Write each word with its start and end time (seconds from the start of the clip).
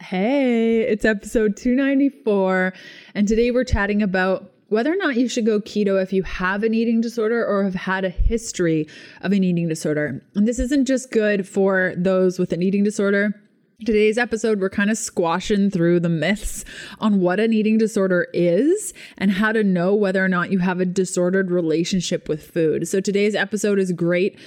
Hey, 0.00 0.80
it's 0.80 1.04
episode 1.04 1.58
294, 1.58 2.72
and 3.14 3.28
today 3.28 3.50
we're 3.50 3.64
chatting 3.64 4.02
about 4.02 4.50
whether 4.68 4.90
or 4.90 4.96
not 4.96 5.16
you 5.16 5.28
should 5.28 5.44
go 5.44 5.60
keto 5.60 6.02
if 6.02 6.10
you 6.10 6.22
have 6.22 6.62
an 6.62 6.72
eating 6.72 7.02
disorder 7.02 7.44
or 7.46 7.64
have 7.64 7.74
had 7.74 8.06
a 8.06 8.08
history 8.08 8.88
of 9.20 9.32
an 9.32 9.44
eating 9.44 9.68
disorder. 9.68 10.24
And 10.34 10.48
this 10.48 10.58
isn't 10.58 10.86
just 10.86 11.10
good 11.10 11.46
for 11.46 11.92
those 11.98 12.38
with 12.38 12.54
an 12.54 12.62
eating 12.62 12.82
disorder. 12.82 13.38
Today's 13.84 14.16
episode, 14.16 14.58
we're 14.58 14.70
kind 14.70 14.90
of 14.90 14.96
squashing 14.96 15.70
through 15.70 16.00
the 16.00 16.08
myths 16.08 16.64
on 16.98 17.20
what 17.20 17.38
an 17.38 17.52
eating 17.52 17.76
disorder 17.76 18.26
is 18.32 18.94
and 19.18 19.30
how 19.30 19.52
to 19.52 19.62
know 19.62 19.94
whether 19.94 20.24
or 20.24 20.28
not 20.28 20.50
you 20.50 20.60
have 20.60 20.80
a 20.80 20.86
disordered 20.86 21.50
relationship 21.50 22.26
with 22.26 22.50
food. 22.50 22.88
So, 22.88 23.00
today's 23.00 23.34
episode 23.34 23.78
is 23.78 23.92
great 23.92 24.38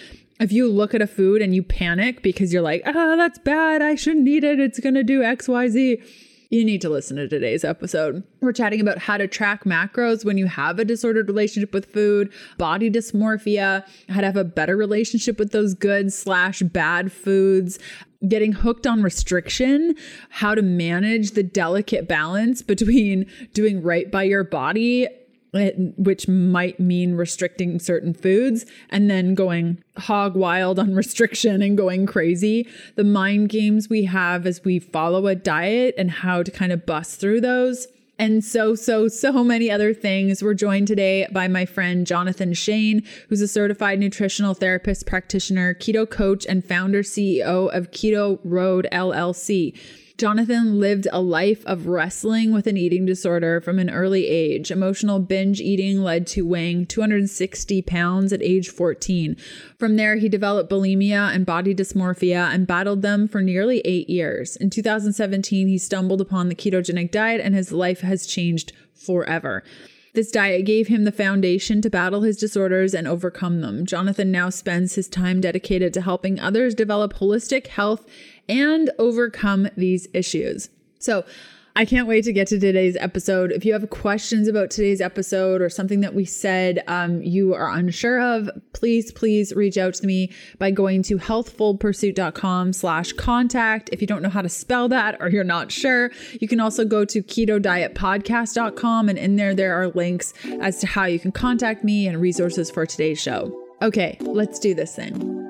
if 0.44 0.52
you 0.52 0.70
look 0.70 0.94
at 0.94 1.02
a 1.02 1.07
food 1.07 1.41
and 1.41 1.55
you 1.55 1.64
panic 1.64 2.21
because 2.21 2.52
you're 2.52 2.62
like, 2.62 2.84
ah, 2.86 3.16
that's 3.16 3.39
bad. 3.39 3.82
I 3.82 3.96
shouldn't 3.96 4.28
eat 4.28 4.43
it. 4.43 4.60
It's 4.60 4.78
going 4.78 4.93
to 4.96 5.04
do 5.04 5.21
XYZ. 5.21 6.05
You 6.50 6.66
need 6.66 6.82
to 6.82 6.89
listen 6.89 7.16
to 7.16 7.30
today's 7.30 7.64
episode. 7.64 8.24
We're 8.42 8.51
chatting 8.51 8.82
about 8.82 8.98
how 8.98 9.18
to 9.18 9.28
track 9.28 9.64
macros 9.64 10.25
when 10.25 10.37
you 10.37 10.46
have 10.48 10.79
a 10.79 10.86
disordered 10.86 11.28
relationship 11.29 11.74
with 11.74 11.92
food, 11.92 12.32
body 12.57 12.92
dysmorphia, 12.92 13.87
how 14.10 14.20
to 14.20 14.28
have 14.28 14.36
a 14.36 14.43
better 14.43 14.75
relationship 14.75 15.39
with 15.39 15.51
those 15.54 15.74
good 15.74 16.11
slash 16.11 16.60
bad 16.60 17.12
foods, 17.12 17.79
getting 18.28 18.51
hooked 18.51 18.86
on 18.86 19.01
restriction, 19.01 19.96
how 20.29 20.54
to 20.54 20.62
manage 20.62 21.32
the 21.32 21.42
delicate 21.42 22.07
balance 22.07 22.62
between 22.62 23.25
doing 23.54 23.82
right 23.82 24.12
by 24.12 24.23
your 24.23 24.43
body 24.43 25.07
which 25.54 26.28
might 26.28 26.80
mean 26.80 27.16
restricting 27.16 27.80
certain 27.80 28.14
foods 28.14 28.66
and 28.89 29.10
then 29.10 29.36
going 29.36 29.84
hog 29.98 30.36
wild 30.36 30.79
on 30.79 30.96
restriction 30.96 31.62
and 31.62 31.78
going 31.78 32.06
crazy. 32.06 32.67
The 32.95 33.03
mind 33.03 33.50
games 33.50 33.89
we 33.89 34.06
have 34.06 34.48
as 34.48 34.64
we 34.64 34.80
follow 34.80 35.28
a 35.28 35.36
diet 35.36 35.94
and 35.98 36.09
how 36.09 36.44
to 36.44 36.52
kind 36.52 36.72
of 36.72 36.86
bust 36.86 37.20
through 37.20 37.42
those. 37.42 37.88
And 38.20 38.44
so, 38.44 38.76
so, 38.76 39.08
so 39.08 39.44
many 39.44 39.72
other 39.72 39.94
things. 39.94 40.44
We're 40.44 40.54
joined 40.54 40.88
today 40.88 41.28
by 41.32 41.48
my 41.48 41.66
friend 41.66 42.06
Jonathan 42.06 42.54
Shane, 42.54 43.04
who's 43.28 43.42
a 43.42 43.48
certified 43.48 44.00
nutritional 44.00 44.54
therapist 44.54 45.08
practitioner, 45.08 45.73
keto 45.73 46.10
coach, 46.10 46.45
and 46.45 46.64
founder 46.64 47.02
CEO 47.02 47.76
of 47.76 47.92
Keto 47.92 48.40
Road 48.44 48.88
LLC. 48.92 49.76
Jonathan 50.17 50.80
lived 50.80 51.08
a 51.11 51.19
life 51.19 51.66
of 51.66 51.88
wrestling 51.88 52.53
with 52.53 52.67
an 52.67 52.78
eating 52.78 53.03
disorder 53.03 53.59
from 53.59 53.80
an 53.80 53.89
early 53.89 54.28
age. 54.28 54.70
Emotional 54.70 55.20
binge 55.20 55.59
eating 55.59 56.03
led 56.03 56.28
to 56.28 56.45
weighing 56.45 56.86
260 56.86 57.81
pounds 57.81 58.31
at 58.31 58.42
age 58.44 58.70
14. 58.70 59.36
From 59.80 59.95
there, 59.95 60.17
he 60.17 60.30
developed 60.30 60.72
bulimia 60.72 61.33
and 61.33 61.47
body 61.47 61.73
dysmorphia 61.73 62.53
and 62.53 62.67
battled 62.67 63.02
them 63.02 63.28
for 63.28 63.42
nearly 63.42 63.80
eight 63.86 64.08
years. 64.08 64.55
In 64.55 64.70
2017, 64.70 65.67
he 65.67 65.78
stumbled 65.80 66.22
upon 66.22 66.48
the 66.48 66.55
ketogenic 66.55 67.09
diet 67.09 67.42
and 67.42 67.55
his 67.55 67.72
life 67.72 68.02
has 68.02 68.27
changed 68.27 68.72
forever. 68.94 69.64
This 70.14 70.30
diet 70.30 70.66
gave 70.66 70.89
him 70.89 71.05
the 71.05 71.11
foundation 71.11 71.81
to 71.81 71.89
battle 71.89 72.22
his 72.22 72.38
disorders 72.38 72.94
and 72.94 73.08
overcome 73.08 73.61
them. 73.61 73.83
Jonathan 73.83 74.31
now 74.31 74.52
spends 74.52 74.94
his 74.94 75.08
time 75.08 75.42
dedicated 75.42 75.92
to 75.95 76.02
helping 76.02 76.39
others 76.39 76.75
develop 76.75 77.14
holistic 77.14 77.66
health 77.66 78.05
and 78.47 78.91
overcome 78.99 79.67
these 79.75 80.08
issues. 80.13 80.69
So, 80.99 81.25
I 81.75 81.86
can't 81.86 82.08
wait 82.08 82.23
to 82.25 82.33
get 82.33 82.47
to 82.49 82.59
today's 82.59 82.95
episode. 82.97 83.52
If 83.52 83.66
you 83.66 83.73
have 83.73 83.89
questions 83.89 84.47
about 84.47 84.69
today's 84.69 85.02
episode 85.02 85.59
or 85.59 85.69
something 85.69 86.02
that 86.02 86.13
we 86.13 86.23
said 86.23 86.83
um, 86.88 87.23
you 87.23 87.55
are 87.55 87.71
unsure 87.71 88.21
of, 88.21 88.49
please, 88.73 89.11
please 89.11 89.53
reach 89.53 89.77
out 89.77 89.95
to 89.95 90.05
me 90.05 90.31
by 90.59 90.69
going 90.69 91.02
to 91.03 91.17
healthfulpursuit.com 91.17 92.73
slash 92.73 93.14
contact. 93.14 93.89
If 93.91 94.02
you 94.02 94.08
don't 94.08 94.21
know 94.21 94.30
how 94.30 94.44
to 94.44 94.49
spell 94.49 94.88
that 94.89 95.17
or 95.19 95.30
you're 95.30 95.44
not 95.44 95.71
sure, 95.71 96.11
you 96.39 96.47
can 96.47 96.59
also 96.59 96.86
go 96.86 97.05
to 97.05 97.23
keto 97.23 97.59
diet 97.59 97.95
ketodietpodcast.com 97.95 99.09
and 99.09 99.17
in 99.17 99.36
there, 99.36 99.55
there 99.55 99.73
are 99.73 99.88
links 99.89 100.33
as 100.61 100.80
to 100.80 100.88
how 100.88 101.05
you 101.05 101.19
can 101.19 101.31
contact 101.31 101.83
me 101.83 102.08
and 102.08 102.21
resources 102.21 102.69
for 102.69 102.86
today's 102.86 103.19
show. 103.19 103.59
Okay, 103.82 104.17
let's 104.21 104.59
do 104.59 104.76
this 104.76 104.95
thing. 104.95 105.42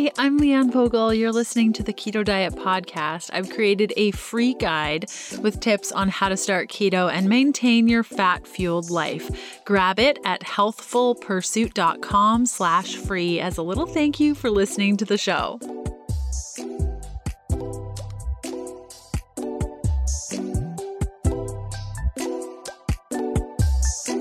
Hey, 0.00 0.10
I'm 0.16 0.40
Leanne 0.40 0.72
Vogel. 0.72 1.12
You're 1.12 1.30
listening 1.30 1.74
to 1.74 1.82
the 1.82 1.92
Keto 1.92 2.24
Diet 2.24 2.54
Podcast. 2.54 3.28
I've 3.34 3.50
created 3.50 3.92
a 3.98 4.12
free 4.12 4.54
guide 4.54 5.10
with 5.42 5.60
tips 5.60 5.92
on 5.92 6.08
how 6.08 6.30
to 6.30 6.38
start 6.38 6.70
keto 6.70 7.12
and 7.12 7.28
maintain 7.28 7.86
your 7.86 8.02
fat-fueled 8.02 8.88
life. 8.88 9.60
Grab 9.66 9.98
it 9.98 10.18
at 10.24 10.40
healthfulpursuit.com 10.40 12.46
slash 12.46 12.96
free 12.96 13.40
as 13.40 13.58
a 13.58 13.62
little 13.62 13.84
thank 13.84 14.18
you 14.18 14.34
for 14.34 14.50
listening 14.50 14.96
to 14.96 15.04
the 15.04 15.18
show. 15.18 15.58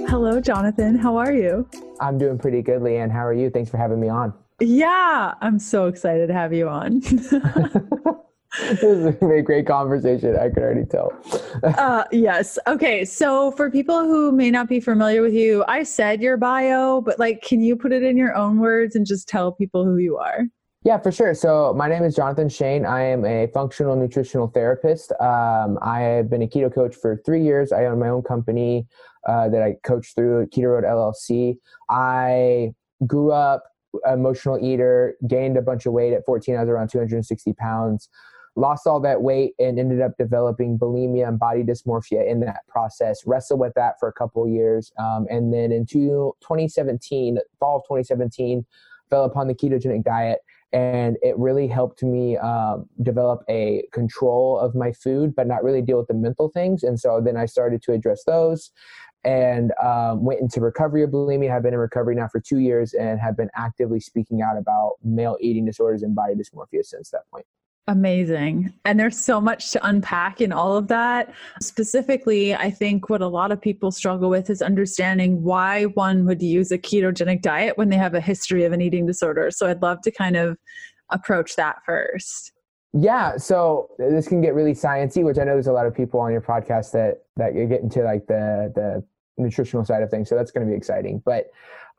Hello, 0.09 0.41
Jonathan. 0.41 0.97
How 0.97 1.15
are 1.15 1.31
you? 1.31 1.69
I'm 2.01 2.17
doing 2.17 2.37
pretty 2.37 2.61
good, 2.61 2.81
Leanne. 2.81 3.11
How 3.11 3.25
are 3.25 3.33
you? 3.33 3.49
Thanks 3.49 3.71
for 3.71 3.77
having 3.77 4.01
me 4.01 4.09
on. 4.09 4.33
Yeah, 4.59 5.33
I'm 5.41 5.59
so 5.59 5.87
excited 5.87 6.27
to 6.27 6.33
have 6.33 6.53
you 6.53 6.67
on. 6.67 6.99
this 8.59 8.83
is 8.83 9.05
a 9.05 9.11
great 9.11 9.67
conversation. 9.67 10.35
I 10.35 10.49
could 10.49 10.63
already 10.63 10.85
tell. 10.85 11.13
uh, 11.63 12.03
yes. 12.11 12.59
Okay. 12.67 13.05
So, 13.05 13.51
for 13.51 13.69
people 13.71 13.99
who 14.01 14.31
may 14.31 14.51
not 14.51 14.67
be 14.67 14.79
familiar 14.79 15.21
with 15.21 15.33
you, 15.33 15.63
I 15.67 15.83
said 15.83 16.21
your 16.21 16.37
bio, 16.37 17.01
but 17.01 17.19
like, 17.19 17.41
can 17.41 17.61
you 17.61 17.75
put 17.75 17.91
it 17.91 18.03
in 18.03 18.17
your 18.17 18.35
own 18.35 18.59
words 18.59 18.95
and 18.95 19.05
just 19.05 19.27
tell 19.27 19.51
people 19.51 19.85
who 19.85 19.97
you 19.97 20.17
are? 20.17 20.45
Yeah, 20.83 20.97
for 20.97 21.11
sure. 21.11 21.33
So, 21.33 21.73
my 21.75 21.87
name 21.87 22.03
is 22.03 22.15
Jonathan 22.15 22.49
Shane. 22.49 22.85
I 22.85 23.03
am 23.03 23.25
a 23.25 23.47
functional 23.53 23.95
nutritional 23.95 24.47
therapist. 24.47 25.11
Um, 25.21 25.77
I 25.81 25.99
have 25.99 26.29
been 26.29 26.41
a 26.41 26.47
keto 26.47 26.73
coach 26.73 26.95
for 26.95 27.21
three 27.25 27.43
years. 27.43 27.71
I 27.71 27.85
own 27.85 27.99
my 27.99 28.09
own 28.09 28.23
company 28.23 28.87
uh, 29.27 29.49
that 29.49 29.61
I 29.61 29.75
coach 29.83 30.13
through 30.15 30.47
Keto 30.47 30.73
Road 30.73 30.83
LLC. 30.83 31.57
I 31.89 32.73
grew 33.05 33.31
up 33.31 33.63
emotional 34.11 34.59
eater, 34.63 35.15
gained 35.27 35.57
a 35.57 35.61
bunch 35.61 35.85
of 35.85 35.93
weight 35.93 36.13
at 36.13 36.25
14. 36.25 36.55
I 36.55 36.61
was 36.61 36.69
around 36.69 36.89
260 36.89 37.53
pounds, 37.53 38.09
lost 38.55 38.87
all 38.87 38.99
that 39.01 39.21
weight, 39.21 39.53
and 39.59 39.79
ended 39.79 40.01
up 40.01 40.11
developing 40.17 40.77
bulimia 40.77 41.27
and 41.27 41.39
body 41.39 41.63
dysmorphia 41.63 42.29
in 42.29 42.39
that 42.41 42.67
process. 42.67 43.25
Wrestled 43.25 43.59
with 43.59 43.73
that 43.75 43.95
for 43.99 44.07
a 44.07 44.13
couple 44.13 44.47
years. 44.47 44.91
Um, 44.99 45.27
and 45.29 45.53
then 45.53 45.71
in 45.71 45.85
two, 45.85 46.33
2017, 46.41 47.37
fall 47.59 47.77
of 47.77 47.83
2017, 47.83 48.65
fell 49.09 49.25
upon 49.25 49.47
the 49.47 49.55
ketogenic 49.55 50.03
diet. 50.03 50.39
And 50.71 51.17
it 51.23 51.35
really 51.35 51.67
helped 51.67 52.03
me 52.03 52.37
um, 52.37 52.85
develop 53.01 53.41
a 53.49 53.83
control 53.91 54.59
of 54.59 54.75
my 54.75 54.91
food, 54.91 55.35
but 55.35 55.47
not 55.47 55.63
really 55.63 55.81
deal 55.81 55.97
with 55.97 56.07
the 56.07 56.13
mental 56.13 56.49
things. 56.49 56.83
And 56.83 56.99
so 56.99 57.19
then 57.19 57.37
I 57.37 57.47
started 57.47 57.81
to 57.83 57.93
address 57.93 58.23
those 58.23 58.69
and 59.23 59.71
um, 59.81 60.23
went 60.23 60.39
into 60.39 60.61
recovery 60.61 61.03
of 61.03 61.11
bulimia. 61.11 61.49
Have 61.49 61.63
been 61.63 61.73
in 61.73 61.79
recovery 61.79 62.15
now 62.15 62.27
for 62.27 62.39
two 62.39 62.59
years 62.59 62.93
and 62.93 63.19
have 63.19 63.35
been 63.35 63.49
actively 63.55 63.99
speaking 63.99 64.41
out 64.41 64.57
about 64.57 64.95
male 65.03 65.37
eating 65.41 65.65
disorders 65.65 66.03
and 66.03 66.15
body 66.15 66.35
dysmorphia 66.35 66.83
since 66.83 67.09
that 67.11 67.29
point. 67.31 67.45
Amazing. 67.89 68.71
And 68.85 68.99
there's 68.99 69.17
so 69.17 69.41
much 69.41 69.71
to 69.71 69.83
unpack 69.83 70.41
in 70.41 70.51
all 70.51 70.77
of 70.77 70.89
that. 70.89 71.33
Specifically, 71.59 72.53
I 72.53 72.69
think 72.69 73.09
what 73.09 73.21
a 73.21 73.27
lot 73.27 73.51
of 73.51 73.59
people 73.59 73.89
struggle 73.89 74.29
with 74.29 74.51
is 74.51 74.61
understanding 74.61 75.41
why 75.41 75.85
one 75.85 76.25
would 76.27 76.39
use 76.39 76.71
a 76.71 76.77
ketogenic 76.77 77.41
diet 77.41 77.79
when 77.79 77.89
they 77.89 77.95
have 77.95 78.13
a 78.13 78.21
history 78.21 78.63
of 78.63 78.73
an 78.73 78.81
eating 78.81 79.07
disorder. 79.07 79.49
So 79.49 79.67
I'd 79.67 79.81
love 79.81 80.01
to 80.03 80.11
kind 80.11 80.37
of 80.37 80.55
approach 81.09 81.55
that 81.55 81.77
first. 81.83 82.51
Yeah, 82.93 83.37
so 83.37 83.89
this 83.97 84.27
can 84.27 84.41
get 84.41 84.53
really 84.53 84.73
sciencey, 84.73 85.23
which 85.23 85.39
I 85.39 85.43
know 85.43 85.53
there's 85.53 85.67
a 85.67 85.73
lot 85.73 85.87
of 85.87 85.95
people 85.95 86.19
on 86.19 86.31
your 86.31 86.41
podcast 86.41 86.91
that 86.91 87.23
that 87.37 87.55
you 87.55 87.65
get 87.67 87.81
into 87.81 88.03
like 88.03 88.25
the 88.27 88.71
the 88.73 89.03
nutritional 89.39 89.85
side 89.85 90.03
of 90.03 90.09
things. 90.09 90.29
So 90.29 90.35
that's 90.35 90.51
going 90.51 90.65
to 90.65 90.71
be 90.71 90.77
exciting. 90.77 91.21
But 91.25 91.47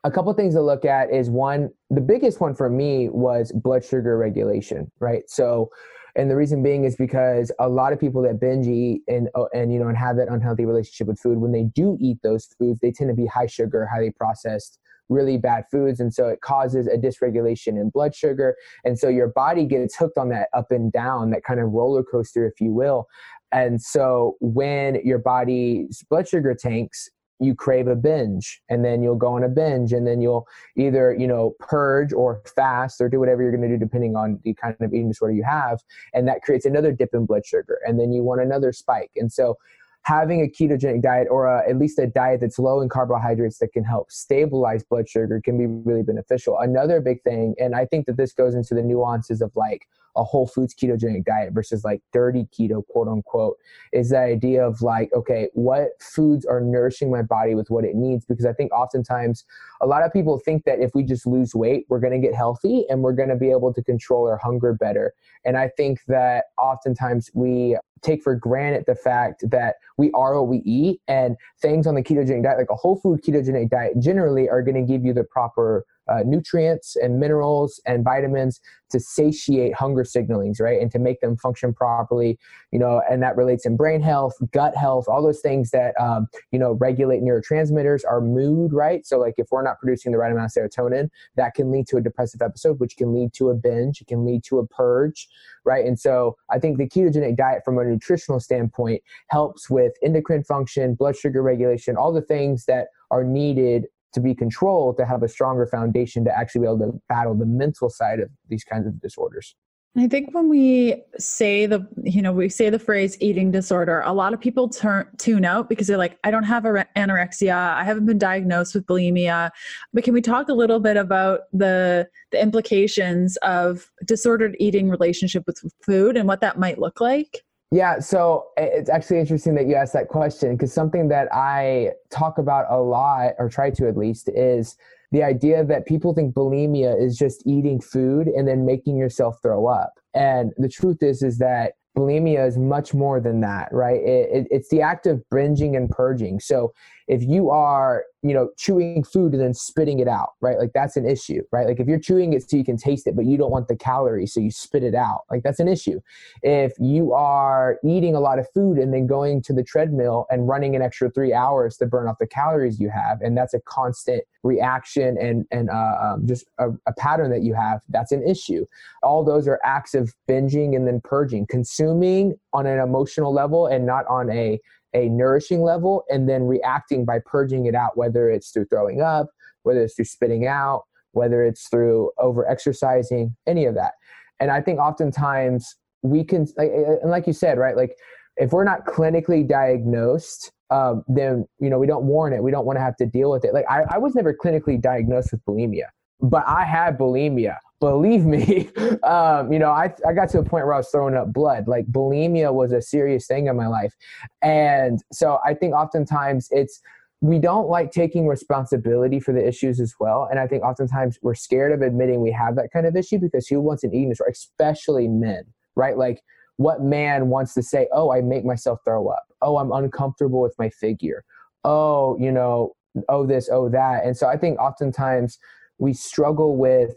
a 0.03 0.11
couple 0.11 0.33
things 0.33 0.55
to 0.55 0.61
look 0.61 0.85
at 0.85 1.11
is 1.11 1.29
one, 1.29 1.69
the 1.89 2.01
biggest 2.01 2.41
one 2.41 2.55
for 2.55 2.69
me 2.69 3.09
was 3.09 3.51
blood 3.51 3.85
sugar 3.85 4.17
regulation, 4.17 4.91
right? 4.99 5.23
So, 5.27 5.69
and 6.15 6.29
the 6.29 6.35
reason 6.35 6.63
being 6.63 6.83
is 6.83 6.95
because 6.95 7.51
a 7.59 7.69
lot 7.69 7.93
of 7.93 7.99
people 7.99 8.21
that 8.23 8.39
binge 8.39 8.67
eat 8.67 9.03
and 9.07 9.29
oh, 9.35 9.47
and 9.53 9.71
you 9.71 9.79
know 9.79 9.87
and 9.87 9.97
have 9.97 10.17
that 10.17 10.27
unhealthy 10.27 10.65
relationship 10.65 11.07
with 11.07 11.19
food, 11.19 11.37
when 11.37 11.51
they 11.51 11.63
do 11.63 11.97
eat 12.01 12.17
those 12.21 12.47
foods, 12.59 12.79
they 12.81 12.91
tend 12.91 13.09
to 13.09 13.15
be 13.15 13.25
high 13.27 13.45
sugar, 13.45 13.87
highly 13.91 14.11
processed 14.11 14.79
really 15.11 15.37
bad 15.37 15.65
foods 15.69 15.99
and 15.99 16.13
so 16.13 16.27
it 16.27 16.39
causes 16.41 16.87
a 16.87 16.97
dysregulation 16.97 17.79
in 17.79 17.89
blood 17.89 18.15
sugar 18.15 18.55
and 18.85 18.97
so 18.97 19.09
your 19.09 19.27
body 19.27 19.65
gets 19.65 19.95
hooked 19.95 20.17
on 20.17 20.29
that 20.29 20.47
up 20.53 20.71
and 20.71 20.91
down 20.91 21.31
that 21.31 21.43
kind 21.43 21.59
of 21.59 21.69
roller 21.69 22.01
coaster 22.01 22.47
if 22.47 22.61
you 22.61 22.71
will 22.71 23.05
and 23.51 23.81
so 23.81 24.37
when 24.39 24.95
your 25.03 25.19
body's 25.19 26.01
blood 26.09 26.27
sugar 26.27 26.55
tanks 26.55 27.09
you 27.41 27.55
crave 27.55 27.87
a 27.87 27.95
binge 27.95 28.61
and 28.69 28.85
then 28.85 29.01
you'll 29.01 29.15
go 29.15 29.33
on 29.33 29.43
a 29.43 29.49
binge 29.49 29.91
and 29.91 30.05
then 30.05 30.21
you'll 30.21 30.47
either 30.77 31.13
you 31.17 31.27
know 31.27 31.55
purge 31.59 32.13
or 32.13 32.41
fast 32.55 33.01
or 33.01 33.09
do 33.09 33.19
whatever 33.19 33.41
you're 33.41 33.51
going 33.51 33.61
to 33.61 33.67
do 33.67 33.77
depending 33.77 34.15
on 34.15 34.39
the 34.43 34.53
kind 34.53 34.75
of 34.79 34.93
eating 34.93 35.09
disorder 35.09 35.33
you 35.33 35.43
have 35.43 35.79
and 36.13 36.27
that 36.27 36.41
creates 36.43 36.65
another 36.65 36.91
dip 36.91 37.09
in 37.13 37.25
blood 37.25 37.45
sugar 37.45 37.79
and 37.85 37.99
then 37.99 38.13
you 38.13 38.23
want 38.23 38.39
another 38.39 38.71
spike 38.71 39.11
and 39.15 39.31
so 39.31 39.57
having 40.03 40.41
a 40.41 40.47
ketogenic 40.47 41.01
diet 41.01 41.27
or 41.29 41.45
a, 41.47 41.67
at 41.69 41.77
least 41.77 41.99
a 41.99 42.07
diet 42.07 42.41
that's 42.41 42.57
low 42.57 42.81
in 42.81 42.89
carbohydrates 42.89 43.59
that 43.59 43.71
can 43.71 43.83
help 43.83 44.11
stabilize 44.11 44.83
blood 44.83 45.07
sugar 45.07 45.39
can 45.43 45.57
be 45.57 45.67
really 45.67 46.01
beneficial. 46.01 46.57
Another 46.59 46.99
big 47.01 47.21
thing, 47.21 47.53
and 47.59 47.75
I 47.75 47.85
think 47.85 48.07
that 48.07 48.17
this 48.17 48.33
goes 48.33 48.55
into 48.55 48.73
the 48.73 48.81
nuances 48.81 49.41
of 49.41 49.51
like 49.55 49.87
a 50.15 50.23
whole 50.23 50.47
foods 50.47 50.73
ketogenic 50.73 51.25
diet 51.25 51.53
versus 51.53 51.83
like 51.83 52.01
dirty 52.11 52.47
keto, 52.57 52.85
quote 52.87 53.07
unquote, 53.07 53.57
is 53.93 54.09
the 54.09 54.19
idea 54.19 54.65
of 54.65 54.81
like, 54.81 55.09
okay, 55.13 55.49
what 55.53 55.89
foods 55.99 56.45
are 56.45 56.61
nourishing 56.61 57.11
my 57.11 57.21
body 57.21 57.55
with 57.55 57.69
what 57.69 57.85
it 57.85 57.95
needs? 57.95 58.25
Because 58.25 58.45
I 58.45 58.53
think 58.53 58.71
oftentimes 58.71 59.45
a 59.81 59.87
lot 59.87 60.03
of 60.03 60.11
people 60.13 60.39
think 60.39 60.65
that 60.65 60.79
if 60.79 60.91
we 60.93 61.03
just 61.03 61.25
lose 61.25 61.55
weight, 61.55 61.85
we're 61.89 61.99
going 61.99 62.19
to 62.19 62.25
get 62.25 62.35
healthy 62.35 62.85
and 62.89 63.01
we're 63.01 63.13
going 63.13 63.29
to 63.29 63.35
be 63.35 63.51
able 63.51 63.73
to 63.73 63.83
control 63.83 64.27
our 64.27 64.37
hunger 64.37 64.73
better. 64.73 65.13
And 65.45 65.57
I 65.57 65.69
think 65.69 65.99
that 66.07 66.45
oftentimes 66.57 67.29
we 67.33 67.77
take 68.01 68.23
for 68.23 68.35
granted 68.35 68.83
the 68.87 68.95
fact 68.95 69.43
that 69.49 69.75
we 69.97 70.11
are 70.13 70.35
what 70.35 70.49
we 70.49 70.57
eat 70.59 71.01
and 71.07 71.35
things 71.61 71.85
on 71.85 71.95
the 71.95 72.01
ketogenic 72.01 72.43
diet, 72.43 72.57
like 72.57 72.69
a 72.69 72.75
whole 72.75 72.95
food 72.95 73.21
ketogenic 73.23 73.69
diet, 73.69 73.99
generally 73.99 74.49
are 74.49 74.61
going 74.61 74.75
to 74.75 74.91
give 74.91 75.05
you 75.05 75.13
the 75.13 75.23
proper 75.23 75.85
uh, 76.11 76.23
nutrients 76.25 76.95
and 76.95 77.19
minerals 77.19 77.79
and 77.85 78.03
vitamins 78.03 78.59
to 78.91 78.99
satiate 78.99 79.73
hunger 79.73 80.03
signalings, 80.03 80.59
right? 80.59 80.81
And 80.81 80.91
to 80.91 80.99
make 80.99 81.21
them 81.21 81.37
function 81.37 81.73
properly, 81.73 82.37
you 82.71 82.79
know, 82.79 83.01
and 83.09 83.23
that 83.23 83.37
relates 83.37 83.65
in 83.65 83.77
brain 83.77 84.01
health, 84.01 84.33
gut 84.51 84.75
health, 84.75 85.05
all 85.07 85.23
those 85.23 85.39
things 85.39 85.71
that, 85.71 85.93
um, 85.99 86.27
you 86.51 86.59
know, 86.59 86.73
regulate 86.73 87.21
neurotransmitters, 87.21 88.01
our 88.07 88.19
mood, 88.21 88.73
right? 88.73 89.05
So, 89.05 89.17
like, 89.17 89.35
if 89.37 89.47
we're 89.51 89.63
not 89.63 89.79
producing 89.79 90.11
the 90.11 90.17
right 90.17 90.31
amount 90.31 90.51
of 90.55 90.63
serotonin, 90.63 91.09
that 91.35 91.53
can 91.53 91.71
lead 91.71 91.87
to 91.87 91.97
a 91.97 92.01
depressive 92.01 92.41
episode, 92.41 92.79
which 92.79 92.97
can 92.97 93.13
lead 93.13 93.33
to 93.33 93.49
a 93.49 93.55
binge, 93.55 94.01
it 94.01 94.07
can 94.07 94.25
lead 94.25 94.43
to 94.45 94.59
a 94.59 94.67
purge, 94.67 95.27
right? 95.63 95.85
And 95.85 95.99
so, 95.99 96.35
I 96.49 96.59
think 96.59 96.77
the 96.77 96.87
ketogenic 96.87 97.37
diet, 97.37 97.61
from 97.63 97.77
a 97.77 97.85
nutritional 97.85 98.39
standpoint, 98.39 99.01
helps 99.27 99.69
with 99.69 99.93
endocrine 100.03 100.43
function, 100.43 100.95
blood 100.95 101.15
sugar 101.15 101.41
regulation, 101.41 101.95
all 101.95 102.11
the 102.11 102.21
things 102.21 102.65
that 102.65 102.87
are 103.09 103.23
needed 103.23 103.85
to 104.13 104.19
be 104.19 104.35
controlled 104.35 104.97
to 104.97 105.05
have 105.05 105.23
a 105.23 105.27
stronger 105.27 105.65
foundation 105.65 106.23
to 106.25 106.37
actually 106.37 106.61
be 106.61 106.67
able 106.67 106.79
to 106.79 107.01
battle 107.09 107.35
the 107.35 107.45
mental 107.45 107.89
side 107.89 108.19
of 108.19 108.29
these 108.49 108.63
kinds 108.63 108.87
of 108.87 108.99
disorders. 109.01 109.55
I 109.97 110.07
think 110.07 110.33
when 110.33 110.47
we 110.47 111.03
say 111.17 111.65
the, 111.65 111.85
you 112.01 112.21
know, 112.21 112.31
we 112.31 112.47
say 112.47 112.69
the 112.69 112.79
phrase 112.79 113.17
eating 113.19 113.51
disorder, 113.51 114.01
a 114.05 114.13
lot 114.13 114.33
of 114.33 114.39
people 114.39 114.69
turn 114.69 115.05
tune 115.17 115.43
out 115.43 115.67
because 115.67 115.87
they're 115.87 115.97
like, 115.97 116.17
I 116.23 116.31
don't 116.31 116.45
have 116.45 116.63
anorexia, 116.63 117.53
I 117.53 117.83
haven't 117.83 118.05
been 118.05 118.17
diagnosed 118.17 118.73
with 118.73 118.85
bulimia. 118.85 119.49
But 119.91 120.05
can 120.05 120.13
we 120.13 120.21
talk 120.21 120.47
a 120.47 120.53
little 120.53 120.79
bit 120.79 120.95
about 120.95 121.41
the 121.51 122.07
the 122.31 122.41
implications 122.41 123.35
of 123.37 123.91
disordered 124.05 124.55
eating 124.59 124.89
relationship 124.89 125.43
with 125.45 125.61
food 125.83 126.15
and 126.15 126.25
what 126.25 126.39
that 126.39 126.57
might 126.57 126.79
look 126.79 127.01
like? 127.01 127.43
Yeah, 127.71 127.99
so 127.99 128.47
eh, 128.57 128.67
it's 128.73 128.89
actually 128.89 129.19
interesting 129.19 129.55
that 129.55 129.65
you 129.65 129.75
asked 129.75 129.93
that 129.93 130.09
question 130.09 130.55
because 130.55 130.73
something 130.73 131.07
that 131.07 131.29
I 131.33 131.91
talk 132.09 132.37
about 132.37 132.65
a 132.69 132.77
lot, 132.81 133.31
or 133.39 133.47
try 133.47 133.69
to 133.71 133.87
at 133.87 133.95
least, 133.95 134.29
is 134.35 134.75
the 135.11 135.23
idea 135.23 135.63
that 135.63 135.85
people 135.85 136.13
think 136.13 136.35
bulimia 136.35 137.01
is 137.01 137.17
just 137.17 137.45
eating 137.47 137.79
food 137.79 138.27
and 138.27 138.47
then 138.47 138.65
making 138.65 138.97
yourself 138.97 139.37
throw 139.41 139.67
up. 139.67 139.93
And 140.13 140.51
the 140.57 140.67
truth 140.69 141.01
is, 141.01 141.23
is 141.23 141.37
that 141.37 141.73
bulimia 141.97 142.45
is 142.45 142.57
much 142.57 142.93
more 142.93 143.21
than 143.21 143.39
that, 143.41 143.69
right? 143.71 144.01
It, 144.01 144.29
it, 144.31 144.47
it's 144.51 144.69
the 144.69 144.81
act 144.81 145.07
of 145.07 145.23
binging 145.33 145.75
and 145.75 145.89
purging. 145.89 146.39
So 146.39 146.73
if 147.11 147.21
you 147.23 147.49
are 147.49 148.05
you 148.23 148.33
know 148.33 148.49
chewing 148.57 149.03
food 149.03 149.33
and 149.33 149.41
then 149.41 149.53
spitting 149.53 149.99
it 149.99 150.07
out 150.07 150.31
right? 150.39 150.57
Like 150.57 150.71
that's 150.73 150.95
an 150.95 151.05
issue 151.05 151.41
right? 151.51 151.67
Like 151.67 151.79
if 151.79 151.87
you're 151.87 151.99
chewing 151.99 152.33
it 152.33 152.49
so 152.49 152.55
you 152.55 152.63
can 152.63 152.77
taste 152.77 153.05
it 153.05 153.15
but 153.15 153.25
you 153.25 153.37
don't 153.37 153.51
want 153.51 153.67
the 153.67 153.75
calories 153.75 154.33
so 154.33 154.39
you 154.39 154.49
spit 154.49 154.83
it 154.83 154.95
out 154.95 155.23
like 155.29 155.43
that's 155.43 155.59
an 155.59 155.67
issue. 155.67 155.99
If 156.41 156.73
you 156.79 157.13
are 157.13 157.79
eating 157.83 158.15
a 158.15 158.19
lot 158.19 158.39
of 158.39 158.47
food 158.53 158.77
and 158.77 158.93
then 158.93 159.07
going 159.07 159.41
to 159.43 159.53
the 159.53 159.63
treadmill 159.63 160.25
and 160.29 160.47
running 160.47 160.75
an 160.75 160.81
extra 160.81 161.11
three 161.11 161.33
hours 161.33 161.75
to 161.77 161.85
burn 161.85 162.07
off 162.07 162.17
the 162.19 162.27
calories 162.27 162.79
you 162.79 162.89
have 162.89 163.19
and 163.21 163.37
that's 163.37 163.53
a 163.53 163.59
constant 163.61 164.23
reaction 164.43 165.17
and 165.19 165.45
and 165.51 165.69
uh, 165.69 165.97
um, 166.01 166.25
just 166.25 166.45
a, 166.59 166.69
a 166.87 166.93
pattern 166.93 167.29
that 167.29 167.43
you 167.43 167.53
have 167.53 167.81
that's 167.89 168.13
an 168.13 168.25
issue. 168.25 168.65
All 169.03 169.23
those 169.25 169.49
are 169.49 169.59
acts 169.65 169.93
of 169.93 170.13
binging 170.29 170.77
and 170.77 170.87
then 170.87 171.01
purging 171.03 171.45
consuming 171.45 172.39
on 172.53 172.65
an 172.65 172.79
emotional 172.79 173.33
level 173.33 173.67
and 173.67 173.85
not 173.85 174.07
on 174.07 174.29
a 174.29 174.59
a 174.93 175.09
nourishing 175.09 175.61
level 175.61 176.03
and 176.09 176.27
then 176.27 176.43
reacting 176.43 177.05
by 177.05 177.19
purging 177.25 177.65
it 177.65 177.75
out, 177.75 177.97
whether 177.97 178.29
it's 178.29 178.51
through 178.51 178.65
throwing 178.65 179.01
up, 179.01 179.27
whether 179.63 179.81
it's 179.83 179.95
through 179.95 180.05
spitting 180.05 180.47
out, 180.47 180.83
whether 181.13 181.43
it's 181.43 181.67
through 181.69 182.11
over 182.17 182.49
exercising, 182.49 183.35
any 183.47 183.65
of 183.65 183.75
that. 183.75 183.93
And 184.39 184.51
I 184.51 184.61
think 184.61 184.79
oftentimes 184.79 185.75
we 186.01 186.23
can, 186.23 186.47
and 186.57 187.11
like 187.11 187.27
you 187.27 187.33
said, 187.33 187.57
right, 187.57 187.77
like 187.77 187.95
if 188.37 188.51
we're 188.51 188.63
not 188.63 188.85
clinically 188.85 189.47
diagnosed, 189.47 190.51
um, 190.71 191.03
then 191.07 191.45
you 191.59 191.69
know 191.69 191.77
we 191.77 191.85
don't 191.85 192.05
warn 192.05 192.31
it. 192.33 192.41
We 192.41 192.49
don't 192.49 192.65
want 192.65 192.77
to 192.77 192.81
have 192.81 192.95
to 192.97 193.05
deal 193.05 193.29
with 193.29 193.43
it. 193.43 193.53
Like 193.53 193.65
I, 193.69 193.83
I 193.89 193.97
was 193.97 194.15
never 194.15 194.33
clinically 194.33 194.81
diagnosed 194.81 195.33
with 195.33 195.43
bulimia, 195.45 195.87
but 196.21 196.43
I 196.47 196.63
had 196.63 196.97
bulimia 196.97 197.57
believe 197.81 198.25
me, 198.25 198.69
um, 199.03 199.51
you 199.51 199.59
know, 199.59 199.71
I, 199.71 199.93
I 200.07 200.13
got 200.13 200.29
to 200.29 200.39
a 200.39 200.43
point 200.43 200.65
where 200.65 200.75
I 200.75 200.77
was 200.77 200.89
throwing 200.89 201.15
up 201.15 201.33
blood. 201.33 201.67
Like 201.67 201.87
bulimia 201.87 202.53
was 202.53 202.71
a 202.71 202.81
serious 202.81 203.27
thing 203.27 203.47
in 203.47 203.57
my 203.57 203.67
life. 203.67 203.93
And 204.41 205.03
so 205.11 205.39
I 205.43 205.53
think 205.53 205.73
oftentimes 205.73 206.47
it's, 206.51 206.79
we 207.19 207.37
don't 207.37 207.67
like 207.67 207.91
taking 207.91 208.25
responsibility 208.27 209.19
for 209.19 209.33
the 209.33 209.45
issues 209.45 209.79
as 209.79 209.93
well. 209.99 210.27
And 210.31 210.39
I 210.39 210.47
think 210.47 210.63
oftentimes 210.63 211.19
we're 211.21 211.35
scared 211.35 211.71
of 211.71 211.81
admitting 211.81 212.21
we 212.21 212.31
have 212.31 212.55
that 212.55 212.69
kind 212.71 212.85
of 212.85 212.95
issue 212.95 213.19
because 213.19 213.47
who 213.47 213.59
wants 213.59 213.83
an 213.83 213.93
eating 213.93 214.09
disorder, 214.09 214.31
especially 214.31 215.07
men, 215.07 215.43
right? 215.75 215.97
Like 215.97 216.21
what 216.57 216.81
man 216.81 217.27
wants 217.27 217.53
to 217.55 217.63
say, 217.63 217.87
oh, 217.91 218.11
I 218.11 218.21
make 218.21 218.45
myself 218.45 218.79
throw 218.85 219.07
up. 219.07 219.23
Oh, 219.41 219.57
I'm 219.57 219.71
uncomfortable 219.71 220.41
with 220.41 220.55
my 220.57 220.69
figure. 220.69 221.23
Oh, 221.63 222.17
you 222.19 222.31
know, 222.31 222.73
oh, 223.09 223.25
this, 223.25 223.49
oh, 223.51 223.69
that. 223.69 224.03
And 224.03 224.17
so 224.17 224.27
I 224.27 224.37
think 224.37 224.59
oftentimes 224.59 225.37
we 225.77 225.93
struggle 225.93 226.57
with 226.57 226.95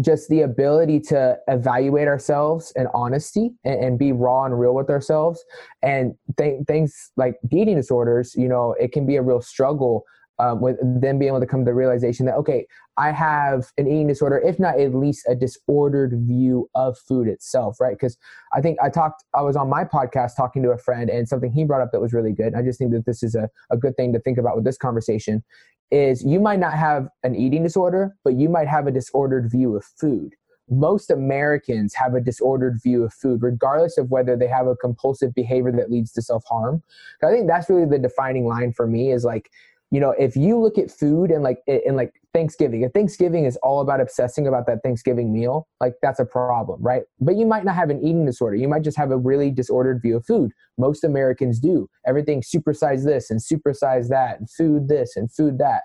just 0.00 0.28
the 0.28 0.42
ability 0.42 0.98
to 0.98 1.36
evaluate 1.48 2.08
ourselves 2.08 2.72
and 2.76 2.88
honesty 2.94 3.52
and, 3.64 3.84
and, 3.84 3.98
be 3.98 4.10
raw 4.10 4.44
and 4.44 4.58
real 4.58 4.74
with 4.74 4.90
ourselves. 4.90 5.44
And 5.82 6.14
th- 6.36 6.60
things 6.66 7.12
like 7.16 7.36
eating 7.52 7.76
disorders 7.76 8.34
you 8.34 8.48
know 8.48 8.74
it 8.78 8.92
can 8.92 9.06
be 9.06 9.16
a 9.16 9.22
real 9.22 9.40
struggle 9.40 10.04
um, 10.38 10.60
with 10.60 10.76
them 10.80 11.18
being 11.18 11.28
able 11.28 11.40
to 11.40 11.46
come 11.46 11.60
to 11.60 11.70
the 11.70 11.74
realization 11.74 12.26
that 12.26 12.34
okay 12.34 12.66
i 12.96 13.12
have 13.12 13.66
an 13.78 13.86
eating 13.86 14.08
disorder 14.08 14.38
if 14.38 14.58
not 14.58 14.80
at 14.80 14.94
least 14.94 15.24
a 15.28 15.34
disordered 15.34 16.12
view 16.26 16.68
of 16.74 16.98
food 16.98 17.28
itself 17.28 17.80
right? 17.80 17.94
Because 17.94 18.16
i 18.52 18.60
think 18.60 18.78
i 18.82 18.88
talked 18.88 19.24
i 19.34 19.42
was 19.42 19.56
on 19.56 19.68
my 19.68 19.84
podcast 19.84 20.32
talking 20.36 20.62
to 20.62 20.70
a 20.70 20.78
friend 20.78 21.08
and 21.08 21.28
something 21.28 21.52
he 21.52 21.64
brought 21.64 21.82
up 21.82 21.92
that 21.92 22.00
was 22.00 22.12
really 22.12 22.32
good. 22.32 22.54
I 22.54 22.62
just 22.62 22.78
think 22.78 22.92
that 22.92 23.06
this 23.06 23.22
is 23.22 23.34
a, 23.34 23.48
a 23.70 23.76
good 23.76 23.96
thing 23.96 24.12
to 24.12 24.20
think 24.20 24.38
about 24.38 24.56
with 24.56 24.64
this 24.64 24.76
conversation 24.76 25.44
is 25.90 26.24
you 26.24 26.40
might 26.40 26.58
not 26.58 26.74
have 26.74 27.08
an 27.22 27.34
eating 27.34 27.62
disorder, 27.62 28.16
but 28.24 28.34
you 28.34 28.48
might 28.48 28.68
have 28.68 28.86
a 28.86 28.90
disordered 28.90 29.50
view 29.50 29.76
of 29.76 29.84
food. 29.84 30.34
Most 30.70 31.10
Americans 31.10 31.94
have 31.94 32.14
a 32.14 32.20
disordered 32.20 32.80
view 32.82 33.04
of 33.04 33.12
food, 33.12 33.42
regardless 33.42 33.98
of 33.98 34.10
whether 34.10 34.36
they 34.36 34.48
have 34.48 34.66
a 34.66 34.76
compulsive 34.76 35.34
behavior 35.34 35.72
that 35.72 35.90
leads 35.90 36.12
to 36.12 36.22
self 36.22 36.44
harm. 36.46 36.82
I 37.22 37.30
think 37.30 37.46
that's 37.46 37.68
really 37.68 37.84
the 37.84 37.98
defining 37.98 38.46
line 38.46 38.72
for 38.72 38.86
me 38.86 39.12
is 39.12 39.24
like, 39.24 39.50
you 39.90 40.00
know, 40.00 40.10
if 40.12 40.36
you 40.36 40.58
look 40.58 40.78
at 40.78 40.90
food 40.90 41.30
and 41.30 41.42
like 41.42 41.58
and 41.66 41.96
like 41.96 42.14
Thanksgiving, 42.34 42.82
if 42.82 42.92
Thanksgiving 42.92 43.44
is 43.44 43.56
all 43.62 43.80
about 43.80 44.00
obsessing 44.00 44.46
about 44.46 44.66
that 44.66 44.82
Thanksgiving 44.82 45.32
meal, 45.32 45.68
like 45.80 45.94
that's 46.02 46.18
a 46.18 46.24
problem, 46.24 46.82
right? 46.82 47.02
But 47.20 47.36
you 47.36 47.46
might 47.46 47.64
not 47.64 47.76
have 47.76 47.90
an 47.90 48.00
eating 48.02 48.26
disorder. 48.26 48.56
You 48.56 48.68
might 48.68 48.82
just 48.82 48.96
have 48.98 49.12
a 49.12 49.16
really 49.16 49.50
disordered 49.50 50.02
view 50.02 50.16
of 50.16 50.26
food. 50.26 50.50
Most 50.76 51.04
Americans 51.04 51.60
do. 51.60 51.88
Everything 52.06 52.42
supersize 52.42 53.04
this 53.04 53.30
and 53.30 53.40
supersize 53.40 54.08
that, 54.08 54.40
and 54.40 54.50
food 54.50 54.88
this 54.88 55.16
and 55.16 55.32
food 55.32 55.58
that. 55.58 55.82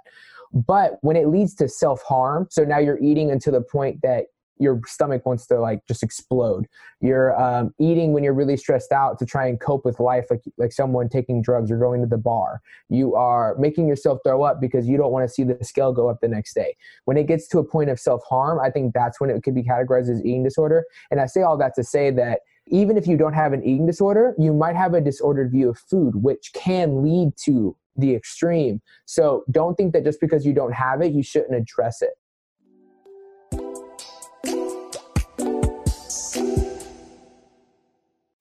But 0.51 0.97
when 1.01 1.15
it 1.15 1.27
leads 1.27 1.53
to 1.55 1.69
self 1.69 2.01
harm, 2.01 2.47
so 2.49 2.63
now 2.63 2.79
you're 2.79 2.99
eating 2.99 3.29
until 3.29 3.53
the 3.53 3.61
point 3.61 4.01
that 4.01 4.25
your 4.59 4.81
stomach 4.85 5.25
wants 5.25 5.47
to 5.47 5.59
like 5.59 5.85
just 5.87 6.03
explode. 6.03 6.67
You're 7.01 7.39
um, 7.41 7.73
eating 7.79 8.13
when 8.13 8.23
you're 8.23 8.33
really 8.33 8.57
stressed 8.57 8.91
out 8.91 9.17
to 9.19 9.25
try 9.25 9.47
and 9.47 9.59
cope 9.59 9.85
with 9.85 9.99
life, 9.99 10.27
like 10.29 10.43
like 10.57 10.71
someone 10.71 11.09
taking 11.09 11.41
drugs 11.41 11.71
or 11.71 11.77
going 11.77 12.01
to 12.01 12.07
the 12.07 12.17
bar. 12.17 12.61
You 12.89 13.15
are 13.15 13.55
making 13.57 13.87
yourself 13.87 14.19
throw 14.23 14.43
up 14.43 14.59
because 14.59 14.87
you 14.87 14.97
don't 14.97 15.11
want 15.11 15.27
to 15.27 15.33
see 15.33 15.43
the 15.43 15.57
scale 15.63 15.93
go 15.93 16.09
up 16.09 16.19
the 16.21 16.27
next 16.27 16.53
day. 16.53 16.75
When 17.05 17.17
it 17.17 17.27
gets 17.27 17.47
to 17.49 17.59
a 17.59 17.63
point 17.63 17.89
of 17.89 17.99
self 17.99 18.23
harm, 18.29 18.59
I 18.59 18.69
think 18.69 18.93
that's 18.93 19.19
when 19.19 19.29
it 19.29 19.41
could 19.43 19.55
be 19.55 19.63
categorized 19.63 20.09
as 20.09 20.19
eating 20.19 20.43
disorder. 20.43 20.85
And 21.09 21.21
I 21.21 21.25
say 21.25 21.41
all 21.41 21.57
that 21.57 21.75
to 21.75 21.83
say 21.83 22.11
that 22.11 22.41
even 22.67 22.97
if 22.97 23.07
you 23.07 23.17
don't 23.17 23.33
have 23.33 23.53
an 23.53 23.63
eating 23.63 23.87
disorder, 23.87 24.35
you 24.37 24.53
might 24.53 24.75
have 24.75 24.93
a 24.93 25.01
disordered 25.01 25.51
view 25.51 25.69
of 25.69 25.79
food, 25.79 26.21
which 26.21 26.51
can 26.53 27.01
lead 27.03 27.35
to 27.37 27.75
the 27.97 28.15
extreme. 28.15 28.81
So 29.05 29.43
don't 29.51 29.75
think 29.75 29.93
that 29.93 30.03
just 30.03 30.21
because 30.21 30.45
you 30.45 30.53
don't 30.53 30.73
have 30.73 31.01
it, 31.01 31.11
you 31.11 31.23
shouldn't 31.23 31.55
address 31.55 32.01
it. 32.01 32.11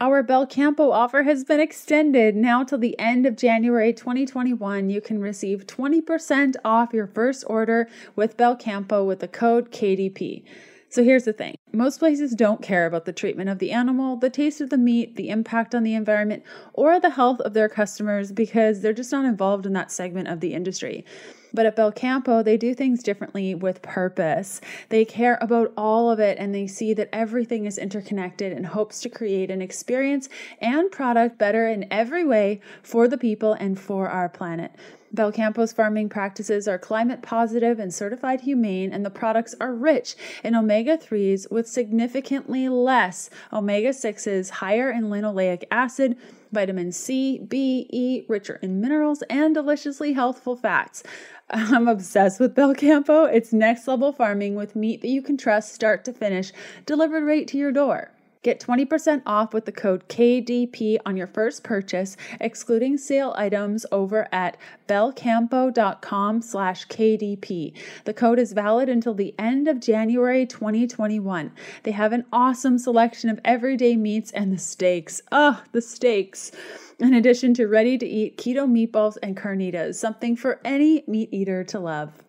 Our 0.01 0.23
Belcampo 0.23 0.93
offer 0.93 1.25
has 1.25 1.43
been 1.43 1.59
extended 1.59 2.37
now 2.37 2.63
till 2.63 2.79
the 2.79 2.97
end 3.01 3.27
of 3.27 3.35
January 3.35 3.93
2021. 3.93 4.91
You 4.91 5.01
can 5.01 5.21
receive 5.21 5.67
20% 5.67 6.55
off 6.65 6.93
your 6.93 7.09
first 7.09 7.43
order 7.49 7.89
with 8.15 8.37
Belcampo 8.37 9.05
with 9.05 9.19
the 9.19 9.27
code 9.27 9.73
KDP. 9.73 10.45
So 10.91 11.05
here's 11.05 11.25
the 11.25 11.35
thing 11.35 11.57
Most 11.73 11.99
places 11.99 12.35
don't 12.35 12.63
care 12.63 12.87
about 12.87 13.05
the 13.05 13.13
treatment 13.13 13.51
of 13.51 13.59
the 13.59 13.73
animal, 13.73 14.17
the 14.17 14.31
taste 14.31 14.63
of 14.63 14.71
the 14.71 14.79
meat, 14.79 15.17
the 15.17 15.29
impact 15.29 15.75
on 15.75 15.83
the 15.83 15.95
environment, 15.95 16.43
or 16.73 16.99
the 16.99 17.11
health 17.11 17.41
of 17.41 17.53
their 17.53 17.69
customers 17.69 18.33
because 18.33 18.81
they're 18.81 18.95
just 18.95 19.13
not 19.13 19.27
involved 19.27 19.67
in 19.67 19.75
that 19.75 19.93
segment 19.93 20.29
of 20.29 20.41
the 20.41 20.55
industry. 20.55 21.05
But 21.53 21.67
at 21.67 21.77
Belcampo, 21.77 22.43
they 22.43 22.57
do 22.57 22.75
things 22.75 23.03
differently 23.03 23.55
with 23.55 23.83
purpose. 23.83 24.61
They 24.89 25.05
care 25.05 25.39
about 25.41 25.73
all 25.77 26.11
of 26.11 26.21
it 26.21 26.39
and 26.39 26.55
they 26.55 26.67
see 26.67 26.95
that 26.95 27.09
everything 27.13 27.67
is 27.67 27.79
interconnected 27.79 28.53
and 28.53 28.67
hopes 28.67 29.01
to 29.01 29.09
create 29.09 29.51
an 29.51 29.63
experience 29.63 30.29
and 30.61 30.91
product 30.91 31.39
better 31.39 31.69
in 31.69 31.87
every 31.91 32.25
way 32.25 32.61
for 32.83 33.09
the 33.09 33.19
people 33.19 33.53
and 33.55 33.79
for 33.79 34.09
our 34.09 34.29
planet. 34.29 34.73
Belcampo's 35.15 35.73
farming 35.73 36.09
practices 36.09 36.69
are 36.69 36.79
climate 36.79 37.23
positive 37.23 37.79
and 37.79 37.93
certified 37.93 38.43
humane, 38.43 38.93
and 38.93 39.05
the 39.05 39.11
products 39.11 39.55
are 39.61 39.75
rich 39.75 40.15
in 40.45 40.55
omega 40.55 40.99
3s 40.99 41.51
with 41.51 41.67
significantly 41.67 42.69
less 42.69 43.31
omega 43.53 43.91
6s, 43.91 44.51
higher 44.51 44.91
in 44.91 45.05
linoleic 45.05 45.65
acid, 45.71 46.17
vitamin 46.53 46.93
C, 46.93 47.39
B, 47.39 47.87
E, 47.91 48.25
richer 48.29 48.59
in 48.63 48.81
minerals, 48.81 49.23
and 49.31 49.55
deliciously 49.55 50.13
healthful 50.13 50.57
fats. 50.57 51.03
I'm 51.51 51.89
obsessed 51.89 52.41
with 52.41 52.55
Belcampo. 52.55 53.33
It's 53.33 53.53
next 53.53 53.89
level 53.89 54.13
farming 54.13 54.55
with 54.55 54.77
meat 54.77 55.01
that 55.01 55.09
you 55.09 55.23
can 55.23 55.39
trust 55.39 55.75
start 55.75 56.05
to 56.05 56.13
finish, 56.13 56.53
delivered 56.85 57.25
right 57.25 57.49
to 57.49 57.57
your 57.57 57.73
door. 57.73 58.11
Get 58.49 58.61
20% 58.61 59.25
off 59.27 59.53
with 59.53 59.67
the 59.67 59.73
code 59.73 60.09
KDP 60.09 60.97
on 61.05 61.19
your 61.19 61.27
first 61.27 61.63
purchase, 61.63 62.17
excluding 62.41 62.97
sale 62.97 63.35
items 63.37 63.85
over 63.93 64.27
at 64.33 64.57
belcampo.com 64.89 66.41
slash 66.41 66.87
KDP. 66.87 67.75
The 68.07 68.15
code 68.15 68.39
is 68.39 68.55
valid 68.55 68.89
until 68.89 69.13
the 69.13 69.35
end 69.39 69.69
of 69.69 69.81
January 69.81 70.47
2021. 70.47 71.53
They 71.83 71.91
have 71.91 72.15
an 72.15 72.25
awesome 72.33 72.79
selection 72.79 73.29
of 73.29 73.39
everyday 73.45 73.97
meats 73.97 74.31
and 74.31 74.51
the 74.51 74.57
steaks. 74.57 75.21
Oh, 75.31 75.63
the 75.73 75.83
steaks 75.83 76.51
in 76.99 77.13
addition 77.13 77.53
to 77.53 77.67
ready 77.67 77.99
to 77.99 78.07
eat 78.07 78.39
keto 78.39 78.67
meatballs 78.67 79.19
and 79.23 79.37
carnitas, 79.37 79.97
something 79.97 80.37
for 80.37 80.59
any 80.65 81.05
meat 81.07 81.29
eater 81.33 81.65
to 81.65 81.79
love. 81.79 82.25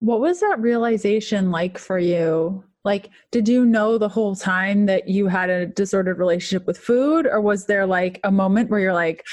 What 0.00 0.20
was 0.20 0.40
that 0.40 0.60
realization 0.60 1.50
like 1.50 1.76
for 1.76 1.98
you? 1.98 2.64
Like, 2.86 3.10
did 3.32 3.48
you 3.48 3.66
know 3.66 3.98
the 3.98 4.08
whole 4.08 4.36
time 4.36 4.86
that 4.86 5.08
you 5.08 5.26
had 5.26 5.50
a 5.50 5.66
disordered 5.66 6.20
relationship 6.20 6.68
with 6.68 6.78
food? 6.78 7.26
Or 7.26 7.40
was 7.40 7.66
there 7.66 7.84
like 7.84 8.20
a 8.22 8.30
moment 8.30 8.70
where 8.70 8.78
you're 8.78 8.94
like, 8.94 9.26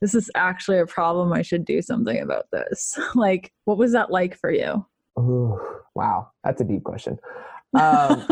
this 0.00 0.16
is 0.16 0.28
actually 0.34 0.80
a 0.80 0.86
problem. 0.86 1.32
I 1.32 1.42
should 1.42 1.64
do 1.64 1.80
something 1.80 2.20
about 2.20 2.46
this? 2.50 2.98
Like, 3.14 3.52
what 3.64 3.78
was 3.78 3.92
that 3.92 4.10
like 4.10 4.36
for 4.36 4.50
you? 4.50 4.84
Ooh, 5.18 5.58
wow. 5.94 6.28
That's 6.42 6.60
a 6.60 6.64
deep 6.64 6.84
question. 6.84 7.18
Um, 7.78 8.26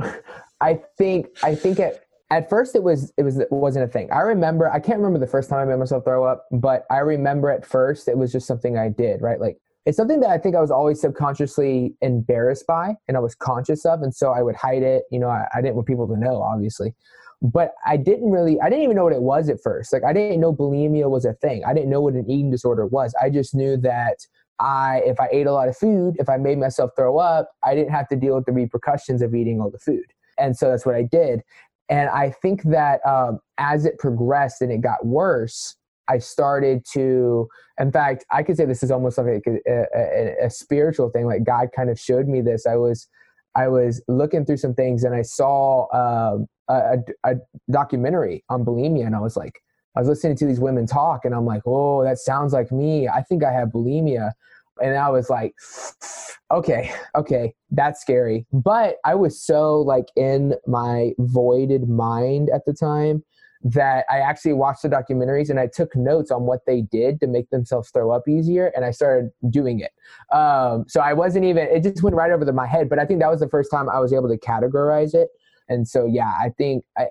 I 0.62 0.80
think, 0.96 1.26
I 1.42 1.54
think 1.54 1.78
it, 1.78 2.06
at 2.30 2.48
first 2.48 2.74
it 2.74 2.82
was 2.82 3.12
it 3.18 3.22
was 3.22 3.38
it 3.38 3.52
wasn't 3.52 3.84
a 3.84 3.88
thing. 3.88 4.10
I 4.10 4.20
remember 4.20 4.66
I 4.72 4.80
can't 4.80 4.96
remember 4.96 5.18
the 5.18 5.30
first 5.30 5.50
time 5.50 5.58
I 5.58 5.66
made 5.66 5.78
myself 5.78 6.04
throw 6.04 6.24
up, 6.24 6.46
but 6.50 6.86
I 6.90 7.00
remember 7.00 7.50
at 7.50 7.66
first 7.66 8.08
it 8.08 8.16
was 8.16 8.32
just 8.32 8.46
something 8.46 8.78
I 8.78 8.88
did, 8.88 9.20
right? 9.20 9.38
Like 9.38 9.58
it's 9.84 9.96
something 9.96 10.20
that 10.20 10.30
I 10.30 10.38
think 10.38 10.54
I 10.54 10.60
was 10.60 10.70
always 10.70 11.00
subconsciously 11.00 11.94
embarrassed 12.00 12.66
by 12.66 12.94
and 13.08 13.16
I 13.16 13.20
was 13.20 13.34
conscious 13.34 13.84
of. 13.84 14.02
And 14.02 14.14
so 14.14 14.30
I 14.30 14.42
would 14.42 14.54
hide 14.54 14.82
it. 14.82 15.04
You 15.10 15.18
know, 15.18 15.28
I, 15.28 15.46
I 15.54 15.60
didn't 15.60 15.74
want 15.74 15.88
people 15.88 16.06
to 16.08 16.16
know, 16.16 16.40
obviously. 16.40 16.94
But 17.40 17.72
I 17.84 17.96
didn't 17.96 18.30
really, 18.30 18.60
I 18.60 18.70
didn't 18.70 18.84
even 18.84 18.96
know 18.96 19.04
what 19.04 19.12
it 19.12 19.22
was 19.22 19.48
at 19.48 19.60
first. 19.60 19.92
Like, 19.92 20.04
I 20.04 20.12
didn't 20.12 20.40
know 20.40 20.54
bulimia 20.54 21.10
was 21.10 21.24
a 21.24 21.32
thing. 21.34 21.64
I 21.64 21.74
didn't 21.74 21.90
know 21.90 22.00
what 22.00 22.14
an 22.14 22.30
eating 22.30 22.52
disorder 22.52 22.86
was. 22.86 23.12
I 23.20 23.30
just 23.30 23.52
knew 23.52 23.76
that 23.78 24.18
I, 24.60 25.02
if 25.04 25.18
I 25.18 25.28
ate 25.32 25.48
a 25.48 25.52
lot 25.52 25.68
of 25.68 25.76
food, 25.76 26.14
if 26.20 26.28
I 26.28 26.36
made 26.36 26.58
myself 26.58 26.92
throw 26.94 27.18
up, 27.18 27.50
I 27.64 27.74
didn't 27.74 27.90
have 27.90 28.06
to 28.08 28.16
deal 28.16 28.36
with 28.36 28.46
the 28.46 28.52
repercussions 28.52 29.22
of 29.22 29.34
eating 29.34 29.60
all 29.60 29.70
the 29.70 29.80
food. 29.80 30.04
And 30.38 30.56
so 30.56 30.70
that's 30.70 30.86
what 30.86 30.94
I 30.94 31.02
did. 31.02 31.42
And 31.88 32.08
I 32.10 32.30
think 32.30 32.62
that 32.64 33.04
um, 33.04 33.40
as 33.58 33.84
it 33.84 33.98
progressed 33.98 34.62
and 34.62 34.70
it 34.70 34.80
got 34.80 35.04
worse, 35.04 35.74
I 36.08 36.18
started 36.18 36.84
to, 36.92 37.48
in 37.78 37.92
fact, 37.92 38.24
I 38.30 38.42
could 38.42 38.56
say 38.56 38.64
this 38.64 38.82
is 38.82 38.90
almost 38.90 39.18
like 39.18 39.44
a, 39.46 39.58
a, 39.68 40.46
a, 40.46 40.50
spiritual 40.50 41.10
thing. 41.10 41.26
Like 41.26 41.44
God 41.44 41.68
kind 41.74 41.90
of 41.90 41.98
showed 41.98 42.28
me 42.28 42.40
this. 42.40 42.66
I 42.66 42.76
was, 42.76 43.08
I 43.54 43.68
was 43.68 44.02
looking 44.08 44.44
through 44.44 44.56
some 44.56 44.74
things 44.74 45.04
and 45.04 45.14
I 45.14 45.22
saw 45.22 45.86
um, 45.94 46.48
a, 46.68 46.98
a, 47.24 47.36
documentary 47.70 48.44
on 48.48 48.64
bulimia, 48.64 49.06
and 49.06 49.14
I 49.16 49.20
was 49.20 49.36
like, 49.36 49.62
I 49.96 50.00
was 50.00 50.08
listening 50.08 50.36
to 50.36 50.46
these 50.46 50.60
women 50.60 50.86
talk, 50.86 51.24
and 51.24 51.34
I'm 51.34 51.44
like, 51.44 51.62
oh, 51.66 52.02
that 52.02 52.18
sounds 52.18 52.52
like 52.52 52.72
me. 52.72 53.08
I 53.08 53.22
think 53.22 53.44
I 53.44 53.52
have 53.52 53.68
bulimia, 53.68 54.32
and 54.82 54.96
I 54.96 55.10
was 55.10 55.28
like, 55.28 55.54
okay, 56.50 56.92
okay, 57.14 57.54
that's 57.70 58.00
scary. 58.00 58.46
But 58.52 58.96
I 59.04 59.14
was 59.14 59.40
so 59.40 59.80
like 59.80 60.06
in 60.16 60.54
my 60.66 61.12
voided 61.18 61.88
mind 61.88 62.50
at 62.54 62.64
the 62.64 62.72
time 62.72 63.22
that 63.64 64.04
I 64.10 64.18
actually 64.18 64.54
watched 64.54 64.82
the 64.82 64.88
documentaries 64.88 65.48
and 65.48 65.60
I 65.60 65.68
took 65.68 65.94
notes 65.94 66.30
on 66.30 66.42
what 66.42 66.60
they 66.66 66.82
did 66.82 67.20
to 67.20 67.26
make 67.26 67.50
themselves 67.50 67.90
throw 67.90 68.10
up 68.10 68.26
easier, 68.28 68.72
and 68.74 68.84
I 68.84 68.90
started 68.90 69.30
doing 69.50 69.80
it. 69.80 69.92
Um, 70.34 70.84
so 70.88 71.00
I 71.00 71.12
wasn't 71.12 71.44
even; 71.44 71.68
it 71.68 71.82
just 71.82 72.02
went 72.02 72.16
right 72.16 72.30
over 72.30 72.44
the, 72.44 72.52
my 72.52 72.66
head. 72.66 72.88
But 72.88 72.98
I 72.98 73.06
think 73.06 73.20
that 73.20 73.30
was 73.30 73.40
the 73.40 73.48
first 73.48 73.70
time 73.70 73.88
I 73.88 74.00
was 74.00 74.12
able 74.12 74.28
to 74.28 74.38
categorize 74.38 75.14
it. 75.14 75.28
And 75.68 75.86
so, 75.86 76.06
yeah, 76.06 76.34
I 76.40 76.50
think 76.58 76.84
I, 76.98 77.06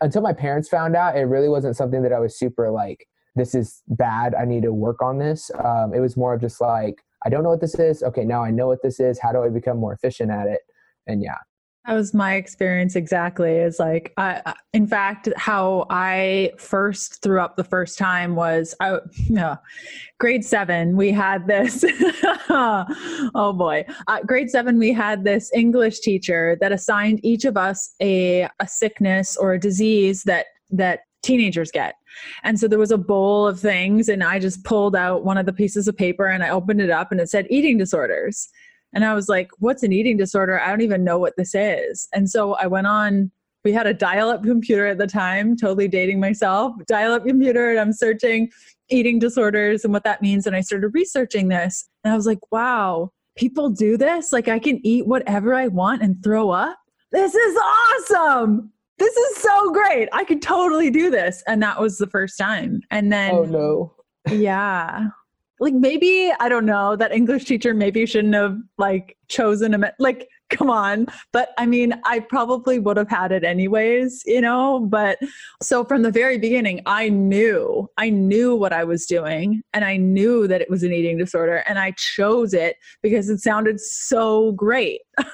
until 0.00 0.22
my 0.22 0.32
parents 0.32 0.68
found 0.68 0.94
out, 0.96 1.16
it 1.16 1.22
really 1.22 1.48
wasn't 1.48 1.76
something 1.76 2.02
that 2.02 2.12
I 2.12 2.18
was 2.18 2.38
super 2.38 2.70
like, 2.70 3.08
"This 3.34 3.54
is 3.54 3.82
bad. 3.88 4.34
I 4.34 4.44
need 4.44 4.64
to 4.64 4.72
work 4.72 5.00
on 5.02 5.18
this." 5.18 5.50
Um, 5.64 5.94
it 5.94 6.00
was 6.00 6.16
more 6.16 6.34
of 6.34 6.40
just 6.42 6.60
like, 6.60 7.02
"I 7.24 7.30
don't 7.30 7.42
know 7.42 7.50
what 7.50 7.62
this 7.62 7.74
is. 7.76 8.02
Okay, 8.02 8.24
now 8.24 8.44
I 8.44 8.50
know 8.50 8.66
what 8.66 8.82
this 8.82 9.00
is. 9.00 9.18
How 9.18 9.32
do 9.32 9.42
I 9.42 9.48
become 9.48 9.78
more 9.78 9.94
efficient 9.94 10.30
at 10.30 10.46
it?" 10.46 10.60
And 11.06 11.22
yeah, 11.22 11.38
that 11.86 11.94
was 11.94 12.12
my 12.12 12.34
experience 12.34 12.96
exactly. 12.96 13.52
Is 13.52 13.78
like, 13.78 14.12
I, 14.16 14.54
in 14.72 14.86
fact, 14.86 15.28
how 15.36 15.86
I 15.88 16.52
first 16.58 17.22
threw 17.22 17.40
up 17.40 17.56
the 17.56 17.64
first 17.64 17.96
time 17.96 18.34
was, 18.34 18.74
I, 18.80 18.98
yeah, 19.28 19.56
grade 20.18 20.44
seven. 20.44 20.96
We 20.96 21.12
had 21.12 21.46
this. 21.46 21.84
oh 22.48 23.54
boy, 23.56 23.84
uh, 24.08 24.20
grade 24.22 24.50
seven. 24.50 24.78
We 24.78 24.92
had 24.92 25.24
this 25.24 25.50
English 25.54 26.00
teacher 26.00 26.56
that 26.60 26.72
assigned 26.72 27.20
each 27.24 27.44
of 27.44 27.56
us 27.56 27.94
a 28.00 28.48
a 28.58 28.66
sickness 28.66 29.36
or 29.36 29.52
a 29.52 29.60
disease 29.60 30.24
that 30.24 30.46
that 30.70 31.00
teenagers 31.22 31.70
get. 31.70 31.94
And 32.42 32.58
so 32.58 32.66
there 32.66 32.78
was 32.78 32.90
a 32.90 32.98
bowl 32.98 33.46
of 33.46 33.60
things, 33.60 34.08
and 34.08 34.24
I 34.24 34.38
just 34.38 34.64
pulled 34.64 34.96
out 34.96 35.24
one 35.24 35.38
of 35.38 35.46
the 35.46 35.52
pieces 35.52 35.86
of 35.86 35.96
paper 35.96 36.26
and 36.26 36.42
I 36.42 36.50
opened 36.50 36.80
it 36.80 36.90
up, 36.90 37.12
and 37.12 37.20
it 37.20 37.28
said 37.28 37.46
eating 37.48 37.78
disorders. 37.78 38.48
And 38.96 39.04
I 39.04 39.12
was 39.12 39.28
like, 39.28 39.50
what's 39.58 39.82
an 39.82 39.92
eating 39.92 40.16
disorder? 40.16 40.58
I 40.58 40.70
don't 40.70 40.80
even 40.80 41.04
know 41.04 41.18
what 41.18 41.36
this 41.36 41.54
is. 41.54 42.08
And 42.14 42.30
so 42.30 42.54
I 42.54 42.66
went 42.66 42.86
on, 42.86 43.30
we 43.62 43.70
had 43.70 43.86
a 43.86 43.92
dial 43.92 44.30
up 44.30 44.42
computer 44.42 44.86
at 44.86 44.96
the 44.96 45.06
time, 45.06 45.54
totally 45.54 45.86
dating 45.86 46.18
myself, 46.18 46.72
dial 46.86 47.12
up 47.12 47.26
computer, 47.26 47.68
and 47.68 47.78
I'm 47.78 47.92
searching 47.92 48.48
eating 48.88 49.18
disorders 49.18 49.84
and 49.84 49.92
what 49.92 50.04
that 50.04 50.22
means. 50.22 50.46
And 50.46 50.56
I 50.56 50.62
started 50.62 50.94
researching 50.94 51.48
this. 51.48 51.86
And 52.04 52.14
I 52.14 52.16
was 52.16 52.24
like, 52.24 52.38
wow, 52.50 53.12
people 53.36 53.68
do 53.68 53.98
this? 53.98 54.32
Like 54.32 54.48
I 54.48 54.58
can 54.58 54.80
eat 54.82 55.06
whatever 55.06 55.54
I 55.54 55.66
want 55.66 56.00
and 56.00 56.16
throw 56.24 56.48
up? 56.48 56.78
This 57.12 57.34
is 57.34 57.56
awesome. 57.58 58.72
This 58.96 59.14
is 59.14 59.36
so 59.36 59.72
great. 59.72 60.08
I 60.14 60.24
could 60.24 60.40
totally 60.40 60.90
do 60.90 61.10
this. 61.10 61.44
And 61.46 61.62
that 61.62 61.78
was 61.78 61.98
the 61.98 62.06
first 62.06 62.38
time. 62.38 62.80
And 62.90 63.12
then, 63.12 63.34
oh 63.34 63.44
no. 63.44 63.92
yeah 64.30 65.08
like 65.60 65.74
maybe 65.74 66.32
i 66.40 66.48
don't 66.48 66.66
know 66.66 66.96
that 66.96 67.12
english 67.12 67.44
teacher 67.44 67.74
maybe 67.74 68.04
shouldn't 68.06 68.34
have 68.34 68.56
like 68.78 69.16
chosen 69.28 69.74
a 69.74 69.92
like 69.98 70.28
come 70.48 70.70
on. 70.70 71.06
But 71.32 71.50
i 71.58 71.66
mean 71.66 72.00
i 72.04 72.20
probably 72.20 72.78
would 72.78 72.96
have 72.96 73.08
had 73.08 73.32
it 73.32 73.44
anyways 73.44 74.22
you 74.26 74.40
know? 74.40 74.80
But 74.80 75.18
so 75.62 75.84
from 75.84 76.02
the 76.02 76.10
very 76.10 76.38
beginning 76.38 76.82
i 76.86 77.08
knew 77.08 77.88
i 77.96 78.10
knew 78.10 78.54
what 78.54 78.72
i 78.72 78.84
was 78.84 79.06
doing 79.06 79.62
and 79.72 79.84
i 79.84 79.96
knew 79.96 80.46
that 80.46 80.60
it 80.60 80.70
was 80.70 80.82
an 80.82 80.92
eating 80.92 81.18
disorder 81.18 81.64
and 81.68 81.78
i 81.78 81.90
chose 81.92 82.54
it 82.54 82.76
because 83.02 83.28
it 83.28 83.38
sounded 83.38 83.80
so 83.80 84.52
great. 84.52 85.00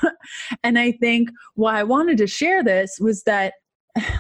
And 0.65 0.79
i 0.79 0.93
think 0.93 1.31
why 1.55 1.81
i 1.81 1.83
wanted 1.83 2.19
to 2.19 2.27
share 2.27 2.63
this 2.63 2.99
was 3.01 3.23
that 3.25 3.55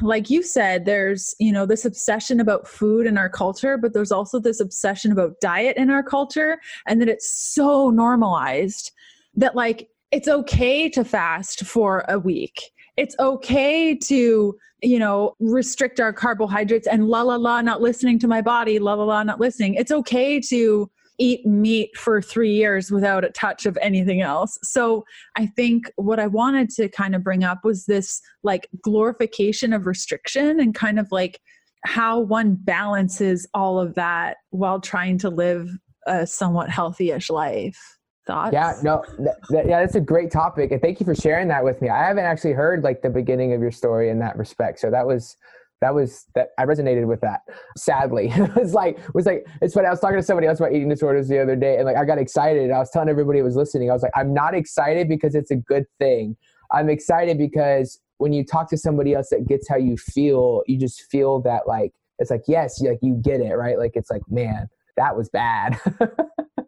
like 0.02 0.28
you 0.28 0.42
said 0.42 0.84
there's 0.84 1.34
you 1.38 1.50
know 1.50 1.64
this 1.64 1.84
obsession 1.84 2.40
about 2.40 2.68
food 2.68 3.06
in 3.06 3.16
our 3.16 3.30
culture 3.30 3.78
but 3.78 3.94
there's 3.94 4.12
also 4.12 4.38
this 4.38 4.60
obsession 4.60 5.10
about 5.10 5.40
diet 5.40 5.76
in 5.78 5.88
our 5.88 6.02
culture 6.02 6.58
and 6.86 7.00
that 7.00 7.08
it's 7.08 7.30
so 7.30 7.88
normalized 7.88 8.92
that 9.34 9.56
like 9.56 9.88
it's 10.10 10.28
okay 10.28 10.88
to 10.90 11.04
fast 11.04 11.64
for 11.64 12.04
a 12.08 12.18
week. 12.18 12.70
It's 12.96 13.16
okay 13.18 13.96
to 13.96 14.56
you 14.82 14.98
know 14.98 15.34
restrict 15.40 16.00
our 16.00 16.12
carbohydrates 16.12 16.86
and 16.86 17.08
la 17.08 17.22
la 17.22 17.36
la 17.36 17.62
not 17.62 17.80
listening 17.80 18.18
to 18.18 18.28
my 18.28 18.42
body 18.42 18.78
la 18.78 18.94
la 18.94 19.04
la 19.04 19.22
not 19.22 19.40
listening. 19.40 19.74
It's 19.74 19.90
okay 19.90 20.38
to 20.40 20.90
eat 21.22 21.46
meat 21.46 21.96
for 21.96 22.20
three 22.20 22.52
years 22.52 22.90
without 22.90 23.24
a 23.24 23.30
touch 23.30 23.64
of 23.64 23.78
anything 23.80 24.22
else. 24.22 24.58
So 24.64 25.04
I 25.36 25.46
think 25.46 25.88
what 25.94 26.18
I 26.18 26.26
wanted 26.26 26.68
to 26.70 26.88
kind 26.88 27.14
of 27.14 27.22
bring 27.22 27.44
up 27.44 27.60
was 27.62 27.86
this 27.86 28.20
like 28.42 28.68
glorification 28.82 29.72
of 29.72 29.86
restriction 29.86 30.58
and 30.58 30.74
kind 30.74 30.98
of 30.98 31.06
like 31.12 31.40
how 31.84 32.18
one 32.18 32.56
balances 32.56 33.46
all 33.54 33.78
of 33.78 33.94
that 33.94 34.38
while 34.50 34.80
trying 34.80 35.16
to 35.18 35.30
live 35.30 35.70
a 36.08 36.26
somewhat 36.26 36.70
healthy-ish 36.70 37.30
life. 37.30 37.78
Thoughts? 38.26 38.52
Yeah, 38.52 38.74
no, 38.82 39.04
th- 39.16 39.36
th- 39.50 39.66
yeah, 39.66 39.80
that's 39.80 39.96
a 39.96 40.00
great 40.00 40.30
topic, 40.30 40.70
and 40.70 40.80
thank 40.80 41.00
you 41.00 41.06
for 41.06 41.14
sharing 41.14 41.48
that 41.48 41.64
with 41.64 41.82
me. 41.82 41.88
I 41.88 42.04
haven't 42.06 42.24
actually 42.24 42.52
heard 42.52 42.84
like 42.84 43.02
the 43.02 43.10
beginning 43.10 43.52
of 43.52 43.60
your 43.60 43.72
story 43.72 44.10
in 44.10 44.18
that 44.20 44.36
respect, 44.36 44.78
so 44.78 44.90
that 44.90 45.06
was 45.06 45.36
that 45.82 45.94
was 45.94 46.26
that 46.36 46.50
I 46.58 46.64
resonated 46.64 47.06
with 47.06 47.20
that. 47.20 47.40
Sadly, 47.76 48.28
it 48.34 48.54
was 48.54 48.72
like 48.72 48.98
it 48.98 49.14
was 49.14 49.26
like 49.26 49.44
it's 49.60 49.74
funny. 49.74 49.88
I 49.88 49.90
was 49.90 50.00
talking 50.00 50.16
to 50.16 50.22
somebody 50.22 50.46
else 50.46 50.60
about 50.60 50.72
eating 50.72 50.88
disorders 50.88 51.28
the 51.28 51.42
other 51.42 51.56
day, 51.56 51.76
and 51.76 51.84
like 51.84 51.96
I 51.96 52.04
got 52.04 52.18
excited. 52.18 52.70
I 52.70 52.78
was 52.78 52.90
telling 52.90 53.08
everybody 53.08 53.40
who 53.40 53.44
was 53.44 53.56
listening, 53.56 53.90
I 53.90 53.92
was 53.92 54.02
like, 54.02 54.12
I'm 54.16 54.32
not 54.32 54.54
excited 54.54 55.08
because 55.08 55.34
it's 55.34 55.50
a 55.50 55.56
good 55.56 55.84
thing. 55.98 56.36
I'm 56.70 56.88
excited 56.88 57.36
because 57.36 58.00
when 58.18 58.32
you 58.32 58.44
talk 58.44 58.70
to 58.70 58.78
somebody 58.78 59.12
else 59.14 59.28
that 59.30 59.46
gets 59.46 59.68
how 59.68 59.76
you 59.76 59.96
feel, 59.96 60.62
you 60.66 60.78
just 60.78 61.02
feel 61.10 61.40
that 61.42 61.66
like 61.66 61.92
it's 62.20 62.30
like 62.30 62.44
yes, 62.46 62.80
like 62.80 63.00
you 63.02 63.16
get 63.16 63.40
it, 63.40 63.54
right? 63.54 63.76
Like 63.76 63.92
it's 63.94 64.10
like 64.10 64.22
man, 64.30 64.68
that 64.96 65.16
was 65.16 65.28
bad. 65.30 65.80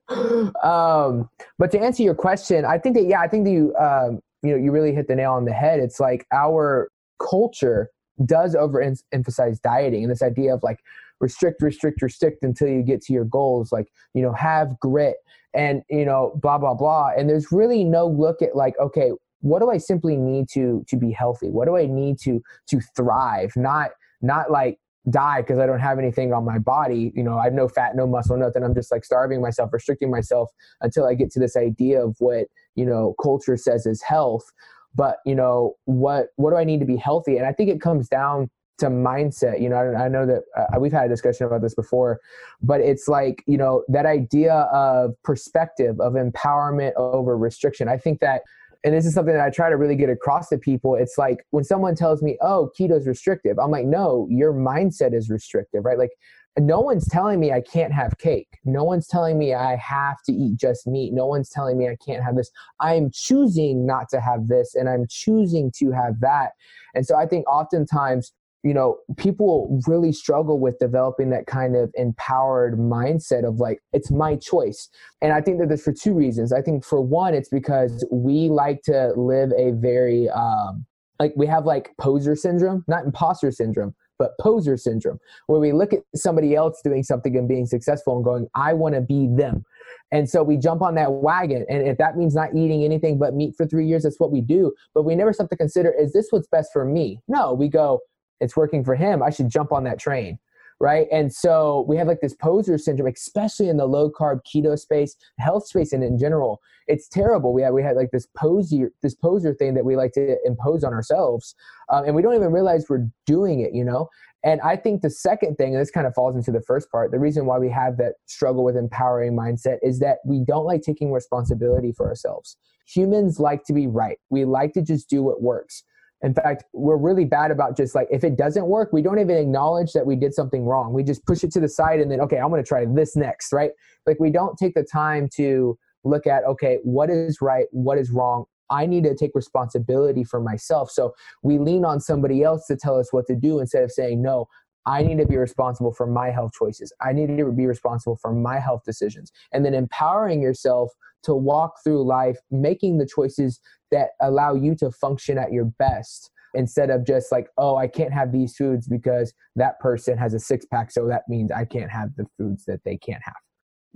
um, 0.64 1.30
but 1.56 1.70
to 1.70 1.80
answer 1.80 2.02
your 2.02 2.16
question, 2.16 2.64
I 2.64 2.78
think 2.78 2.96
that 2.96 3.04
yeah, 3.04 3.20
I 3.20 3.28
think 3.28 3.44
that 3.44 3.52
you 3.52 3.76
um, 3.76 4.18
you 4.42 4.50
know 4.50 4.56
you 4.56 4.72
really 4.72 4.92
hit 4.92 5.06
the 5.06 5.14
nail 5.14 5.34
on 5.34 5.44
the 5.44 5.52
head. 5.52 5.78
It's 5.78 6.00
like 6.00 6.26
our 6.32 6.90
culture 7.20 7.90
does 8.24 8.54
overemphasize 8.54 9.60
dieting 9.60 10.04
and 10.04 10.10
this 10.10 10.22
idea 10.22 10.54
of 10.54 10.62
like 10.62 10.80
restrict, 11.20 11.62
restrict, 11.62 12.02
restrict 12.02 12.42
until 12.42 12.68
you 12.68 12.82
get 12.82 13.00
to 13.02 13.12
your 13.12 13.24
goals. 13.24 13.72
Like 13.72 13.88
you 14.14 14.22
know, 14.22 14.32
have 14.32 14.78
grit 14.80 15.16
and 15.54 15.82
you 15.90 16.04
know, 16.04 16.38
blah 16.42 16.58
blah 16.58 16.74
blah. 16.74 17.10
And 17.16 17.28
there's 17.28 17.52
really 17.52 17.84
no 17.84 18.06
look 18.06 18.42
at 18.42 18.56
like 18.56 18.74
okay, 18.78 19.12
what 19.40 19.60
do 19.60 19.70
I 19.70 19.78
simply 19.78 20.16
need 20.16 20.48
to 20.50 20.84
to 20.88 20.96
be 20.96 21.12
healthy? 21.12 21.50
What 21.50 21.66
do 21.66 21.76
I 21.76 21.86
need 21.86 22.18
to 22.20 22.42
to 22.68 22.80
thrive? 22.96 23.52
Not 23.56 23.90
not 24.22 24.50
like 24.50 24.78
die 25.10 25.42
because 25.42 25.58
I 25.58 25.66
don't 25.66 25.80
have 25.80 25.98
anything 25.98 26.32
on 26.32 26.44
my 26.44 26.58
body. 26.58 27.12
You 27.14 27.22
know, 27.22 27.38
I 27.38 27.44
have 27.44 27.52
no 27.52 27.68
fat, 27.68 27.94
no 27.94 28.06
muscle, 28.06 28.36
nothing. 28.36 28.62
I'm 28.62 28.74
just 28.74 28.90
like 28.90 29.04
starving 29.04 29.40
myself, 29.40 29.72
restricting 29.72 30.10
myself 30.10 30.50
until 30.80 31.06
I 31.06 31.14
get 31.14 31.30
to 31.32 31.40
this 31.40 31.56
idea 31.56 32.02
of 32.02 32.16
what, 32.18 32.46
you 32.74 32.86
know, 32.86 33.14
culture 33.22 33.56
says 33.56 33.86
is 33.86 34.02
health. 34.02 34.50
But, 34.94 35.18
you 35.24 35.34
know, 35.34 35.74
what 35.84 36.28
what 36.36 36.50
do 36.50 36.56
I 36.56 36.64
need 36.64 36.80
to 36.80 36.86
be 36.86 36.96
healthy? 36.96 37.36
And 37.36 37.46
I 37.46 37.52
think 37.52 37.70
it 37.70 37.80
comes 37.80 38.08
down 38.08 38.50
to 38.78 38.86
mindset. 38.86 39.60
You 39.60 39.68
know, 39.68 39.76
I, 39.76 40.04
I 40.04 40.08
know 40.08 40.26
that 40.26 40.42
uh, 40.56 40.80
we've 40.80 40.92
had 40.92 41.06
a 41.06 41.08
discussion 41.08 41.46
about 41.46 41.62
this 41.62 41.74
before, 41.74 42.20
but 42.62 42.80
it's 42.80 43.08
like, 43.08 43.42
you 43.46 43.56
know, 43.56 43.84
that 43.88 44.06
idea 44.06 44.52
of 44.72 45.14
perspective, 45.22 46.00
of 46.00 46.14
empowerment 46.14 46.92
over 46.96 47.36
restriction. 47.36 47.88
I 47.88 47.96
think 47.96 48.20
that 48.20 48.42
and 48.84 48.92
this 48.92 49.06
is 49.06 49.14
something 49.14 49.32
that 49.32 49.42
I 49.42 49.48
try 49.48 49.70
to 49.70 49.78
really 49.78 49.96
get 49.96 50.10
across 50.10 50.50
to 50.50 50.58
people. 50.58 50.94
It's 50.94 51.16
like 51.16 51.46
when 51.50 51.64
someone 51.64 51.94
tells 51.94 52.22
me, 52.22 52.36
"Oh, 52.42 52.70
keto's 52.78 53.06
restrictive," 53.06 53.58
I'm 53.58 53.70
like, 53.70 53.86
"No, 53.86 54.28
your 54.30 54.52
mindset 54.52 55.14
is 55.14 55.30
restrictive, 55.30 55.86
right?" 55.86 55.98
Like, 55.98 56.12
no 56.58 56.80
one's 56.80 57.08
telling 57.08 57.40
me 57.40 57.52
I 57.52 57.60
can't 57.60 57.92
have 57.92 58.18
cake. 58.18 58.58
No 58.64 58.84
one's 58.84 59.06
telling 59.06 59.38
me 59.38 59.54
I 59.54 59.76
have 59.76 60.22
to 60.26 60.32
eat 60.32 60.56
just 60.56 60.86
meat. 60.86 61.12
No 61.12 61.26
one's 61.26 61.50
telling 61.50 61.76
me 61.76 61.88
I 61.88 61.96
can't 62.04 62.22
have 62.22 62.36
this. 62.36 62.50
I'm 62.80 63.10
choosing 63.12 63.86
not 63.86 64.08
to 64.10 64.20
have 64.20 64.48
this, 64.48 64.74
and 64.74 64.88
I'm 64.88 65.06
choosing 65.08 65.72
to 65.78 65.90
have 65.90 66.20
that. 66.20 66.52
And 66.94 67.06
so 67.06 67.16
I 67.16 67.26
think 67.26 67.48
oftentimes 67.48 68.32
you 68.64 68.72
know, 68.72 68.96
people 69.18 69.78
really 69.86 70.10
struggle 70.10 70.58
with 70.58 70.78
developing 70.78 71.28
that 71.28 71.46
kind 71.46 71.76
of 71.76 71.92
empowered 71.94 72.78
mindset 72.78 73.46
of 73.46 73.56
like, 73.56 73.82
it's 73.92 74.10
my 74.10 74.36
choice. 74.36 74.88
And 75.20 75.34
I 75.34 75.42
think 75.42 75.60
that 75.60 75.68
that's 75.68 75.82
for 75.82 75.92
two 75.92 76.14
reasons. 76.14 76.50
I 76.50 76.62
think 76.62 76.82
for 76.82 77.00
one, 77.00 77.34
it's 77.34 77.50
because 77.50 78.06
we 78.10 78.48
like 78.48 78.80
to 78.84 79.12
live 79.16 79.52
a 79.58 79.72
very, 79.72 80.30
um, 80.30 80.86
like 81.20 81.34
we 81.36 81.46
have 81.46 81.66
like 81.66 81.90
poser 82.00 82.34
syndrome, 82.34 82.84
not 82.88 83.04
imposter 83.04 83.52
syndrome, 83.52 83.94
but 84.24 84.38
poser 84.42 84.76
syndrome, 84.76 85.18
where 85.46 85.60
we 85.60 85.72
look 85.72 85.92
at 85.92 86.00
somebody 86.14 86.54
else 86.54 86.80
doing 86.82 87.02
something 87.02 87.36
and 87.36 87.48
being 87.48 87.66
successful 87.66 88.16
and 88.16 88.24
going, 88.24 88.46
I 88.54 88.72
want 88.72 88.94
to 88.94 89.00
be 89.00 89.28
them. 89.28 89.64
And 90.12 90.28
so 90.28 90.42
we 90.42 90.56
jump 90.56 90.80
on 90.82 90.94
that 90.94 91.12
wagon. 91.12 91.66
And 91.68 91.86
if 91.86 91.98
that 91.98 92.16
means 92.16 92.34
not 92.34 92.54
eating 92.54 92.84
anything 92.84 93.18
but 93.18 93.34
meat 93.34 93.54
for 93.56 93.66
three 93.66 93.86
years, 93.86 94.04
that's 94.04 94.20
what 94.20 94.32
we 94.32 94.40
do. 94.40 94.72
But 94.94 95.02
we 95.02 95.14
never 95.14 95.32
stop 95.32 95.50
to 95.50 95.56
consider, 95.56 95.92
is 95.92 96.12
this 96.12 96.28
what's 96.30 96.48
best 96.48 96.70
for 96.72 96.84
me? 96.84 97.20
No, 97.28 97.52
we 97.52 97.68
go, 97.68 98.00
it's 98.40 98.56
working 98.56 98.84
for 98.84 98.94
him 98.94 99.22
i 99.22 99.30
should 99.30 99.48
jump 99.48 99.72
on 99.72 99.84
that 99.84 99.98
train 99.98 100.38
right? 100.84 101.06
And 101.10 101.32
so 101.32 101.86
we 101.88 101.96
have 101.96 102.06
like 102.06 102.20
this 102.20 102.34
poser 102.34 102.76
syndrome 102.76 103.08
especially 103.08 103.70
in 103.70 103.78
the 103.78 103.86
low 103.86 104.10
carb 104.10 104.40
keto 104.44 104.78
space 104.78 105.16
health 105.38 105.66
space 105.66 105.94
and 105.94 106.04
in 106.04 106.18
general. 106.18 106.60
It's 106.88 107.08
terrible. 107.08 107.54
We 107.54 107.62
have 107.62 107.72
we 107.72 107.82
had 107.82 107.96
like 107.96 108.10
this 108.10 108.28
poser 108.36 108.92
this 109.02 109.14
poser 109.14 109.54
thing 109.54 109.72
that 109.74 109.86
we 109.86 109.96
like 109.96 110.12
to 110.12 110.36
impose 110.44 110.84
on 110.84 110.92
ourselves 110.92 111.54
um, 111.90 112.04
and 112.04 112.14
we 112.14 112.20
don't 112.20 112.34
even 112.34 112.52
realize 112.52 112.84
we're 112.90 113.08
doing 113.24 113.60
it 113.60 113.72
you 113.72 113.82
know? 113.82 114.10
And 114.44 114.60
i 114.60 114.76
think 114.76 115.00
the 115.00 115.08
second 115.08 115.56
thing 115.56 115.72
and 115.72 115.80
this 115.80 115.90
kind 115.90 116.06
of 116.06 116.12
falls 116.12 116.36
into 116.36 116.52
the 116.52 116.60
first 116.60 116.90
part 116.90 117.12
the 117.12 117.18
reason 117.18 117.46
why 117.46 117.58
we 117.58 117.70
have 117.70 117.96
that 117.96 118.16
struggle 118.26 118.62
with 118.62 118.76
empowering 118.76 119.34
mindset 119.34 119.78
is 119.82 120.00
that 120.00 120.18
we 120.26 120.40
don't 120.40 120.66
like 120.66 120.82
taking 120.82 121.10
responsibility 121.12 121.92
for 121.96 122.06
ourselves. 122.06 122.58
Humans 122.94 123.40
like 123.40 123.64
to 123.64 123.72
be 123.72 123.86
right. 123.86 124.18
We 124.28 124.44
like 124.44 124.74
to 124.74 124.82
just 124.82 125.08
do 125.08 125.22
what 125.22 125.40
works 125.40 125.82
in 126.24 126.32
fact, 126.32 126.64
we're 126.72 126.96
really 126.96 127.26
bad 127.26 127.50
about 127.50 127.76
just 127.76 127.94
like 127.94 128.08
if 128.10 128.24
it 128.24 128.36
doesn't 128.36 128.66
work, 128.66 128.94
we 128.94 129.02
don't 129.02 129.18
even 129.18 129.36
acknowledge 129.36 129.92
that 129.92 130.06
we 130.06 130.16
did 130.16 130.32
something 130.32 130.64
wrong. 130.64 130.94
We 130.94 131.02
just 131.04 131.24
push 131.26 131.44
it 131.44 131.52
to 131.52 131.60
the 131.60 131.68
side 131.68 132.00
and 132.00 132.10
then 132.10 132.18
okay, 132.22 132.38
I'm 132.38 132.48
going 132.48 132.62
to 132.62 132.66
try 132.66 132.86
this 132.86 133.14
next, 133.14 133.52
right? 133.52 133.72
Like 134.06 134.18
we 134.18 134.30
don't 134.30 134.56
take 134.56 134.72
the 134.72 134.84
time 134.90 135.28
to 135.36 135.78
look 136.02 136.26
at 136.26 136.42
okay, 136.44 136.78
what 136.82 137.10
is 137.10 137.42
right, 137.42 137.66
what 137.72 137.98
is 137.98 138.10
wrong. 138.10 138.46
I 138.70 138.86
need 138.86 139.04
to 139.04 139.14
take 139.14 139.32
responsibility 139.34 140.24
for 140.24 140.40
myself. 140.40 140.90
So 140.90 141.14
we 141.42 141.58
lean 141.58 141.84
on 141.84 142.00
somebody 142.00 142.42
else 142.42 142.66
to 142.68 142.76
tell 142.76 142.98
us 142.98 143.12
what 143.12 143.26
to 143.26 143.36
do 143.36 143.60
instead 143.60 143.84
of 143.84 143.92
saying 143.92 144.22
no. 144.22 144.48
I 144.86 145.02
need 145.02 145.18
to 145.18 145.26
be 145.26 145.36
responsible 145.36 145.92
for 145.92 146.06
my 146.06 146.30
health 146.30 146.52
choices. 146.58 146.92
I 147.00 147.12
need 147.12 147.36
to 147.38 147.52
be 147.52 147.66
responsible 147.66 148.16
for 148.16 148.32
my 148.32 148.58
health 148.58 148.82
decisions. 148.84 149.32
And 149.52 149.64
then 149.64 149.74
empowering 149.74 150.42
yourself 150.42 150.90
to 151.24 151.34
walk 151.34 151.76
through 151.82 152.04
life 152.04 152.38
making 152.50 152.98
the 152.98 153.06
choices 153.06 153.60
that 153.90 154.10
allow 154.20 154.54
you 154.54 154.74
to 154.76 154.90
function 154.90 155.38
at 155.38 155.52
your 155.52 155.64
best 155.64 156.30
instead 156.54 156.90
of 156.90 157.04
just 157.04 157.32
like 157.32 157.48
oh 157.58 157.76
i 157.76 157.86
can't 157.86 158.12
have 158.12 158.30
these 158.30 158.54
foods 158.54 158.86
because 158.86 159.32
that 159.56 159.78
person 159.80 160.16
has 160.16 160.34
a 160.34 160.38
six 160.38 160.64
pack 160.66 160.90
so 160.90 161.06
that 161.06 161.22
means 161.28 161.50
i 161.50 161.64
can't 161.64 161.90
have 161.90 162.14
the 162.16 162.26
foods 162.38 162.64
that 162.64 162.80
they 162.84 162.96
can't 162.96 163.22
have 163.24 163.34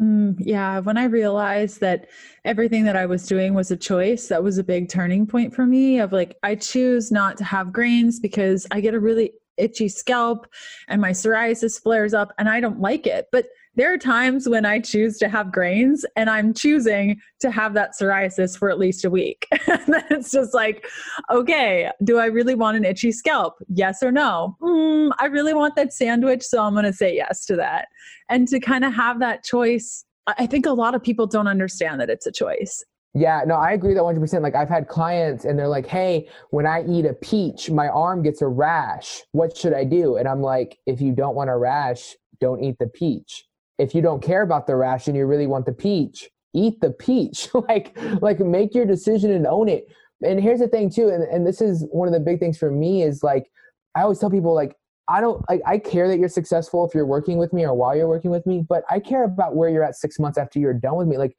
mm, 0.01 0.35
yeah 0.39 0.81
when 0.81 0.97
i 0.97 1.05
realized 1.05 1.81
that 1.81 2.09
everything 2.45 2.85
that 2.85 2.97
i 2.97 3.07
was 3.07 3.27
doing 3.27 3.55
was 3.55 3.71
a 3.71 3.77
choice 3.77 4.27
that 4.29 4.43
was 4.43 4.59
a 4.59 4.65
big 4.65 4.89
turning 4.89 5.27
point 5.27 5.55
for 5.55 5.67
me 5.67 6.01
of 6.01 6.13
like 6.13 6.37
i 6.43 6.55
choose 6.55 7.13
not 7.13 7.37
to 7.37 7.45
have 7.45 7.73
grains 7.73 8.19
because 8.19 8.67
i 8.73 8.81
get 8.81 8.95
a 8.95 9.01
really 9.01 9.33
itchy 9.59 9.89
scalp 9.89 10.47
and 10.89 11.01
my 11.01 11.11
psoriasis 11.11 11.81
flares 11.81 12.15
up 12.15 12.33
and 12.39 12.49
i 12.49 12.61
don't 12.61 12.81
like 12.81 13.07
it 13.07 13.27
but 13.33 13.47
there 13.79 13.95
are 13.95 13.99
times 13.99 14.49
when 14.49 14.67
I 14.67 14.81
choose 14.81 15.19
to 15.19 15.29
have 15.29 15.53
grains 15.53 16.05
and 16.17 16.29
I'm 16.29 16.53
choosing 16.53 17.21
to 17.39 17.49
have 17.53 17.75
that 17.75 17.93
psoriasis 17.93 18.59
for 18.59 18.71
at 18.71 18.79
least 18.79 19.05
a 19.05 19.11
week. 19.11 19.47
and 19.53 20.03
it's 20.11 20.33
just 20.33 20.53
like, 20.53 20.85
okay, 21.31 21.89
do 22.03 22.19
I 22.19 22.27
really 22.27 22.57
want 22.57 22.77
an 22.77 22.85
itchy 22.85 23.13
scalp? 23.13 23.55
Yes 23.73 24.03
or 24.03 24.11
no? 24.11 24.57
Mm, 24.61 25.13
I 25.21 25.27
really 25.27 25.55
want 25.55 25.77
that 25.77 25.93
sandwich, 25.93 26.43
so 26.43 26.61
I'm 26.61 26.73
going 26.73 26.87
to 26.87 26.93
say 26.93 27.15
yes 27.15 27.47
to 27.47 27.57
that. 27.57 27.87
And 28.29 28.49
to 28.49 28.59
kind 28.59 28.85
of 28.85 28.93
have 28.95 29.21
that 29.21 29.45
choice, 29.45 30.05
I 30.27 30.47
think 30.47 30.67
a 30.67 30.73
lot 30.73 30.97
of 30.97 31.03
people 31.03 31.29
don't 31.29 31.47
understand 31.47 32.01
that 32.01 32.11
it's 32.11 32.27
a 32.27 32.33
choice. 32.33 32.85
Yeah, 33.15 33.43
no, 33.47 33.55
I 33.55 33.73
agree 33.73 33.95
that 33.95 34.03
100%. 34.03 34.43
Like 34.43 34.55
I've 34.55 34.69
had 34.69 34.87
clients 34.87 35.45
and 35.45 35.59
they're 35.59 35.67
like, 35.69 35.87
"Hey, 35.87 36.29
when 36.51 36.67
I 36.67 36.85
eat 36.87 37.07
a 37.07 37.15
peach, 37.15 37.71
my 37.71 37.89
arm 37.89 38.23
gets 38.23 38.43
a 38.43 38.49
rash. 38.49 39.23
What 39.33 39.57
should 39.57 39.73
I 39.73 39.85
do?" 39.85 40.17
And 40.17 40.29
I'm 40.29 40.43
like, 40.43 40.79
"If 40.87 41.01
you 41.01 41.13
don't 41.13 41.35
want 41.35 41.51
a 41.51 41.57
rash, 41.57 42.15
don't 42.41 42.63
eat 42.63 42.77
the 42.79 42.87
peach." 42.87 43.49
if 43.79 43.95
you 43.95 44.03
don't 44.03 44.23
care 44.23 44.43
about 44.43 44.67
the 44.67 44.77
rash 44.77 45.07
and 45.07 45.17
you 45.17 45.25
really 45.25 45.47
want 45.47 45.65
the 45.65 45.73
peach, 45.73 46.29
eat 46.53 46.81
the 46.81 46.91
peach. 46.91 47.49
like 47.69 47.97
like 48.21 48.41
make 48.41 48.75
your 48.75 48.85
decision 48.85 49.31
and 49.31 49.47
own 49.47 49.69
it. 49.69 49.87
And 50.23 50.41
here's 50.41 50.59
the 50.59 50.69
thing 50.69 50.91
too, 50.91 51.09
and, 51.09 51.23
and 51.23 51.47
this 51.47 51.61
is 51.61 51.87
one 51.93 52.09
of 52.09 52.15
the 52.15 52.21
big 52.21 52.41
things 52.41 52.59
for 52.59 52.71
me 52.71 53.03
is 53.03 53.23
like 53.23 53.51
I 53.95 54.03
always 54.03 54.19
tell 54.19 54.31
people 54.31 54.55
like 54.55 54.77
I 55.09 55.21
don't 55.21 55.43
like 55.49 55.63
I 55.65 55.79
care 55.79 56.09
that 56.09 56.19
you're 56.19 56.29
successful 56.29 56.85
if 56.85 56.95
you're 56.95 57.07
working 57.07 57.39
with 57.39 57.53
me 57.53 57.65
or 57.65 57.73
while 57.73 57.97
you're 57.97 58.09
working 58.09 58.31
with 58.31 58.45
me, 58.47 58.65
but 58.69 58.83
I 58.91 58.99
care 58.99 59.25
about 59.25 59.57
where 59.57 59.69
you're 59.69 59.85
at 59.85 59.95
six 59.95 60.19
months 60.19 60.39
after 60.39 60.59
you're 60.59 60.75
done 60.75 60.97
with 60.97 61.07
me. 61.07 61.17
Like 61.17 61.37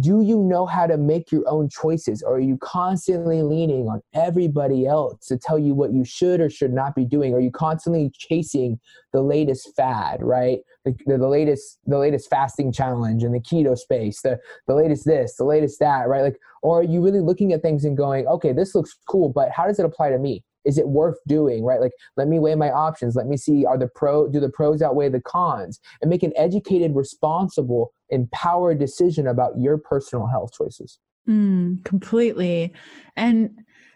do 0.00 0.20
you 0.22 0.42
know 0.42 0.66
how 0.66 0.86
to 0.86 0.96
make 0.96 1.32
your 1.32 1.48
own 1.48 1.68
choices? 1.68 2.22
Or 2.22 2.36
are 2.36 2.40
you 2.40 2.58
constantly 2.58 3.42
leaning 3.42 3.88
on 3.88 4.02
everybody 4.14 4.86
else 4.86 5.26
to 5.26 5.38
tell 5.38 5.58
you 5.58 5.74
what 5.74 5.92
you 5.92 6.04
should 6.04 6.40
or 6.40 6.50
should 6.50 6.72
not 6.72 6.94
be 6.94 7.04
doing? 7.04 7.34
Are 7.34 7.40
you 7.40 7.50
constantly 7.50 8.10
chasing 8.14 8.78
the 9.12 9.22
latest 9.22 9.74
fad 9.76 10.22
right? 10.22 10.60
The, 10.84 10.94
the, 11.06 11.18
the 11.18 11.28
latest 11.28 11.78
the 11.86 11.98
latest 11.98 12.28
fasting 12.28 12.72
challenge 12.72 13.24
in 13.24 13.32
the 13.32 13.40
keto 13.40 13.76
space 13.76 14.20
the, 14.22 14.38
the 14.66 14.74
latest 14.74 15.04
this 15.04 15.36
the 15.36 15.44
latest 15.44 15.80
that 15.80 16.08
right? 16.08 16.22
Like 16.22 16.38
or 16.62 16.80
are 16.80 16.84
you 16.84 17.00
really 17.00 17.20
looking 17.20 17.52
at 17.52 17.62
things 17.62 17.84
and 17.84 17.96
going 17.96 18.26
okay 18.26 18.52
this 18.52 18.74
looks 18.74 18.96
cool 19.08 19.28
but 19.28 19.50
how 19.50 19.66
does 19.66 19.78
it 19.78 19.86
apply 19.86 20.10
to 20.10 20.18
me? 20.18 20.44
Is 20.64 20.76
it 20.76 20.88
worth 20.88 21.16
doing? 21.26 21.64
Right? 21.64 21.80
Like 21.80 21.92
let 22.16 22.28
me 22.28 22.38
weigh 22.38 22.54
my 22.54 22.70
options. 22.70 23.16
Let 23.16 23.26
me 23.26 23.36
see 23.36 23.64
are 23.64 23.78
the 23.78 23.88
pro 23.88 24.28
do 24.28 24.40
the 24.40 24.50
pros 24.50 24.82
outweigh 24.82 25.08
the 25.08 25.20
cons? 25.20 25.80
And 26.02 26.10
make 26.10 26.22
an 26.22 26.32
educated 26.36 26.94
responsible 26.94 27.92
empowered 28.10 28.78
decision 28.78 29.26
about 29.26 29.58
your 29.58 29.78
personal 29.78 30.26
health 30.26 30.52
choices. 30.52 30.98
Mm, 31.28 31.84
completely. 31.84 32.72
And 33.16 33.50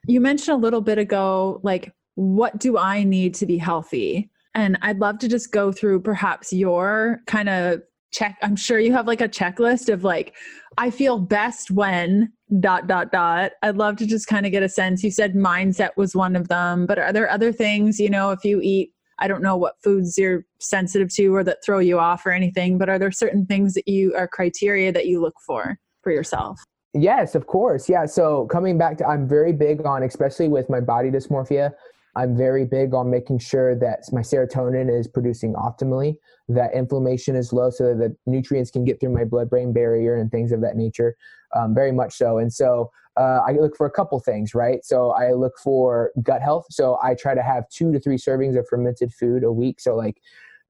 you 0.06 0.20
mentioned 0.20 0.54
a 0.56 0.60
little 0.60 0.80
bit 0.80 0.98
ago 0.98 1.60
like 1.62 1.92
what 2.14 2.58
do 2.58 2.76
i 2.76 3.04
need 3.04 3.34
to 3.34 3.46
be 3.46 3.58
healthy? 3.58 4.30
And 4.54 4.76
i'd 4.82 4.98
love 4.98 5.18
to 5.20 5.28
just 5.28 5.52
go 5.52 5.72
through 5.72 6.00
perhaps 6.00 6.52
your 6.52 7.20
kind 7.26 7.48
of 7.48 7.82
check 8.12 8.36
i'm 8.42 8.56
sure 8.56 8.78
you 8.78 8.92
have 8.92 9.06
like 9.06 9.22
a 9.22 9.28
checklist 9.28 9.90
of 9.90 10.04
like 10.04 10.34
i 10.76 10.90
feel 10.90 11.18
best 11.18 11.70
when 11.70 12.30
dot 12.60 12.86
dot 12.86 13.10
dot. 13.10 13.52
I'd 13.62 13.78
love 13.78 13.96
to 13.96 14.06
just 14.06 14.26
kind 14.26 14.44
of 14.44 14.52
get 14.52 14.62
a 14.62 14.68
sense. 14.68 15.02
You 15.02 15.10
said 15.10 15.32
mindset 15.34 15.96
was 15.96 16.14
one 16.14 16.36
of 16.36 16.48
them 16.48 16.84
but 16.84 16.98
are 16.98 17.12
there 17.12 17.30
other 17.30 17.52
things 17.52 17.98
you 17.98 18.10
know 18.10 18.30
if 18.30 18.44
you 18.44 18.60
eat 18.62 18.91
i 19.22 19.28
don't 19.28 19.42
know 19.42 19.56
what 19.56 19.74
foods 19.82 20.18
you're 20.18 20.44
sensitive 20.60 21.08
to 21.08 21.34
or 21.34 21.42
that 21.42 21.64
throw 21.64 21.78
you 21.78 21.98
off 21.98 22.26
or 22.26 22.30
anything 22.30 22.76
but 22.76 22.88
are 22.88 22.98
there 22.98 23.10
certain 23.10 23.46
things 23.46 23.74
that 23.74 23.88
you 23.88 24.14
are 24.14 24.28
criteria 24.28 24.92
that 24.92 25.06
you 25.06 25.20
look 25.20 25.34
for 25.46 25.78
for 26.02 26.12
yourself 26.12 26.60
Yes, 26.94 27.34
of 27.34 27.46
course. 27.46 27.88
Yeah. 27.88 28.04
So 28.04 28.46
coming 28.48 28.76
back 28.76 28.98
to, 28.98 29.06
I'm 29.06 29.26
very 29.26 29.52
big 29.52 29.86
on, 29.86 30.02
especially 30.02 30.48
with 30.48 30.68
my 30.68 30.80
body 30.80 31.10
dysmorphia, 31.10 31.72
I'm 32.14 32.36
very 32.36 32.66
big 32.66 32.92
on 32.92 33.10
making 33.10 33.38
sure 33.38 33.74
that 33.76 34.00
my 34.12 34.20
serotonin 34.20 34.94
is 34.94 35.08
producing 35.08 35.54
optimally, 35.54 36.16
that 36.48 36.74
inflammation 36.74 37.34
is 37.34 37.52
low 37.52 37.70
so 37.70 37.94
that 37.94 37.98
the 37.98 38.16
nutrients 38.30 38.70
can 38.70 38.84
get 38.84 39.00
through 39.00 39.14
my 39.14 39.24
blood 39.24 39.48
brain 39.48 39.72
barrier 39.72 40.16
and 40.16 40.30
things 40.30 40.52
of 40.52 40.60
that 40.60 40.76
nature. 40.76 41.16
Um, 41.56 41.74
very 41.74 41.92
much 41.92 42.14
so. 42.14 42.36
And 42.38 42.52
so 42.52 42.90
uh, 43.16 43.40
I 43.46 43.52
look 43.52 43.76
for 43.76 43.86
a 43.86 43.90
couple 43.90 44.18
things, 44.20 44.54
right? 44.54 44.84
So 44.84 45.10
I 45.10 45.32
look 45.32 45.58
for 45.58 46.12
gut 46.22 46.42
health. 46.42 46.66
So 46.70 46.98
I 47.02 47.14
try 47.14 47.34
to 47.34 47.42
have 47.42 47.68
two 47.68 47.92
to 47.92 48.00
three 48.00 48.16
servings 48.16 48.58
of 48.58 48.66
fermented 48.68 49.12
food 49.12 49.44
a 49.44 49.52
week. 49.52 49.80
So, 49.80 49.94
like, 49.94 50.20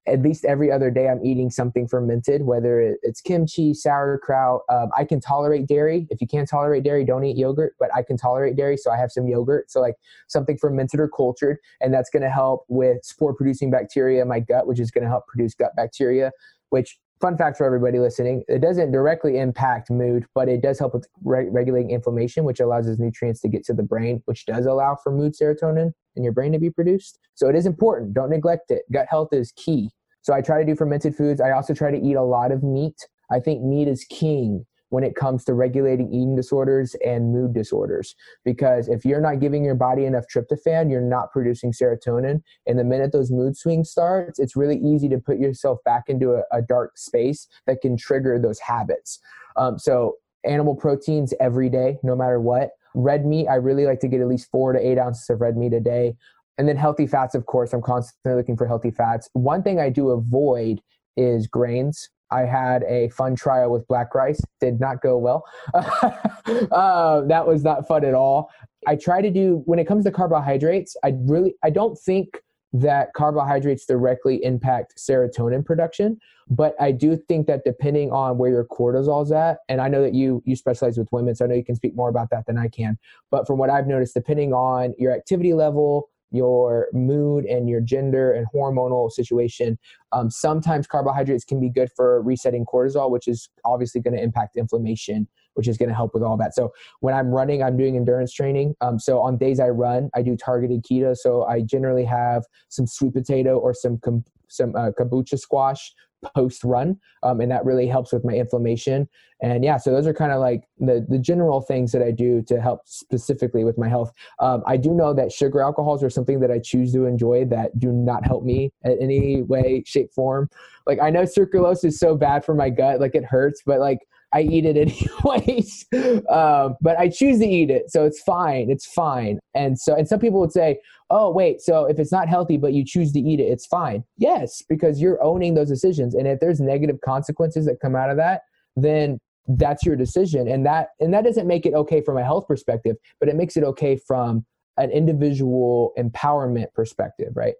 at 0.05 0.21
least 0.21 0.43
every 0.43 0.69
other 0.69 0.91
day 0.91 1.07
I'm 1.07 1.23
eating 1.23 1.49
something 1.49 1.87
fermented, 1.87 2.43
whether 2.43 2.97
it's 3.03 3.21
kimchi, 3.21 3.73
sauerkraut. 3.73 4.61
Um, 4.69 4.89
I 4.97 5.05
can 5.05 5.21
tolerate 5.21 5.65
dairy. 5.67 6.07
If 6.09 6.19
you 6.19 6.27
can't 6.27 6.49
tolerate 6.49 6.83
dairy, 6.83 7.05
don't 7.05 7.23
eat 7.23 7.37
yogurt, 7.37 7.75
but 7.79 7.89
I 7.95 8.03
can 8.03 8.17
tolerate 8.17 8.57
dairy. 8.57 8.75
So 8.75 8.91
I 8.91 8.97
have 8.97 9.11
some 9.11 9.27
yogurt. 9.27 9.71
So 9.71 9.79
like 9.79 9.95
something 10.27 10.57
fermented 10.57 10.99
or 10.99 11.07
cultured, 11.07 11.57
and 11.79 11.93
that's 11.93 12.09
going 12.09 12.23
to 12.23 12.29
help 12.29 12.65
with 12.67 13.05
spore 13.05 13.33
producing 13.33 13.71
bacteria 13.71 14.21
in 14.21 14.27
my 14.27 14.41
gut, 14.41 14.67
which 14.67 14.79
is 14.79 14.91
going 14.91 15.05
to 15.05 15.09
help 15.09 15.25
produce 15.27 15.55
gut 15.55 15.71
bacteria, 15.77 16.31
which 16.69 16.99
fun 17.23 17.37
fact 17.37 17.55
for 17.57 17.65
everybody 17.65 17.99
listening 17.99 18.43
it 18.49 18.59
doesn't 18.59 18.91
directly 18.91 19.37
impact 19.39 19.89
mood 19.89 20.25
but 20.35 20.49
it 20.49 20.61
does 20.61 20.77
help 20.77 20.93
with 20.93 21.07
re- 21.23 21.47
regulating 21.49 21.89
inflammation 21.89 22.43
which 22.43 22.59
allows 22.59 22.85
those 22.85 22.99
nutrients 22.99 23.39
to 23.39 23.47
get 23.47 23.63
to 23.63 23.73
the 23.73 23.81
brain 23.81 24.21
which 24.25 24.45
does 24.45 24.65
allow 24.65 24.97
for 25.01 25.09
mood 25.09 25.33
serotonin 25.33 25.93
in 26.15 26.23
your 26.23 26.33
brain 26.33 26.51
to 26.51 26.59
be 26.59 26.69
produced. 26.69 27.19
So 27.35 27.49
it 27.49 27.55
is 27.55 27.65
important. 27.65 28.13
Don't 28.13 28.29
neglect 28.29 28.71
it. 28.71 28.83
Gut 28.91 29.07
health 29.09 29.29
is 29.31 29.51
key. 29.55 29.89
So 30.21 30.33
i 30.33 30.41
try 30.41 30.59
to 30.59 30.65
do 30.65 30.75
fermented 30.75 31.15
foods. 31.15 31.41
I 31.41 31.51
also 31.51 31.73
try 31.73 31.91
to 31.91 31.97
eat 31.97 32.15
a 32.15 32.23
lot 32.23 32.51
of 32.51 32.63
meat. 32.63 32.95
I 33.31 33.39
think 33.39 33.61
meat 33.63 33.87
is 33.87 34.05
king 34.05 34.65
when 34.93 35.03
it 35.03 35.15
comes 35.15 35.43
to 35.43 35.55
regulating 35.55 36.07
eating 36.13 36.35
disorders 36.35 36.95
and 37.03 37.33
mood 37.33 37.51
disorders. 37.51 38.13
Because 38.45 38.87
if 38.87 39.03
you're 39.03 39.19
not 39.19 39.39
giving 39.39 39.65
your 39.65 39.73
body 39.73 40.05
enough 40.05 40.25
tryptophan, 40.31 40.91
you're 40.91 41.01
not 41.01 41.31
producing 41.31 41.71
serotonin. 41.71 42.43
And 42.67 42.77
the 42.77 42.83
minute 42.83 43.11
those 43.11 43.31
mood 43.31 43.57
swings 43.57 43.89
starts, 43.89 44.37
it's 44.37 44.55
really 44.55 44.77
easy 44.77 45.09
to 45.09 45.17
put 45.17 45.39
yourself 45.39 45.79
back 45.83 46.03
into 46.09 46.33
a, 46.33 46.43
a 46.51 46.61
dark 46.61 46.99
space 46.99 47.47
that 47.65 47.81
can 47.81 47.97
trigger 47.97 48.37
those 48.37 48.59
habits. 48.59 49.17
Um, 49.55 49.79
so 49.79 50.17
animal 50.45 50.75
proteins 50.75 51.33
every 51.39 51.69
day, 51.69 51.97
no 52.03 52.15
matter 52.15 52.39
what. 52.39 52.69
Red 52.93 53.25
meat, 53.25 53.47
I 53.47 53.55
really 53.55 53.87
like 53.87 53.99
to 54.01 54.07
get 54.07 54.21
at 54.21 54.27
least 54.27 54.51
four 54.51 54.73
to 54.73 54.79
eight 54.79 54.99
ounces 54.99 55.27
of 55.31 55.41
red 55.41 55.57
meat 55.57 55.73
a 55.73 55.79
day. 55.79 56.15
And 56.59 56.69
then 56.69 56.77
healthy 56.77 57.07
fats, 57.07 57.33
of 57.33 57.47
course, 57.47 57.73
I'm 57.73 57.81
constantly 57.81 58.37
looking 58.37 58.57
for 58.57 58.67
healthy 58.67 58.91
fats. 58.91 59.27
One 59.33 59.63
thing 59.63 59.79
I 59.79 59.89
do 59.89 60.11
avoid 60.11 60.83
is 61.17 61.47
grains. 61.47 62.09
I 62.33 62.45
had 62.45 62.83
a 62.83 63.09
fun 63.09 63.35
trial 63.35 63.71
with 63.71 63.87
black 63.87 64.15
rice. 64.15 64.41
Did 64.59 64.79
not 64.79 65.01
go 65.01 65.17
well. 65.17 65.45
uh, 65.73 67.21
that 67.21 67.45
was 67.45 67.63
not 67.63 67.87
fun 67.87 68.03
at 68.03 68.15
all. 68.15 68.49
I 68.87 68.95
try 68.95 69.21
to 69.21 69.29
do 69.29 69.61
when 69.65 69.79
it 69.79 69.87
comes 69.87 70.03
to 70.05 70.11
carbohydrates. 70.11 70.97
I 71.03 71.13
really 71.21 71.55
I 71.63 71.69
don't 71.69 71.97
think 71.97 72.41
that 72.73 73.13
carbohydrates 73.13 73.85
directly 73.85 74.43
impact 74.43 74.95
serotonin 74.97 75.63
production, 75.63 76.17
but 76.49 76.75
I 76.81 76.91
do 76.91 77.15
think 77.15 77.45
that 77.45 77.63
depending 77.63 78.11
on 78.11 78.39
where 78.39 78.49
your 78.49 78.65
cortisol's 78.65 79.31
at, 79.31 79.59
and 79.69 79.79
I 79.79 79.87
know 79.87 80.01
that 80.01 80.15
you 80.15 80.41
you 80.45 80.55
specialize 80.55 80.97
with 80.97 81.07
women, 81.11 81.35
so 81.35 81.45
I 81.45 81.47
know 81.47 81.55
you 81.55 81.63
can 81.63 81.75
speak 81.75 81.95
more 81.95 82.09
about 82.09 82.29
that 82.31 82.47
than 82.47 82.57
I 82.57 82.67
can. 82.67 82.97
But 83.29 83.45
from 83.45 83.59
what 83.59 83.69
I've 83.69 83.87
noticed, 83.87 84.15
depending 84.15 84.53
on 84.53 84.95
your 84.97 85.13
activity 85.13 85.53
level, 85.53 86.09
your 86.33 86.87
mood 86.91 87.45
and 87.45 87.69
your 87.69 87.79
gender 87.79 88.33
and 88.33 88.47
hormonal 88.53 89.09
situation. 89.11 89.77
Um, 90.11 90.29
sometimes 90.29 90.87
carbohydrates 90.87 91.45
can 91.45 91.59
be 91.59 91.69
good 91.69 91.89
for 91.95 92.21
resetting 92.21 92.65
cortisol, 92.65 93.09
which 93.09 93.27
is 93.27 93.49
obviously 93.63 94.01
going 94.01 94.15
to 94.15 94.21
impact 94.21 94.57
inflammation, 94.57 95.27
which 95.53 95.67
is 95.67 95.77
going 95.77 95.89
to 95.89 95.95
help 95.95 96.13
with 96.13 96.23
all 96.23 96.35
that. 96.37 96.55
So 96.55 96.73
when 97.01 97.13
I'm 97.13 97.27
running, 97.27 97.63
I'm 97.63 97.77
doing 97.77 97.95
endurance 97.95 98.33
training. 98.33 98.75
Um, 98.81 98.99
so 98.99 99.21
on 99.21 99.37
days 99.37 99.59
I 99.59 99.69
run, 99.69 100.09
I 100.15 100.23
do 100.23 100.35
targeted 100.35 100.83
keto. 100.83 101.15
So 101.15 101.45
I 101.45 101.61
generally 101.61 102.05
have 102.05 102.43
some 102.69 102.87
sweet 102.87 103.13
potato 103.13 103.57
or 103.57 103.73
some 103.73 103.99
com- 103.99 104.25
some 104.53 104.75
uh, 104.75 104.91
kabocha 104.97 105.37
squash 105.37 105.93
post 106.35 106.63
run 106.63 106.97
um, 107.23 107.41
and 107.41 107.51
that 107.51 107.65
really 107.65 107.87
helps 107.87 108.13
with 108.13 108.23
my 108.23 108.33
inflammation 108.33 109.07
and 109.41 109.63
yeah 109.63 109.77
so 109.77 109.91
those 109.91 110.07
are 110.07 110.13
kind 110.13 110.31
of 110.31 110.39
like 110.39 110.63
the 110.79 111.05
the 111.09 111.19
general 111.19 111.61
things 111.61 111.91
that 111.91 112.01
i 112.01 112.11
do 112.11 112.41
to 112.41 112.61
help 112.61 112.81
specifically 112.85 113.63
with 113.63 113.77
my 113.77 113.89
health 113.89 114.11
um, 114.39 114.63
i 114.65 114.77
do 114.77 114.91
know 114.93 115.13
that 115.13 115.31
sugar 115.31 115.61
alcohols 115.61 116.03
are 116.03 116.09
something 116.09 116.39
that 116.39 116.51
i 116.51 116.59
choose 116.59 116.93
to 116.93 117.05
enjoy 117.05 117.45
that 117.45 117.77
do 117.77 117.91
not 117.91 118.25
help 118.25 118.43
me 118.43 118.71
in 118.83 118.97
any 119.01 119.41
way 119.41 119.83
shape 119.85 120.11
form 120.13 120.49
like 120.87 120.99
i 121.01 121.09
know 121.09 121.23
sucralose 121.23 121.83
is 121.83 121.99
so 121.99 122.15
bad 122.15 122.43
for 122.43 122.55
my 122.55 122.69
gut 122.69 122.99
like 122.99 123.15
it 123.15 123.25
hurts 123.25 123.61
but 123.65 123.79
like 123.79 123.99
I 124.35 124.41
eat 124.41 124.65
it 124.65 124.75
anyways. 125.23 125.85
um, 126.27 126.75
but 126.81 126.97
I 126.97 127.07
choose 127.07 127.39
to 127.39 127.45
eat 127.45 127.69
it, 127.69 127.91
so 127.91 128.03
it's 128.03 128.21
fine. 128.21 128.69
It's 128.69 128.85
fine. 128.85 129.39
And 129.53 129.79
so, 129.79 129.95
and 129.95 130.07
some 130.07 130.19
people 130.19 130.39
would 130.39 130.51
say, 130.51 130.79
"Oh, 131.13 131.29
wait, 131.29 131.61
so 131.61 131.85
if 131.85 131.99
it's 131.99 132.11
not 132.11 132.27
healthy, 132.27 132.57
but 132.57 132.73
you 132.73 132.83
choose 132.83 133.11
to 133.13 133.19
eat 133.19 133.39
it, 133.39 133.43
it's 133.43 133.65
fine." 133.65 134.03
Yes, 134.17 134.63
because 134.67 134.99
you're 134.99 135.23
owning 135.23 135.53
those 135.53 135.69
decisions, 135.69 136.15
and 136.15 136.27
if 136.27 136.39
there's 136.39 136.59
negative 136.59 136.99
consequences 137.05 137.65
that 137.67 137.79
come 137.79 137.95
out 137.95 138.09
of 138.09 138.17
that, 138.17 138.41
then 138.75 139.19
that's 139.47 139.85
your 139.85 139.95
decision, 139.95 140.47
and 140.47 140.65
that 140.65 140.89
and 140.99 141.13
that 141.13 141.23
doesn't 141.23 141.47
make 141.47 141.65
it 141.65 141.73
okay 141.73 142.01
from 142.01 142.17
a 142.17 142.23
health 142.23 142.47
perspective, 142.47 142.95
but 143.19 143.29
it 143.29 143.35
makes 143.35 143.55
it 143.57 143.63
okay 143.63 143.95
from 143.95 144.45
an 144.77 144.89
individual 144.89 145.93
empowerment 145.97 146.73
perspective, 146.73 147.31
right? 147.35 147.53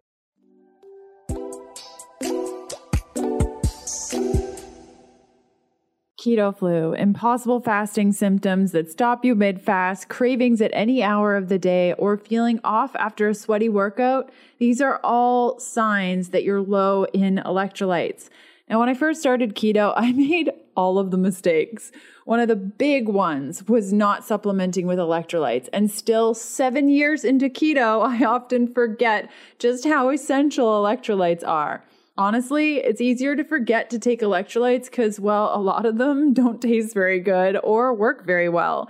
Keto 6.23 6.55
flu, 6.55 6.93
impossible 6.93 7.59
fasting 7.59 8.13
symptoms 8.13 8.71
that 8.71 8.89
stop 8.89 9.25
you 9.25 9.36
mid 9.36 9.62
fast, 9.62 10.07
cravings 10.07 10.62
at 10.62 10.71
any 10.73 11.03
hour 11.03 11.36
of 11.36 11.49
the 11.49 11.59
day, 11.59 11.91
or 11.93 12.15
feeling 12.15 12.62
off 12.63 12.95
after 12.95 13.27
a 13.27 13.36
sweaty 13.36 13.67
workout, 13.67 14.31
these 14.57 14.79
are 14.79 15.01
all 15.03 15.59
signs 15.59 16.29
that 16.29 16.45
you're 16.45 16.62
low 16.62 17.03
in 17.13 17.41
electrolytes. 17.45 18.29
Now, 18.69 18.79
when 18.79 18.88
I 18.88 18.93
first 18.93 19.19
started 19.19 19.53
keto, 19.53 19.93
I 19.97 20.13
made 20.13 20.49
all 20.77 20.97
of 20.97 21.12
the 21.12 21.17
mistakes. 21.17 21.91
One 22.23 22.39
of 22.39 22.47
the 22.47 22.55
big 22.55 23.09
ones 23.09 23.67
was 23.67 23.91
not 23.91 24.23
supplementing 24.23 24.88
with 24.88 24.99
electrolytes. 24.99 25.67
And 25.73 25.91
still, 25.91 26.33
seven 26.33 26.88
years 26.88 27.25
into 27.25 27.49
keto, 27.49 28.01
I 28.07 28.23
often 28.23 28.73
forget 28.73 29.29
just 29.59 29.86
how 29.86 30.07
essential 30.07 30.67
electrolytes 30.67 31.45
are. 31.45 31.83
Honestly, 32.15 32.78
it's 32.78 33.02
easier 33.02 33.36
to 33.36 33.43
forget 33.43 33.89
to 33.89 33.97
take 33.97 34.21
electrolytes 34.21 34.86
because, 34.86 35.19
well, 35.19 35.52
a 35.54 35.58
lot 35.58 35.86
of 35.86 35.97
them 35.97 36.34
don't 36.34 36.62
taste 36.62 36.93
very 36.93 37.19
good 37.19 37.58
or 37.63 37.93
work 37.93 38.26
very 38.26 38.49
well. 38.49 38.89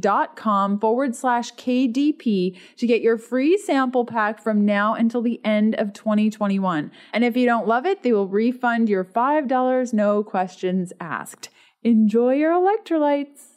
dot 0.00 0.36
com 0.36 0.78
forward 0.78 1.14
slash 1.14 1.52
KDP 1.54 2.58
to 2.76 2.86
get 2.86 3.02
your 3.02 3.18
free 3.18 3.56
sample 3.58 4.04
pack 4.04 4.42
from 4.42 4.64
now 4.64 4.94
until 4.94 5.22
the 5.22 5.40
end 5.44 5.74
of 5.76 5.92
2021. 5.92 6.90
And 7.12 7.24
if 7.24 7.36
you 7.36 7.46
don't 7.46 7.68
love 7.68 7.86
it, 7.86 8.02
they 8.02 8.12
will 8.12 8.28
refund 8.28 8.88
your 8.88 9.04
$5, 9.04 9.92
no 9.92 10.22
questions 10.22 10.92
asked. 11.00 11.50
enjoy 11.84 12.34
your 12.34 12.52
electrolytes. 12.52 13.53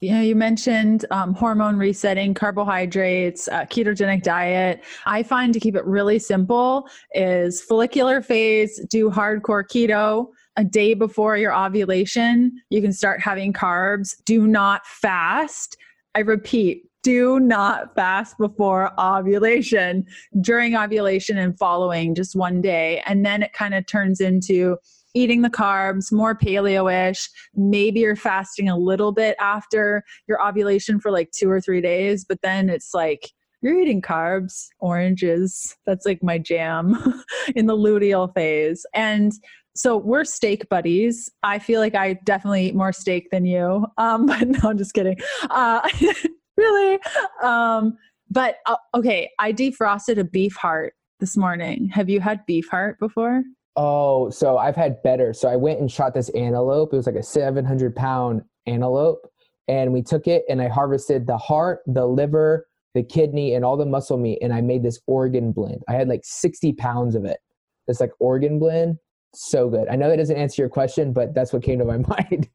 Yeah, 0.00 0.20
you 0.20 0.36
mentioned 0.36 1.06
um, 1.10 1.32
hormone 1.32 1.78
resetting, 1.78 2.34
carbohydrates, 2.34 3.48
uh, 3.48 3.64
ketogenic 3.64 4.22
diet. 4.22 4.84
I 5.06 5.22
find 5.22 5.54
to 5.54 5.60
keep 5.60 5.74
it 5.74 5.84
really 5.86 6.18
simple 6.18 6.86
is 7.14 7.62
follicular 7.62 8.20
phase, 8.20 8.78
do 8.90 9.10
hardcore 9.10 9.64
keto. 9.64 10.26
A 10.58 10.64
day 10.64 10.92
before 10.94 11.36
your 11.38 11.54
ovulation, 11.54 12.52
you 12.68 12.82
can 12.82 12.92
start 12.92 13.20
having 13.20 13.54
carbs. 13.54 14.14
Do 14.26 14.46
not 14.46 14.86
fast. 14.86 15.76
I 16.14 16.20
repeat, 16.20 16.84
do 17.02 17.38
not 17.38 17.94
fast 17.94 18.36
before 18.36 18.92
ovulation. 19.00 20.04
During 20.40 20.74
ovulation 20.76 21.38
and 21.38 21.56
following, 21.58 22.14
just 22.14 22.34
one 22.34 22.60
day. 22.60 23.02
And 23.06 23.24
then 23.24 23.42
it 23.42 23.52
kind 23.52 23.74
of 23.74 23.86
turns 23.86 24.20
into 24.20 24.76
eating 25.16 25.42
the 25.42 25.50
carbs, 25.50 26.12
more 26.12 26.36
paleo 26.36 27.10
ish. 27.10 27.28
Maybe 27.54 28.00
you're 28.00 28.16
fasting 28.16 28.68
a 28.68 28.76
little 28.76 29.12
bit 29.12 29.34
after 29.40 30.04
your 30.28 30.46
ovulation 30.46 31.00
for 31.00 31.10
like 31.10 31.30
two 31.30 31.50
or 31.50 31.60
three 31.60 31.80
days, 31.80 32.24
but 32.24 32.42
then 32.42 32.68
it's 32.68 32.92
like, 32.92 33.30
you're 33.62 33.80
eating 33.80 34.02
carbs, 34.02 34.66
oranges. 34.78 35.74
That's 35.86 36.04
like 36.04 36.22
my 36.22 36.38
jam 36.38 36.94
in 37.56 37.66
the 37.66 37.76
luteal 37.76 38.32
phase. 38.34 38.84
And 38.94 39.32
so 39.74 39.96
we're 39.96 40.24
steak 40.24 40.68
buddies. 40.68 41.30
I 41.42 41.58
feel 41.58 41.80
like 41.80 41.94
I 41.94 42.14
definitely 42.24 42.66
eat 42.66 42.74
more 42.74 42.92
steak 42.92 43.30
than 43.30 43.46
you. 43.46 43.86
Um, 43.96 44.26
but 44.26 44.46
no, 44.46 44.70
I'm 44.70 44.78
just 44.78 44.92
kidding. 44.92 45.18
Uh, 45.48 45.88
really? 46.56 46.98
Um, 47.42 47.96
but 48.30 48.56
uh, 48.66 48.76
okay, 48.94 49.30
I 49.38 49.52
defrosted 49.52 50.18
a 50.18 50.24
beef 50.24 50.54
heart 50.56 50.94
this 51.20 51.36
morning. 51.36 51.88
Have 51.88 52.10
you 52.10 52.20
had 52.20 52.44
beef 52.44 52.68
heart 52.68 52.98
before? 52.98 53.42
Oh, 53.76 54.30
so 54.30 54.56
I've 54.56 54.76
had 54.76 55.02
better. 55.02 55.32
So 55.32 55.48
I 55.48 55.56
went 55.56 55.80
and 55.80 55.90
shot 55.90 56.14
this 56.14 56.30
antelope. 56.30 56.92
It 56.92 56.96
was 56.96 57.06
like 57.06 57.16
a 57.16 57.22
700 57.22 57.94
pound 57.94 58.42
antelope. 58.66 59.30
And 59.68 59.92
we 59.92 60.02
took 60.02 60.26
it 60.26 60.44
and 60.48 60.62
I 60.62 60.68
harvested 60.68 61.26
the 61.26 61.36
heart, 61.36 61.80
the 61.86 62.06
liver, 62.06 62.66
the 62.94 63.02
kidney, 63.02 63.54
and 63.54 63.64
all 63.64 63.76
the 63.76 63.84
muscle 63.84 64.16
meat. 64.16 64.38
And 64.40 64.54
I 64.54 64.60
made 64.60 64.82
this 64.82 65.00
organ 65.06 65.52
blend. 65.52 65.82
I 65.88 65.94
had 65.94 66.08
like 66.08 66.22
60 66.24 66.72
pounds 66.74 67.14
of 67.14 67.24
it. 67.24 67.38
This 67.86 68.00
like 68.00 68.12
organ 68.18 68.58
blend. 68.58 68.96
So 69.34 69.68
good. 69.68 69.88
I 69.88 69.96
know 69.96 70.08
that 70.08 70.16
doesn't 70.16 70.36
answer 70.36 70.62
your 70.62 70.68
question, 70.70 71.12
but 71.12 71.34
that's 71.34 71.52
what 71.52 71.62
came 71.62 71.78
to 71.78 71.84
my 71.84 71.98
mind. 72.18 72.48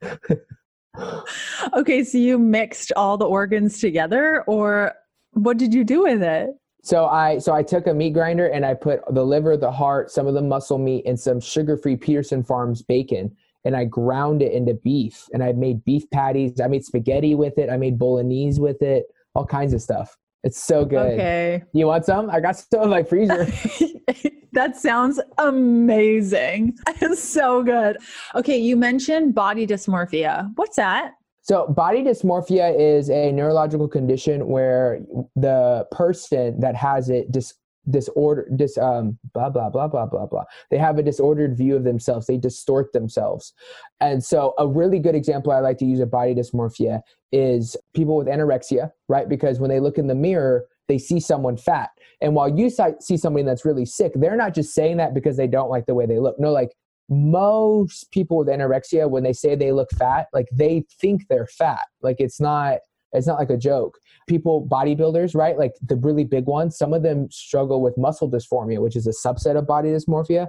okay. 1.73 2.03
So 2.03 2.17
you 2.17 2.39
mixed 2.39 2.91
all 2.95 3.17
the 3.17 3.27
organs 3.27 3.79
together, 3.79 4.43
or 4.47 4.93
what 5.33 5.57
did 5.57 5.73
you 5.73 5.83
do 5.83 6.03
with 6.03 6.23
it? 6.23 6.49
So 6.83 7.05
I 7.05 7.37
so 7.37 7.53
I 7.53 7.63
took 7.63 7.87
a 7.87 7.93
meat 7.93 8.13
grinder 8.13 8.47
and 8.47 8.65
I 8.65 8.73
put 8.73 9.01
the 9.13 9.23
liver, 9.23 9.55
the 9.55 9.71
heart, 9.71 10.11
some 10.11 10.27
of 10.27 10.33
the 10.33 10.41
muscle 10.41 10.77
meat, 10.77 11.05
and 11.05 11.19
some 11.19 11.39
sugar-free 11.39 11.97
Pederson 11.97 12.45
Farms 12.45 12.81
bacon, 12.81 13.35
and 13.65 13.75
I 13.75 13.85
ground 13.85 14.41
it 14.41 14.51
into 14.53 14.73
beef. 14.73 15.27
And 15.33 15.43
I 15.43 15.51
made 15.51 15.85
beef 15.85 16.09
patties. 16.11 16.59
I 16.59 16.67
made 16.67 16.83
spaghetti 16.83 17.35
with 17.35 17.57
it. 17.57 17.69
I 17.69 17.77
made 17.77 17.99
bolognese 17.99 18.59
with 18.59 18.81
it. 18.81 19.05
All 19.35 19.45
kinds 19.45 19.73
of 19.73 19.81
stuff. 19.81 20.17
It's 20.43 20.61
so 20.61 20.85
good. 20.85 21.13
Okay. 21.13 21.63
You 21.73 21.85
want 21.85 22.05
some? 22.05 22.29
I 22.29 22.39
got 22.39 22.57
some 22.57 22.83
in 22.83 22.89
my 22.89 23.03
freezer. 23.03 23.45
that 24.53 24.75
sounds 24.75 25.19
amazing. 25.37 26.77
It's 27.01 27.23
so 27.23 27.63
good. 27.63 27.97
Okay, 28.35 28.57
you 28.57 28.75
mentioned 28.75 29.33
body 29.33 29.65
dysmorphia. 29.65 30.51
What's 30.55 30.75
that? 30.75 31.13
So, 31.43 31.67
body 31.67 32.03
dysmorphia 32.03 32.77
is 32.77 33.09
a 33.09 33.31
neurological 33.31 33.87
condition 33.87 34.47
where 34.47 34.99
the 35.35 35.87
person 35.91 36.59
that 36.59 36.75
has 36.75 37.09
it 37.09 37.31
dis- 37.31 37.55
disorder 37.89 38.47
dis 38.55 38.77
um 38.77 39.17
blah 39.33 39.49
blah 39.49 39.69
blah 39.69 39.87
blah 39.87 40.05
blah 40.05 40.27
blah 40.27 40.43
they 40.69 40.77
have 40.77 40.99
a 40.99 41.03
disordered 41.03 41.57
view 41.57 41.75
of 41.75 41.83
themselves. 41.83 42.27
They 42.27 42.37
distort 42.37 42.93
themselves. 42.93 43.53
And 43.99 44.23
so 44.23 44.53
a 44.59 44.67
really 44.67 44.99
good 44.99 45.15
example 45.15 45.51
i 45.51 45.59
like 45.59 45.79
to 45.79 45.85
use 45.85 45.99
of 45.99 46.11
body 46.11 46.35
dysmorphia 46.35 47.01
is 47.31 47.75
people 47.95 48.15
with 48.15 48.27
anorexia 48.27 48.91
right? 49.07 49.27
Because 49.27 49.59
when 49.59 49.69
they 49.69 49.79
look 49.79 49.97
in 49.97 50.07
the 50.07 50.15
mirror 50.15 50.65
they 50.87 50.97
see 50.97 51.19
someone 51.19 51.57
fat. 51.57 51.89
And 52.21 52.35
while 52.35 52.49
you 52.49 52.69
see 52.69 53.17
somebody 53.17 53.45
that's 53.45 53.65
really 53.65 53.85
sick 53.85 54.11
they're 54.15 54.35
not 54.35 54.53
just 54.53 54.75
saying 54.75 54.97
that 54.97 55.15
because 55.15 55.37
they 55.37 55.47
don't 55.47 55.69
like 55.69 55.87
the 55.87 55.95
way 55.95 56.05
they 56.05 56.19
look. 56.19 56.39
No 56.39 56.51
like 56.51 56.75
most 57.11 58.09
people 58.11 58.37
with 58.37 58.47
anorexia 58.47 59.09
when 59.09 59.23
they 59.23 59.33
say 59.33 59.53
they 59.53 59.73
look 59.73 59.91
fat 59.91 60.27
like 60.33 60.47
they 60.51 60.85
think 60.99 61.27
they're 61.27 61.47
fat. 61.47 61.85
Like 62.01 62.15
it's 62.19 62.39
not 62.39 62.79
it's 63.13 63.27
not 63.27 63.37
like 63.37 63.49
a 63.49 63.57
joke. 63.57 63.97
People 64.29 64.65
bodybuilders 64.65 65.35
right? 65.35 65.57
Like 65.57 65.73
the 65.81 65.97
really 65.97 66.23
big 66.23 66.45
ones 66.45 66.77
some 66.77 66.93
of 66.93 67.03
them 67.03 67.29
struggle 67.29 67.81
with 67.81 67.97
muscle 67.97 68.31
dysphoria 68.31 68.81
which 68.81 68.95
is 68.95 69.05
a 69.05 69.27
subset 69.27 69.57
of 69.57 69.67
body 69.67 69.89
dysmorphia. 69.89 70.47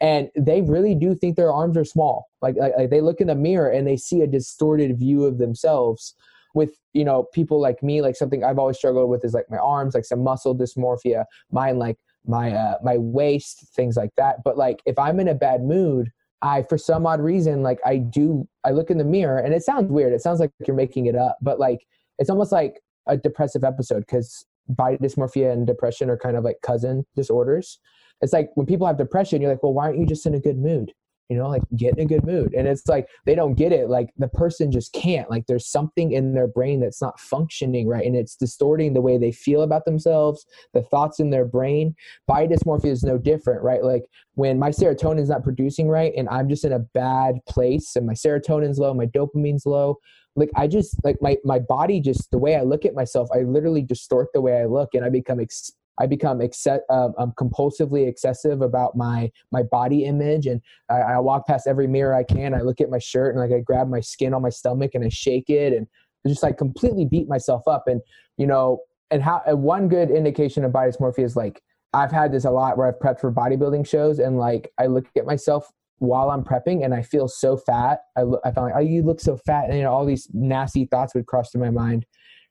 And 0.00 0.30
they 0.34 0.62
really 0.62 0.94
do 0.94 1.14
think 1.14 1.36
their 1.36 1.52
arms 1.52 1.76
are 1.76 1.84
small. 1.84 2.28
Like, 2.40 2.56
like, 2.56 2.72
like 2.78 2.90
they 2.90 3.02
look 3.02 3.20
in 3.20 3.26
the 3.26 3.34
mirror 3.34 3.68
and 3.68 3.86
they 3.86 3.96
see 3.96 4.22
a 4.22 4.26
distorted 4.26 4.98
view 4.98 5.24
of 5.24 5.38
themselves 5.38 6.14
with 6.54 6.72
you 6.94 7.04
know 7.04 7.24
people 7.34 7.60
like 7.60 7.82
me 7.82 8.00
like 8.00 8.16
something 8.16 8.42
i've 8.42 8.58
always 8.58 8.78
struggled 8.78 9.10
with 9.10 9.22
is 9.22 9.34
like 9.34 9.44
my 9.50 9.58
arms 9.58 9.94
like 9.94 10.04
some 10.04 10.24
muscle 10.24 10.56
dysmorphia 10.56 11.24
mine 11.52 11.78
like 11.78 11.98
my 12.26 12.52
uh, 12.52 12.78
my 12.82 12.98
waist, 12.98 13.66
things 13.74 13.96
like 13.96 14.10
that. 14.16 14.42
But 14.44 14.56
like 14.56 14.80
if 14.86 14.98
I'm 14.98 15.20
in 15.20 15.28
a 15.28 15.34
bad 15.34 15.62
mood, 15.62 16.10
I 16.42 16.62
for 16.62 16.78
some 16.78 17.06
odd 17.06 17.20
reason 17.20 17.62
like 17.62 17.80
I 17.84 17.98
do 17.98 18.48
I 18.64 18.70
look 18.70 18.90
in 18.90 18.98
the 18.98 19.04
mirror 19.04 19.38
and 19.38 19.54
it 19.54 19.62
sounds 19.62 19.90
weird. 19.90 20.12
It 20.12 20.22
sounds 20.22 20.40
like 20.40 20.50
you're 20.66 20.76
making 20.76 21.06
it 21.06 21.16
up, 21.16 21.38
but 21.40 21.58
like 21.58 21.86
it's 22.18 22.30
almost 22.30 22.52
like 22.52 22.80
a 23.06 23.16
depressive 23.16 23.64
episode 23.64 24.00
because 24.00 24.44
body 24.68 24.98
dysmorphia 24.98 25.52
and 25.52 25.66
depression 25.66 26.10
are 26.10 26.18
kind 26.18 26.36
of 26.36 26.44
like 26.44 26.58
cousin 26.62 27.06
disorders. 27.16 27.78
It's 28.20 28.32
like 28.32 28.50
when 28.54 28.66
people 28.66 28.86
have 28.86 28.98
depression, 28.98 29.40
you're 29.40 29.50
like, 29.50 29.62
well, 29.62 29.72
why 29.72 29.86
aren't 29.86 29.98
you 29.98 30.06
just 30.06 30.26
in 30.26 30.34
a 30.34 30.40
good 30.40 30.58
mood? 30.58 30.92
You 31.28 31.36
know 31.36 31.48
like 31.48 31.62
get 31.76 31.94
in 31.94 32.04
a 32.04 32.06
good 32.06 32.24
mood. 32.24 32.54
And 32.54 32.66
it's 32.66 32.86
like 32.86 33.08
they 33.26 33.34
don't 33.34 33.54
get 33.54 33.72
it. 33.72 33.88
Like 33.88 34.10
the 34.16 34.28
person 34.28 34.70
just 34.72 34.92
can't. 34.92 35.30
Like 35.30 35.46
there's 35.46 35.66
something 35.66 36.12
in 36.12 36.34
their 36.34 36.48
brain 36.48 36.80
that's 36.80 37.02
not 37.02 37.20
functioning 37.20 37.88
right 37.88 38.04
and 38.04 38.16
it's 38.16 38.36
distorting 38.36 38.94
the 38.94 39.00
way 39.00 39.18
they 39.18 39.32
feel 39.32 39.62
about 39.62 39.84
themselves 39.84 40.46
the 40.74 40.82
thoughts 40.82 41.20
in 41.20 41.30
their 41.30 41.44
brain. 41.44 41.94
Body 42.26 42.46
dysmorphia 42.46 42.90
is 42.90 43.02
no 43.02 43.18
different 43.18 43.62
right? 43.62 43.82
Like 43.82 44.04
when 44.38 44.56
my 44.56 44.70
serotonin 44.70 45.18
is 45.18 45.28
not 45.28 45.42
producing 45.42 45.88
right 45.88 46.12
and 46.16 46.28
i'm 46.28 46.48
just 46.48 46.64
in 46.64 46.72
a 46.72 46.78
bad 46.78 47.34
place 47.48 47.96
and 47.96 48.06
my 48.06 48.12
serotonin's 48.12 48.78
low 48.78 48.94
my 48.94 49.06
dopamine's 49.06 49.66
low 49.66 49.96
like 50.36 50.48
i 50.54 50.66
just 50.66 50.96
like 51.04 51.16
my 51.20 51.36
my 51.44 51.58
body 51.58 52.00
just 52.00 52.30
the 52.30 52.38
way 52.38 52.54
i 52.54 52.62
look 52.62 52.84
at 52.84 52.94
myself 52.94 53.28
i 53.34 53.40
literally 53.40 53.82
distort 53.82 54.28
the 54.32 54.40
way 54.40 54.60
i 54.60 54.64
look 54.64 54.90
and 54.94 55.04
i 55.04 55.08
become 55.08 55.40
ex- 55.40 55.72
I 55.98 56.06
become 56.06 56.38
exce- 56.38 56.80
uh, 56.88 57.08
um, 57.18 57.32
compulsively 57.38 58.08
excessive 58.08 58.62
about 58.62 58.96
my 58.96 59.30
my 59.52 59.62
body 59.62 60.04
image, 60.04 60.46
and 60.46 60.60
I, 60.88 61.00
I, 61.00 61.18
walk 61.18 61.46
past 61.46 61.66
every 61.66 61.86
mirror 61.86 62.14
I 62.14 62.24
can. 62.24 62.54
I 62.54 62.60
look 62.60 62.80
at 62.80 62.90
my 62.90 62.98
shirt 62.98 63.34
and 63.34 63.42
like 63.42 63.56
I 63.56 63.60
grab 63.60 63.88
my 63.88 64.00
skin 64.00 64.34
on 64.34 64.42
my 64.42 64.50
stomach 64.50 64.92
and 64.94 65.04
I 65.04 65.08
shake 65.08 65.50
it, 65.50 65.72
and 65.72 65.86
just 66.26 66.42
like 66.42 66.58
completely 66.58 67.04
beat 67.04 67.28
myself 67.28 67.66
up. 67.66 67.84
And 67.86 68.00
you 68.36 68.46
know, 68.46 68.80
and 69.10 69.22
how 69.22 69.42
and 69.46 69.62
one 69.62 69.88
good 69.88 70.10
indication 70.10 70.64
of 70.64 70.72
body 70.72 70.90
dysmorphia 70.90 71.24
is 71.24 71.36
like 71.36 71.62
I've 71.94 72.12
had 72.12 72.32
this 72.32 72.44
a 72.44 72.50
lot 72.50 72.76
where 72.76 72.86
I've 72.86 72.98
prepped 72.98 73.20
for 73.20 73.32
bodybuilding 73.32 73.86
shows, 73.86 74.18
and 74.18 74.38
like 74.38 74.70
I 74.78 74.86
look 74.86 75.06
at 75.16 75.26
myself 75.26 75.70
while 75.98 76.30
I'm 76.30 76.44
prepping 76.44 76.84
and 76.84 76.94
I 76.94 77.02
feel 77.02 77.28
so 77.28 77.56
fat. 77.56 78.00
I, 78.16 78.22
look, 78.22 78.40
I 78.44 78.52
found 78.52 78.68
like, 78.68 78.76
oh, 78.76 78.80
you 78.80 79.02
look 79.02 79.20
so 79.20 79.36
fat. 79.36 79.68
And 79.68 79.78
you 79.78 79.82
know, 79.82 79.92
all 79.92 80.06
these 80.06 80.28
nasty 80.32 80.86
thoughts 80.86 81.14
would 81.14 81.26
cross 81.26 81.50
through 81.50 81.62
my 81.62 81.70
mind. 81.70 82.06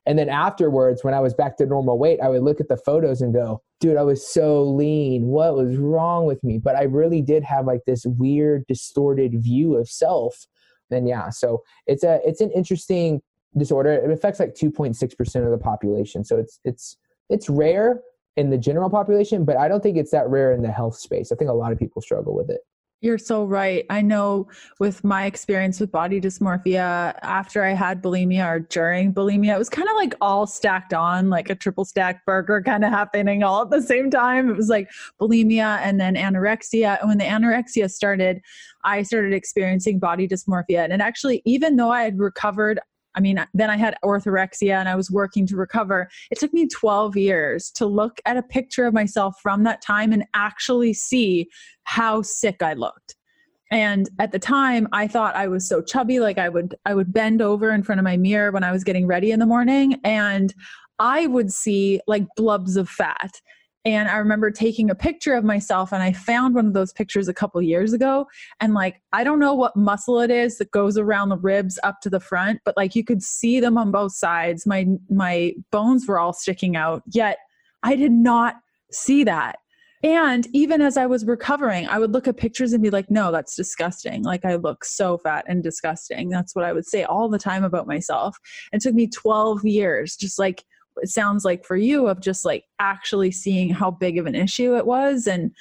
And 0.08 0.18
then 0.18 0.30
afterwards, 0.30 1.04
when 1.04 1.14
I 1.14 1.20
was 1.20 1.34
back 1.34 1.58
to 1.58 1.66
normal 1.66 2.00
weight, 2.00 2.22
I 2.22 2.30
would 2.30 2.42
look 2.42 2.62
at 2.62 2.70
the 2.70 2.78
photos 2.78 3.22
and 3.22 3.34
go, 3.34 3.62
dude, 3.82 3.98
I 3.98 4.04
was 4.04 4.26
so 4.26 4.64
lean. 4.64 5.24
What 5.28 5.56
was 5.56 5.76
wrong 5.76 6.26
with 6.26 6.42
me? 6.46 6.58
But 6.58 6.78
I 6.78 6.84
really 6.84 7.22
did 7.22 7.44
have 7.44 7.66
like 7.66 7.82
this 7.86 8.06
weird, 8.06 8.66
distorted 8.68 9.34
view 9.44 9.76
of 9.76 9.90
self. 9.90 10.48
And 10.90 11.10
yeah, 11.10 11.30
so 11.30 11.62
it's 11.88 12.06
a 12.06 12.22
it's 12.26 12.40
an 12.40 12.52
interesting 12.52 13.22
disorder. 13.58 13.92
It 13.92 14.10
affects 14.10 14.40
like 14.40 14.56
2.6% 14.56 15.44
of 15.44 15.52
the 15.52 15.58
population. 15.58 16.24
So 16.24 16.38
it's 16.38 16.62
it's 16.64 16.96
it's 17.30 17.50
rare 17.50 18.00
in 18.38 18.50
the 18.50 18.58
general 18.58 18.90
population, 18.90 19.44
but 19.44 19.58
I 19.58 19.68
don't 19.68 19.84
think 19.84 19.98
it's 19.98 20.12
that 20.12 20.30
rare 20.30 20.54
in 20.54 20.62
the 20.62 20.72
health 20.72 20.96
space. 20.96 21.34
I 21.34 21.36
think 21.36 21.50
a 21.50 21.54
lot 21.54 21.74
of 21.74 21.80
people 21.80 22.02
struggle 22.02 22.34
with 22.34 22.50
it. 22.50 22.62
You're 23.00 23.20
so 23.20 23.46
right. 23.46 23.86
I 23.92 24.02
know 24.02 24.48
with 24.80 25.04
my 25.04 25.26
experience 25.26 25.80
with 25.80 25.92
body 25.92 26.20
dysmorphia, 26.20 27.14
after 27.22 27.64
I 27.64 27.74
had 27.74 28.02
bulimia 28.02 28.48
or 28.48 28.60
during 28.60 29.14
bulimia, 29.14 29.54
it 29.54 29.60
was 29.60 29.70
kind 29.70 29.88
of 29.88 29.96
like 29.96 30.16
all 30.20 30.48
stacked 30.48 30.96
on, 30.96 31.30
like 31.30 31.52
a 31.52 31.56
triple 31.56 31.86
stack 31.86 32.26
burger 32.26 32.60
kind 32.64 32.84
of 32.84 32.90
happening 32.90 33.44
all 33.44 33.62
at 33.62 33.70
the 33.70 33.84
same 33.84 34.10
time. 34.10 34.50
It 34.50 34.58
was 34.58 34.70
like 34.70 34.90
bulimia 35.22 35.78
and 35.84 36.00
then 36.00 36.16
anorexia. 36.16 37.00
And 37.00 37.10
when 37.10 37.20
the 37.20 37.26
anorexia 37.26 37.92
started, 37.92 38.42
I 38.84 39.04
started 39.04 39.32
experiencing 39.32 40.00
body 40.00 40.28
dysmorphia. 40.28 40.88
And 40.90 41.00
actually, 41.00 41.44
even 41.46 41.76
though 41.76 41.92
I 41.92 42.02
had 42.02 42.18
recovered 42.18 42.80
I 43.18 43.20
mean, 43.20 43.44
then 43.56 43.72
I 43.72 43.78
had 43.78 43.98
orthorexia 44.06 44.74
and 44.74 44.88
I 44.88 44.96
was 44.96 45.10
working 45.10 45.48
to 45.48 45.58
recover. 45.58 46.08
It 46.30 46.40
took 46.40 46.54
me 46.54 46.68
12 46.68 47.18
years 47.18 47.72
to 47.72 47.88
look 47.88 48.22
at 48.26 48.38
a 48.38 48.44
picture 48.44 48.86
of 48.86 48.94
myself 48.94 49.36
from 49.42 49.64
that 49.64 49.82
time 49.82 50.14
and 50.14 50.24
actually 50.36 50.94
see 50.94 51.50
how 51.84 52.22
sick 52.22 52.62
I 52.62 52.74
looked. 52.74 53.16
And 53.72 54.08
at 54.20 54.32
the 54.32 54.40
time, 54.40 54.88
I 54.94 55.08
thought 55.08 55.36
I 55.36 55.48
was 55.48 55.68
so 55.68 55.82
chubby 55.82 56.20
like 56.20 56.38
I 56.38 56.48
would 56.48 56.76
I 56.86 56.94
would 56.94 57.12
bend 57.12 57.42
over 57.42 57.72
in 57.72 57.84
front 57.84 58.00
of 58.00 58.06
my 58.06 58.16
mirror 58.16 58.52
when 58.52 58.64
I 58.64 58.72
was 58.72 58.84
getting 58.84 59.08
ready 59.08 59.32
in 59.32 59.40
the 59.40 59.46
morning 59.46 60.00
and 60.04 60.54
I 61.00 61.28
would 61.28 61.52
see 61.52 62.00
like 62.08 62.24
blubs 62.36 62.78
of 62.78 62.88
fat 62.88 63.42
and 63.86 64.10
I 64.10 64.18
remember 64.18 64.52
taking 64.52 64.90
a 64.90 64.96
picture 64.96 65.34
of 65.34 65.44
myself 65.44 65.94
and 65.94 66.04
I 66.04 66.12
found 66.12 66.56
one 66.56 66.68
of 66.68 66.74
those 66.74 66.92
pictures 66.94 67.28
a 67.28 67.34
couple 67.34 67.62
years 67.62 67.94
ago 67.94 68.26
and 68.60 68.74
like 68.74 69.02
I 69.14 69.24
don't 69.24 69.40
know 69.40 69.54
what 69.54 69.76
muscle 69.76 70.20
it 70.20 70.32
is 70.32 70.58
that 70.58 70.72
goes 70.72 70.98
around 70.98 71.30
the 71.30 71.38
ribs 71.38 71.80
up 71.84 72.02
to 72.02 72.10
the 72.10 72.20
front 72.20 72.60
but 72.66 72.76
like 72.78 72.96
you 72.96 73.04
could 73.04 73.22
see 73.24 73.60
them 73.60 73.78
on 73.78 73.92
both 73.92 74.14
sides 74.14 74.66
my 74.66 74.88
my 75.10 75.54
bones 75.72 76.08
were 76.08 76.20
all 76.20 76.34
sticking 76.34 76.76
out 76.76 77.04
yet 77.12 77.38
I 77.84 77.96
did 77.96 78.12
not 78.12 78.56
see 78.92 79.24
that 79.24 79.58
and 80.04 80.48
even 80.54 80.82
as 80.82 80.96
I 80.96 81.08
was 81.08 81.26
recovering, 81.26 81.88
I 81.88 81.98
would 81.98 82.12
look 82.12 82.28
at 82.28 82.38
pictures 82.38 82.72
and 82.72 82.84
be 82.84 82.92
like, 82.92 83.10
no, 83.10 83.32
that's 83.32 83.56
disgusting. 83.56 84.24
Like, 84.24 84.46
I 84.46 84.56
look 84.56 84.86
so 84.86 85.18
fat 85.18 85.46
and 85.48 85.64
disgusting. 85.64 86.30
That's 86.30 86.56
what 86.56 86.66
I 86.66 86.72
would 86.72 86.86
say 86.86 87.04
all 87.04 87.30
the 87.30 87.40
time 87.40 87.64
about 87.64 87.88
myself. 87.88 88.38
It 88.72 88.82
took 88.82 88.94
me 88.94 89.08
12 89.08 89.66
years, 89.66 90.16
just 90.16 90.38
like 90.38 90.64
it 91.02 91.10
sounds 91.10 91.46
like 91.46 91.66
for 91.66 91.78
you, 91.78 92.08
of 92.08 92.22
just 92.22 92.46
like 92.46 92.66
actually 92.80 93.32
seeing 93.32 93.70
how 93.70 93.92
big 93.92 94.18
of 94.18 94.26
an 94.26 94.36
issue 94.36 94.76
it 94.76 94.86
was. 94.86 95.28
And 95.28 95.52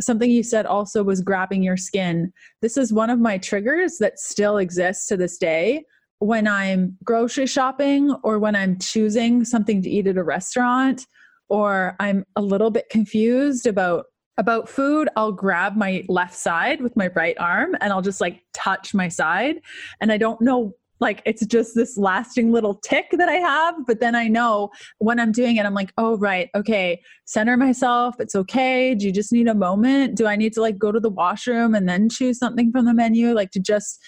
something 0.00 0.30
you 0.30 0.42
said 0.42 0.66
also 0.66 1.02
was 1.02 1.20
grabbing 1.20 1.62
your 1.62 1.76
skin. 1.76 2.32
This 2.62 2.76
is 2.76 2.92
one 2.92 3.10
of 3.10 3.18
my 3.18 3.38
triggers 3.38 3.98
that 3.98 4.18
still 4.18 4.58
exists 4.58 5.06
to 5.08 5.16
this 5.16 5.36
day 5.36 5.84
when 6.20 6.46
I'm 6.46 6.96
grocery 7.02 7.46
shopping 7.46 8.14
or 8.22 8.38
when 8.38 8.54
I'm 8.54 8.78
choosing 8.78 9.44
something 9.44 9.82
to 9.82 9.90
eat 9.90 10.06
at 10.06 10.18
a 10.18 10.22
restaurant 10.22 11.06
or 11.48 11.96
I'm 11.98 12.24
a 12.36 12.42
little 12.42 12.70
bit 12.70 12.88
confused 12.90 13.66
about 13.66 14.04
about 14.38 14.70
food, 14.70 15.08
I'll 15.16 15.32
grab 15.32 15.76
my 15.76 16.02
left 16.08 16.34
side 16.34 16.80
with 16.80 16.96
my 16.96 17.08
right 17.08 17.36
arm 17.38 17.76
and 17.80 17.92
I'll 17.92 18.00
just 18.00 18.22
like 18.22 18.42
touch 18.54 18.94
my 18.94 19.08
side. 19.08 19.56
And 20.00 20.10
I 20.10 20.16
don't 20.16 20.40
know, 20.40 20.72
like, 21.00 21.22
it's 21.24 21.44
just 21.46 21.74
this 21.74 21.96
lasting 21.96 22.52
little 22.52 22.74
tick 22.74 23.06
that 23.12 23.28
I 23.28 23.36
have. 23.36 23.74
But 23.86 24.00
then 24.00 24.14
I 24.14 24.28
know 24.28 24.70
when 24.98 25.18
I'm 25.18 25.32
doing 25.32 25.56
it, 25.56 25.66
I'm 25.66 25.74
like, 25.74 25.92
oh, 25.96 26.18
right, 26.18 26.48
okay, 26.54 27.00
center 27.24 27.56
myself. 27.56 28.16
It's 28.18 28.34
okay. 28.34 28.94
Do 28.94 29.06
you 29.06 29.12
just 29.12 29.32
need 29.32 29.48
a 29.48 29.54
moment? 29.54 30.16
Do 30.16 30.26
I 30.26 30.36
need 30.36 30.52
to 30.54 30.60
like 30.60 30.78
go 30.78 30.92
to 30.92 31.00
the 31.00 31.10
washroom 31.10 31.74
and 31.74 31.88
then 31.88 32.08
choose 32.08 32.38
something 32.38 32.70
from 32.70 32.84
the 32.84 32.94
menu? 32.94 33.32
Like, 33.32 33.50
to 33.52 33.60
just, 33.60 33.98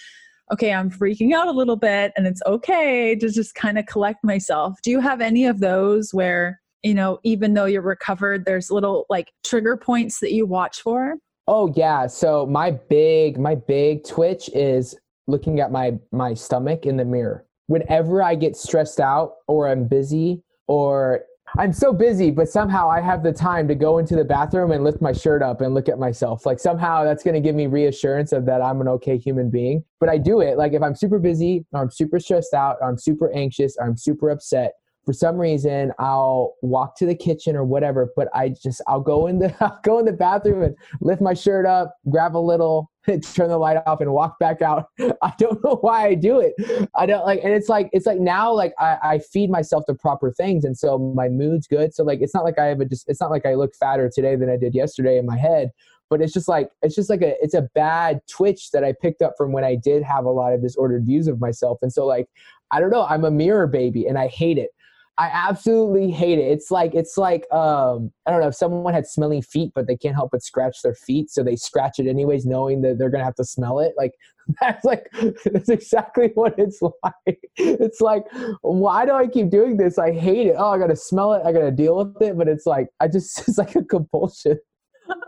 okay, 0.51 0.73
I'm 0.73 0.91
freaking 0.91 1.33
out 1.33 1.47
a 1.47 1.51
little 1.51 1.77
bit 1.77 2.11
and 2.15 2.27
it's 2.27 2.41
okay 2.45 3.15
to 3.15 3.29
just 3.29 3.55
kind 3.55 3.79
of 3.79 3.85
collect 3.87 4.23
myself. 4.23 4.77
Do 4.83 4.91
you 4.91 4.99
have 4.99 5.19
any 5.21 5.45
of 5.45 5.59
those 5.59 6.13
where, 6.13 6.61
you 6.83 6.93
know, 6.93 7.19
even 7.23 7.53
though 7.53 7.65
you're 7.65 7.81
recovered, 7.81 8.45
there's 8.45 8.69
little 8.69 9.05
like 9.09 9.31
trigger 9.43 9.77
points 9.77 10.19
that 10.19 10.33
you 10.33 10.45
watch 10.45 10.81
for? 10.81 11.15
Oh 11.47 11.73
yeah. 11.75 12.07
So 12.07 12.45
my 12.45 12.71
big 12.71 13.37
my 13.37 13.55
big 13.55 14.05
twitch 14.05 14.49
is 14.53 14.95
looking 15.27 15.59
at 15.59 15.71
my 15.71 15.97
my 16.11 16.33
stomach 16.33 16.85
in 16.85 16.97
the 16.97 17.05
mirror. 17.05 17.45
Whenever 17.67 18.21
I 18.21 18.35
get 18.35 18.55
stressed 18.55 18.99
out 18.99 19.35
or 19.47 19.69
I'm 19.69 19.87
busy 19.87 20.43
or 20.67 21.23
I'm 21.57 21.71
so 21.71 21.93
busy, 21.93 22.31
but 22.31 22.49
somehow 22.49 22.89
I 22.89 22.99
have 22.99 23.21
the 23.21 23.31
time 23.31 23.67
to 23.67 23.75
go 23.75 23.99
into 23.99 24.15
the 24.15 24.23
bathroom 24.23 24.71
and 24.71 24.83
lift 24.83 25.01
my 25.01 25.13
shirt 25.13 25.43
up 25.43 25.61
and 25.61 25.75
look 25.75 25.87
at 25.87 25.99
myself. 25.99 26.47
Like 26.47 26.59
somehow 26.59 27.03
that's 27.03 27.23
going 27.23 27.35
to 27.35 27.39
give 27.39 27.55
me 27.55 27.67
reassurance 27.67 28.31
of 28.31 28.45
that 28.47 28.61
I'm 28.61 28.81
an 28.81 28.87
okay 28.87 29.17
human 29.17 29.51
being. 29.51 29.83
But 29.99 30.09
I 30.09 30.17
do 30.17 30.41
it 30.41 30.57
like 30.57 30.73
if 30.73 30.81
I'm 30.81 30.95
super 30.95 31.19
busy 31.19 31.63
or 31.71 31.81
I'm 31.81 31.91
super 31.91 32.19
stressed 32.19 32.55
out 32.55 32.77
or 32.81 32.89
I'm 32.89 32.97
super 32.97 33.31
anxious 33.33 33.77
or 33.77 33.85
I'm 33.85 33.97
super 33.97 34.31
upset, 34.31 34.73
for 35.05 35.13
some 35.13 35.37
reason 35.37 35.91
I'll 35.99 36.55
walk 36.61 36.97
to 36.97 37.05
the 37.05 37.15
kitchen 37.15 37.55
or 37.55 37.63
whatever, 37.63 38.09
but 38.15 38.29
I 38.33 38.49
just 38.49 38.81
I'll 38.87 39.01
go 39.01 39.27
in 39.27 39.39
the 39.39 39.53
I'll 39.63 39.79
go 39.83 39.99
in 39.99 40.05
the 40.05 40.13
bathroom 40.13 40.63
and 40.63 40.75
lift 41.01 41.21
my 41.21 41.33
shirt 41.33 41.65
up, 41.65 41.95
grab 42.09 42.35
a 42.35 42.39
little, 42.39 42.89
turn 43.05 43.49
the 43.49 43.57
light 43.57 43.81
off, 43.85 44.01
and 44.01 44.11
walk 44.13 44.39
back 44.39 44.61
out. 44.61 44.87
I 45.21 45.33
don't 45.37 45.63
know 45.63 45.77
why 45.81 46.07
I 46.07 46.15
do 46.15 46.39
it. 46.39 46.53
I 46.95 47.05
don't 47.05 47.25
like, 47.25 47.41
and 47.43 47.53
it's 47.53 47.69
like 47.69 47.89
it's 47.91 48.05
like 48.05 48.19
now 48.19 48.53
like 48.53 48.73
I, 48.79 48.97
I 49.03 49.19
feed 49.19 49.49
myself 49.49 49.83
the 49.87 49.95
proper 49.95 50.31
things, 50.31 50.63
and 50.63 50.77
so 50.77 50.97
my 50.97 51.29
mood's 51.29 51.67
good. 51.67 51.93
So 51.93 52.03
like 52.03 52.19
it's 52.21 52.33
not 52.33 52.43
like 52.43 52.59
I 52.59 52.65
have 52.65 52.79
a 52.79 52.85
just 52.85 53.07
it's 53.07 53.21
not 53.21 53.31
like 53.31 53.45
I 53.45 53.55
look 53.55 53.75
fatter 53.75 54.09
today 54.13 54.35
than 54.35 54.49
I 54.49 54.57
did 54.57 54.73
yesterday 54.73 55.17
in 55.17 55.25
my 55.25 55.37
head, 55.37 55.71
but 56.09 56.21
it's 56.21 56.33
just 56.33 56.47
like 56.47 56.69
it's 56.81 56.95
just 56.95 57.09
like 57.09 57.21
a 57.21 57.35
it's 57.41 57.55
a 57.55 57.67
bad 57.75 58.21
twitch 58.29 58.71
that 58.71 58.83
I 58.83 58.93
picked 59.01 59.21
up 59.21 59.33
from 59.37 59.51
when 59.51 59.63
I 59.63 59.75
did 59.75 60.03
have 60.03 60.25
a 60.25 60.31
lot 60.31 60.53
of 60.53 60.61
disordered 60.61 61.05
views 61.05 61.27
of 61.27 61.41
myself, 61.41 61.79
and 61.81 61.91
so 61.91 62.05
like 62.05 62.27
I 62.71 62.79
don't 62.79 62.89
know, 62.89 63.05
I'm 63.05 63.25
a 63.25 63.31
mirror 63.31 63.67
baby, 63.67 64.07
and 64.07 64.17
I 64.17 64.27
hate 64.27 64.57
it. 64.57 64.69
I 65.17 65.29
absolutely 65.31 66.09
hate 66.09 66.39
it. 66.39 66.51
It's 66.51 66.71
like 66.71 66.95
it's 66.95 67.17
like 67.17 67.45
um 67.51 68.11
I 68.25 68.31
don't 68.31 68.41
know 68.41 68.47
if 68.47 68.55
someone 68.55 68.93
had 68.93 69.05
smelly 69.05 69.41
feet 69.41 69.71
but 69.75 69.85
they 69.85 69.95
can't 69.95 70.15
help 70.15 70.31
but 70.31 70.41
scratch 70.41 70.81
their 70.81 70.95
feet 70.95 71.29
so 71.29 71.43
they 71.43 71.55
scratch 71.55 71.99
it 71.99 72.07
anyways 72.07 72.45
knowing 72.45 72.81
that 72.81 72.97
they're 72.97 73.11
gonna 73.11 73.23
have 73.23 73.35
to 73.35 73.45
smell 73.45 73.79
it. 73.79 73.93
Like 73.95 74.13
that's 74.61 74.83
like 74.83 75.11
that's 75.45 75.69
exactly 75.69 76.31
what 76.33 76.55
it's 76.57 76.81
like. 77.03 77.39
It's 77.57 78.01
like 78.01 78.25
why 78.61 79.05
do 79.05 79.11
I 79.11 79.27
keep 79.27 79.49
doing 79.49 79.77
this? 79.77 79.99
I 79.99 80.11
hate 80.11 80.47
it. 80.47 80.55
Oh, 80.57 80.71
I 80.71 80.79
gotta 80.79 80.95
smell 80.95 81.33
it. 81.33 81.43
I 81.45 81.51
gotta 81.51 81.71
deal 81.71 81.97
with 81.97 82.21
it. 82.21 82.37
But 82.37 82.47
it's 82.47 82.65
like 82.65 82.87
I 82.99 83.07
just 83.07 83.47
it's 83.47 83.57
like 83.57 83.75
a 83.75 83.83
compulsion. 83.83 84.57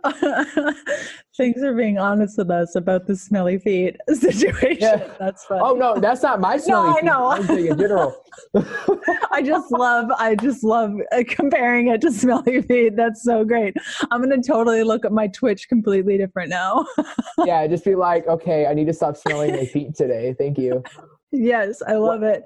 Thanks 1.37 1.59
for 1.59 1.73
being 1.73 1.97
honest 1.97 2.37
with 2.37 2.49
us 2.49 2.75
about 2.75 3.07
the 3.07 3.15
smelly 3.15 3.59
feet 3.59 3.97
situation. 4.13 4.77
Yeah. 4.79 5.09
That's 5.19 5.43
fun. 5.45 5.59
Oh 5.61 5.73
no, 5.73 5.99
that's 5.99 6.23
not 6.23 6.39
my 6.39 6.57
smelly 6.57 7.01
no, 7.03 7.31
I 7.31 7.37
know. 7.39 7.43
feet. 7.43 7.71
in 7.71 7.77
general. 7.77 8.15
I 9.31 9.41
just 9.41 9.71
love, 9.71 10.09
I 10.17 10.35
just 10.35 10.63
love 10.63 10.93
uh, 11.11 11.23
comparing 11.27 11.87
it 11.87 12.01
to 12.01 12.11
smelly 12.11 12.61
feet. 12.61 12.95
That's 12.95 13.23
so 13.23 13.43
great. 13.43 13.75
I'm 14.11 14.21
gonna 14.21 14.41
totally 14.41 14.83
look 14.83 15.05
at 15.05 15.11
my 15.11 15.27
Twitch 15.27 15.67
completely 15.67 16.17
different 16.17 16.49
now. 16.49 16.85
yeah, 17.45 17.65
just 17.67 17.83
be 17.83 17.95
like, 17.95 18.27
okay, 18.27 18.65
I 18.67 18.73
need 18.73 18.87
to 18.87 18.93
stop 18.93 19.17
smelling 19.17 19.51
my 19.55 19.65
feet 19.65 19.95
today. 19.95 20.35
Thank 20.37 20.57
you. 20.57 20.83
Yes, 21.31 21.81
I 21.85 21.93
love 21.95 22.23
it. 22.23 22.43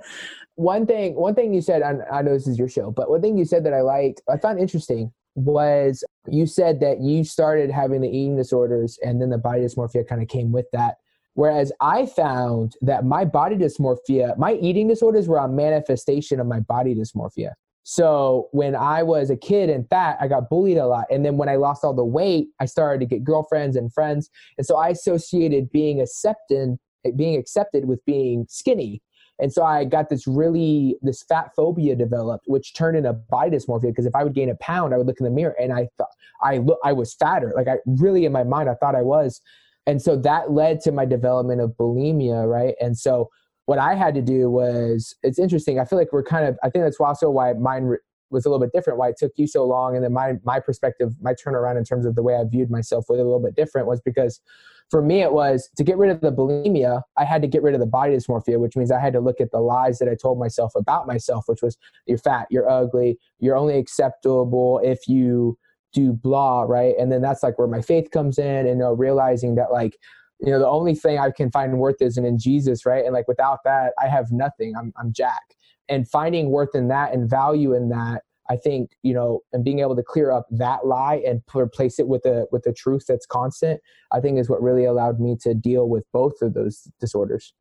One 0.56 0.86
thing, 0.86 1.16
one 1.16 1.36
thing 1.36 1.54
you 1.54 1.62
said, 1.62 1.84
I 1.84 2.22
know 2.22 2.34
this 2.34 2.48
is 2.48 2.58
your 2.58 2.68
show, 2.68 2.92
but 2.92 3.10
one 3.10 3.22
thing 3.22 3.38
you 3.38 3.46
said 3.46 3.64
that 3.66 3.74
I 3.74 3.82
liked, 3.82 4.22
I 4.28 4.38
found 4.38 4.60
interesting 4.60 5.14
was 5.36 6.04
you 6.28 6.46
said 6.46 6.80
that 6.82 7.00
you 7.02 7.24
started 7.24 7.72
having 7.72 8.02
the 8.02 8.10
eating 8.10 8.36
disorders 8.36 9.00
and 9.04 9.22
then 9.22 9.30
the 9.30 9.38
body 9.38 9.62
dysmorphia 9.62 10.08
kind 10.08 10.22
of 10.22 10.28
came 10.28 10.52
with 10.52 10.66
that. 10.74 10.96
Whereas 11.34 11.72
I 11.80 12.06
found 12.06 12.76
that 12.82 13.06
my 13.06 13.24
body 13.24 13.56
dysmorphia, 13.56 14.38
my 14.38 14.54
eating 14.56 14.88
disorders 14.88 15.28
were 15.28 15.38
a 15.38 15.48
manifestation 15.48 16.40
of 16.40 16.48
my 16.48 16.60
body 16.60 16.96
dysmorphia. 16.96 17.54
So 17.84 18.50
when 18.52 18.76
I 18.76 19.04
was 19.04 19.30
a 19.30 19.38
kid 19.38 19.70
and 19.70 19.88
fat, 19.90 20.18
I 20.20 20.28
got 20.28 20.50
bullied 20.50 20.78
a 20.78 20.86
lot. 20.86 21.06
And 21.10 21.26
then 21.26 21.38
when 21.38 21.50
I 21.50 21.56
lost 21.56 21.84
all 21.84 21.94
the 21.94 22.04
weight, 22.04 22.50
I 22.60 22.66
started 22.66 23.00
to 23.00 23.06
get 23.06 23.24
girlfriends 23.24 23.76
and 23.76 23.92
friends. 23.92 24.30
And 24.58 24.68
so 24.68 24.76
I 24.76 24.90
associated 24.90 25.72
being 25.72 26.02
accepted, 26.02 26.78
being 27.16 27.40
accepted 27.40 27.86
with 27.86 28.04
being 28.06 28.46
skinny. 28.50 29.02
And 29.40 29.52
so 29.52 29.64
I 29.64 29.86
got 29.86 30.10
this 30.10 30.28
really 30.28 30.98
this 31.02 31.24
fat 31.24 31.52
phobia 31.56 31.96
developed, 31.96 32.46
which 32.48 32.74
turned 32.74 32.98
into 32.98 33.14
body 33.14 33.52
dysmorphia. 33.52 33.88
Because 33.88 34.06
if 34.06 34.16
I 34.16 34.24
would 34.24 34.34
gain 34.34 34.50
a 34.50 34.56
pound, 34.56 34.94
I 34.94 34.98
would 34.98 35.08
look 35.08 35.20
in 35.20 35.24
the 35.24 35.32
mirror 35.32 35.56
and 35.60 35.74
I 35.74 35.88
thought 35.98 36.10
I 36.44 36.58
look 36.58 36.80
I 36.84 36.94
was 36.94 37.14
fatter. 37.14 37.54
Like 37.56 37.68
I 37.68 37.78
really 37.86 38.26
in 38.26 38.32
my 38.32 38.44
mind 38.44 38.70
I 38.70 38.76
thought 38.76 38.96
I 38.96 39.02
was. 39.02 39.42
And 39.86 40.02
so 40.02 40.16
that 40.18 40.52
led 40.52 40.82
to 40.82 40.92
my 40.92 41.06
development 41.06 41.62
of 41.62 41.72
bulimia, 41.72 42.48
right? 42.48 42.76
And 42.80 42.98
so 42.98 43.30
what 43.66 43.80
I 43.80 43.96
had 43.96 44.14
to 44.16 44.22
do 44.22 44.50
was 44.50 45.16
it's 45.24 45.40
interesting. 45.40 45.80
I 45.80 45.86
feel 45.86 45.98
like 45.98 46.12
we're 46.12 46.24
kind 46.24 46.46
of 46.46 46.58
I 46.64 46.70
think 46.70 46.84
that's 46.84 47.00
also 47.00 47.30
why 47.30 47.54
mine 47.54 47.96
was 48.32 48.46
a 48.46 48.50
little 48.50 48.66
bit 48.66 48.72
different. 48.74 49.00
Why 49.00 49.10
it 49.10 49.18
took 49.18 49.32
you 49.36 49.48
so 49.48 49.66
long, 49.66 49.96
and 49.96 50.04
then 50.04 50.14
my 50.14 50.34
my 50.44 50.60
perspective, 50.60 51.14
my 51.22 51.34
turnaround 51.34 51.78
in 51.78 51.84
terms 51.84 52.06
of 52.06 52.16
the 52.16 52.24
way 52.24 52.36
I 52.36 52.44
viewed 52.44 52.70
myself 52.70 53.06
was 53.10 53.20
a 53.20 53.24
little 53.24 53.42
bit 53.42 53.56
different. 53.56 53.88
Was 53.88 54.02
because 54.02 54.42
for 54.90 55.02
me 55.02 55.22
it 55.22 55.34
was 55.34 55.70
to 55.78 55.84
get 55.84 55.98
rid 55.98 56.10
of 56.10 56.22
the 56.22 56.32
bulimia 56.32 57.02
i 57.18 57.24
had 57.24 57.42
to 57.42 57.48
get 57.48 57.62
rid 57.62 57.74
of 57.74 57.80
the 57.80 57.86
body 57.86 58.14
dysmorphia 58.14 58.60
which 58.60 58.76
means 58.76 58.92
i 58.92 59.00
had 59.00 59.14
to 59.14 59.20
look 59.20 59.40
at 59.40 59.52
the 59.52 59.60
lies 59.60 60.00
that 60.00 60.10
i 60.10 60.16
told 60.16 60.40
myself 60.40 60.72
about 60.76 61.08
myself 61.08 61.46
which 61.48 61.62
was 61.62 61.78
you're 62.06 62.18
fat 62.18 62.48
you're 62.50 62.70
ugly 62.70 63.18
you're 63.40 63.56
only 63.56 63.78
acceptable 63.78 64.80
if 64.84 65.08
you 65.08 65.58
do 65.94 66.14
blah 66.14 66.62
right 66.62 66.96
and 67.00 67.12
then 67.12 67.22
that's 67.22 67.44
like 67.44 67.58
where 67.58 67.68
my 67.68 67.82
faith 67.82 68.12
comes 68.12 68.38
in 68.38 68.68
and 68.68 68.82
realizing 69.00 69.56
that 69.56 69.72
like 69.72 69.98
you 70.40 70.52
know 70.52 70.60
the 70.60 70.68
only 70.68 70.96
thing 70.96 71.18
i 71.18 71.30
can 71.30 71.52
find 71.52 71.80
worth 71.80 72.02
is 72.02 72.18
in 72.18 72.38
jesus 72.38 72.86
right 72.86 73.06
and 73.06 73.14
like 73.14 73.28
without 73.28 73.60
that 73.64 73.94
i 74.02 74.08
have 74.08 74.32
nothing 74.32 74.74
i'm, 74.78 74.94
I'm 74.98 75.12
jack 75.12 75.56
and 75.90 76.08
finding 76.08 76.52
worth 76.52 76.74
in 76.74 76.88
that 76.90 77.14
and 77.14 77.30
value 77.30 77.74
in 77.74 77.90
that 77.90 78.24
I 78.50 78.58
think 78.58 78.98
you 79.04 79.14
know, 79.14 79.42
and 79.54 79.64
being 79.64 79.80
able 79.80 79.96
to 79.96 80.04
clear 80.04 80.32
up 80.32 80.48
that 80.52 80.86
lie 80.86 81.22
and 81.26 81.42
replace 81.56 82.00
it 82.00 82.08
with 82.08 82.26
a 82.26 82.48
with 82.52 82.66
a 82.66 82.74
truth 82.74 83.06
that's 83.08 83.26
constant, 83.26 83.80
I 84.12 84.20
think 84.20 84.40
is 84.40 84.50
what 84.50 84.62
really 84.62 84.86
allowed 84.86 85.20
me 85.20 85.38
to 85.42 85.54
deal 85.54 85.88
with 85.88 86.04
both 86.12 86.42
of 86.42 86.54
those 86.54 86.88
disorders. 87.00 87.54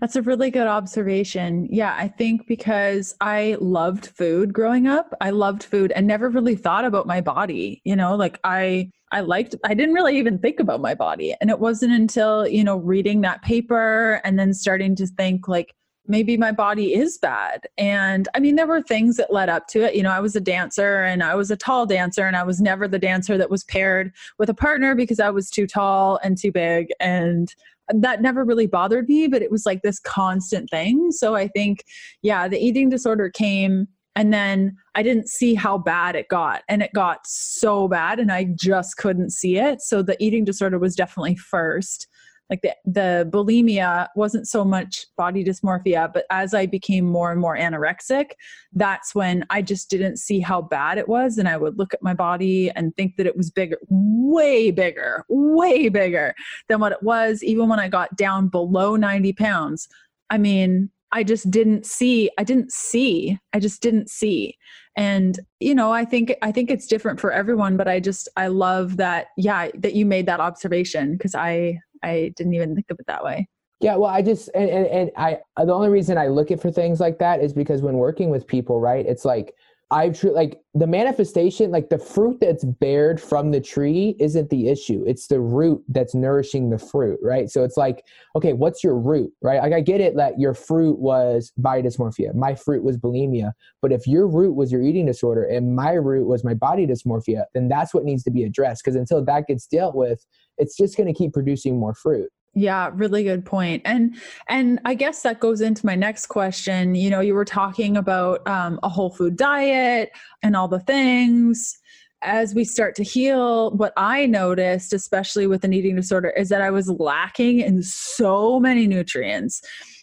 That's 0.00 0.16
a 0.16 0.22
really 0.22 0.50
good 0.50 0.66
observation. 0.66 1.68
Yeah, 1.70 1.94
I 1.96 2.08
think 2.08 2.46
because 2.46 3.14
I 3.20 3.56
loved 3.60 4.06
food 4.06 4.52
growing 4.52 4.88
up, 4.88 5.14
I 5.20 5.30
loved 5.30 5.62
food 5.62 5.92
and 5.92 6.06
never 6.06 6.28
really 6.28 6.56
thought 6.56 6.84
about 6.84 7.06
my 7.06 7.20
body, 7.20 7.80
you 7.84 7.94
know, 7.94 8.16
like 8.16 8.38
I 8.44 8.90
I 9.12 9.20
liked 9.20 9.54
I 9.64 9.74
didn't 9.74 9.94
really 9.94 10.18
even 10.18 10.38
think 10.38 10.60
about 10.60 10.80
my 10.80 10.94
body. 10.94 11.34
And 11.40 11.50
it 11.50 11.60
wasn't 11.60 11.92
until, 11.92 12.46
you 12.46 12.62
know, 12.64 12.76
reading 12.76 13.22
that 13.22 13.42
paper 13.42 14.20
and 14.24 14.38
then 14.38 14.52
starting 14.52 14.94
to 14.96 15.06
think 15.06 15.48
like 15.48 15.74
maybe 16.08 16.36
my 16.36 16.50
body 16.50 16.94
is 16.94 17.18
bad. 17.18 17.68
And 17.76 18.26
I 18.34 18.40
mean, 18.40 18.56
there 18.56 18.66
were 18.66 18.82
things 18.82 19.16
that 19.18 19.32
led 19.32 19.48
up 19.48 19.68
to 19.68 19.82
it. 19.82 19.94
You 19.94 20.02
know, 20.02 20.10
I 20.10 20.20
was 20.20 20.34
a 20.34 20.40
dancer 20.40 21.02
and 21.02 21.22
I 21.22 21.34
was 21.34 21.50
a 21.50 21.56
tall 21.56 21.86
dancer, 21.86 22.26
and 22.26 22.36
I 22.36 22.42
was 22.42 22.60
never 22.60 22.88
the 22.88 22.98
dancer 22.98 23.38
that 23.38 23.50
was 23.50 23.64
paired 23.64 24.12
with 24.38 24.48
a 24.48 24.54
partner 24.54 24.94
because 24.94 25.20
I 25.20 25.30
was 25.30 25.50
too 25.50 25.66
tall 25.66 26.18
and 26.24 26.36
too 26.38 26.50
big. 26.50 26.88
And 26.98 27.54
that 27.94 28.20
never 28.20 28.44
really 28.44 28.66
bothered 28.66 29.08
me, 29.08 29.28
but 29.28 29.42
it 29.42 29.50
was 29.50 29.64
like 29.64 29.82
this 29.82 29.98
constant 29.98 30.68
thing. 30.68 31.10
So 31.10 31.34
I 31.34 31.48
think, 31.48 31.84
yeah, 32.22 32.48
the 32.48 32.58
eating 32.58 32.88
disorder 32.90 33.30
came 33.30 33.88
And 34.18 34.32
then 34.32 34.76
I 34.96 35.04
didn't 35.04 35.28
see 35.28 35.54
how 35.54 35.78
bad 35.78 36.16
it 36.16 36.26
got. 36.26 36.64
And 36.68 36.82
it 36.82 36.92
got 36.92 37.24
so 37.24 37.86
bad, 37.86 38.18
and 38.18 38.32
I 38.32 38.46
just 38.52 38.96
couldn't 38.96 39.30
see 39.30 39.58
it. 39.58 39.80
So 39.80 40.02
the 40.02 40.16
eating 40.18 40.44
disorder 40.44 40.76
was 40.76 40.96
definitely 40.96 41.36
first 41.36 42.08
like 42.50 42.62
the, 42.62 42.74
the 42.84 43.28
bulimia 43.30 44.08
wasn't 44.16 44.48
so 44.48 44.64
much 44.64 45.06
body 45.16 45.44
dysmorphia 45.44 46.12
but 46.12 46.24
as 46.30 46.54
i 46.54 46.66
became 46.66 47.04
more 47.04 47.30
and 47.30 47.40
more 47.40 47.56
anorexic 47.56 48.30
that's 48.72 49.14
when 49.14 49.44
i 49.50 49.60
just 49.62 49.90
didn't 49.90 50.18
see 50.18 50.40
how 50.40 50.62
bad 50.62 50.98
it 50.98 51.08
was. 51.08 51.38
And 51.38 51.48
i 51.48 51.56
would 51.56 51.78
look 51.78 51.94
at 51.94 52.02
my 52.02 52.14
body 52.14 52.70
and 52.70 52.94
think 52.96 53.16
that 53.16 53.26
it 53.26 53.36
was 53.36 53.50
bigger 53.50 53.78
way 53.88 54.70
bigger 54.70 55.24
way 55.28 55.88
bigger 55.88 56.34
than 56.68 56.80
what 56.80 56.92
it 56.92 57.02
was. 57.02 57.42
Even 57.42 57.68
when 57.68 57.80
i 57.80 57.88
got 57.88 58.16
down 58.16 58.48
below 58.48 58.96
90 58.96 59.32
pounds 59.34 59.88
i 60.30 60.38
mean 60.38 60.90
i 61.12 61.22
just 61.22 61.50
didn't 61.50 61.86
see 61.86 62.30
i 62.38 62.44
didn't 62.44 62.72
see 62.72 63.38
i 63.52 63.58
just 63.58 63.82
didn't 63.82 64.10
see. 64.10 64.56
And 64.96 65.38
you 65.60 65.74
know 65.74 65.92
i 65.92 66.04
think 66.04 66.34
i 66.42 66.50
think 66.50 66.70
it's 66.70 66.86
different 66.86 67.20
for 67.20 67.30
everyone 67.32 67.76
but 67.76 67.86
i 67.86 68.00
just 68.00 68.28
i 68.36 68.48
love 68.48 68.96
that 68.96 69.28
yeah 69.36 69.68
that 69.74 69.94
you 69.94 70.04
made 70.04 70.26
that 70.26 70.40
observation 70.40 71.12
because 71.12 71.34
i 71.34 71.78
I 72.02 72.32
didn't 72.36 72.54
even 72.54 72.74
think 72.74 72.86
of 72.90 72.98
it 72.98 73.06
that 73.06 73.24
way. 73.24 73.48
Yeah, 73.80 73.94
well, 73.96 74.10
I 74.10 74.22
just 74.22 74.50
and, 74.54 74.68
and, 74.68 74.86
and 74.86 75.10
I 75.16 75.38
the 75.64 75.72
only 75.72 75.88
reason 75.88 76.18
I 76.18 76.26
look 76.26 76.50
at 76.50 76.60
for 76.60 76.70
things 76.70 76.98
like 76.98 77.18
that 77.20 77.40
is 77.40 77.52
because 77.52 77.80
when 77.80 77.94
working 77.94 78.28
with 78.30 78.46
people, 78.46 78.80
right, 78.80 79.06
it's 79.06 79.24
like 79.24 79.54
I 79.90 80.10
tr- 80.10 80.28
like 80.28 80.60
the 80.74 80.86
manifestation, 80.86 81.70
like 81.70 81.88
the 81.88 81.98
fruit 81.98 82.38
that's 82.40 82.64
bared 82.64 83.20
from 83.20 83.50
the 83.52 83.60
tree 83.60 84.16
isn't 84.20 84.50
the 84.50 84.68
issue. 84.68 85.02
It's 85.06 85.28
the 85.28 85.40
root 85.40 85.82
that's 85.88 86.14
nourishing 86.14 86.68
the 86.68 86.78
fruit, 86.78 87.18
right? 87.22 87.50
So 87.50 87.64
it's 87.64 87.78
like, 87.78 88.04
okay, 88.36 88.52
what's 88.52 88.84
your 88.84 88.98
root, 88.98 89.32
right? 89.40 89.62
Like 89.62 89.72
I 89.72 89.80
get 89.80 90.02
it 90.02 90.14
that 90.16 90.38
your 90.38 90.52
fruit 90.52 90.98
was 90.98 91.52
body 91.56 91.80
dysmorphia, 91.82 92.34
my 92.34 92.54
fruit 92.54 92.84
was 92.84 92.98
bulimia, 92.98 93.52
but 93.80 93.90
if 93.90 94.06
your 94.06 94.28
root 94.28 94.54
was 94.54 94.70
your 94.70 94.82
eating 94.82 95.06
disorder 95.06 95.44
and 95.44 95.74
my 95.74 95.92
root 95.92 96.26
was 96.26 96.44
my 96.44 96.54
body 96.54 96.86
dysmorphia, 96.86 97.44
then 97.54 97.68
that's 97.68 97.94
what 97.94 98.04
needs 98.04 98.22
to 98.24 98.30
be 98.30 98.44
addressed. 98.44 98.84
Because 98.84 98.96
until 98.96 99.24
that 99.24 99.46
gets 99.46 99.66
dealt 99.66 99.94
with, 99.94 100.26
it's 100.58 100.76
just 100.76 100.98
going 100.98 101.06
to 101.06 101.16
keep 101.16 101.32
producing 101.32 101.78
more 101.78 101.94
fruit. 101.94 102.28
Yeah, 102.58 102.90
really 102.92 103.22
good 103.22 103.44
point. 103.44 103.82
And 103.84 104.16
and 104.48 104.80
I 104.84 104.94
guess 104.94 105.22
that 105.22 105.38
goes 105.38 105.60
into 105.60 105.86
my 105.86 105.94
next 105.94 106.26
question. 106.26 106.96
You 106.96 107.08
know, 107.08 107.20
you 107.20 107.34
were 107.34 107.44
talking 107.44 107.96
about 107.96 108.44
um, 108.48 108.80
a 108.82 108.88
whole 108.88 109.10
food 109.10 109.36
diet 109.36 110.10
and 110.42 110.56
all 110.56 110.66
the 110.66 110.80
things. 110.80 111.78
As 112.20 112.56
we 112.56 112.64
start 112.64 112.96
to 112.96 113.04
heal, 113.04 113.70
what 113.76 113.92
I 113.96 114.26
noticed, 114.26 114.92
especially 114.92 115.46
with 115.46 115.62
an 115.62 115.72
eating 115.72 115.94
disorder, 115.94 116.30
is 116.30 116.48
that 116.48 116.60
I 116.60 116.70
was 116.70 116.88
lacking 116.88 117.60
in 117.60 117.80
so 117.84 118.58
many 118.58 118.88
nutrients 118.88 119.62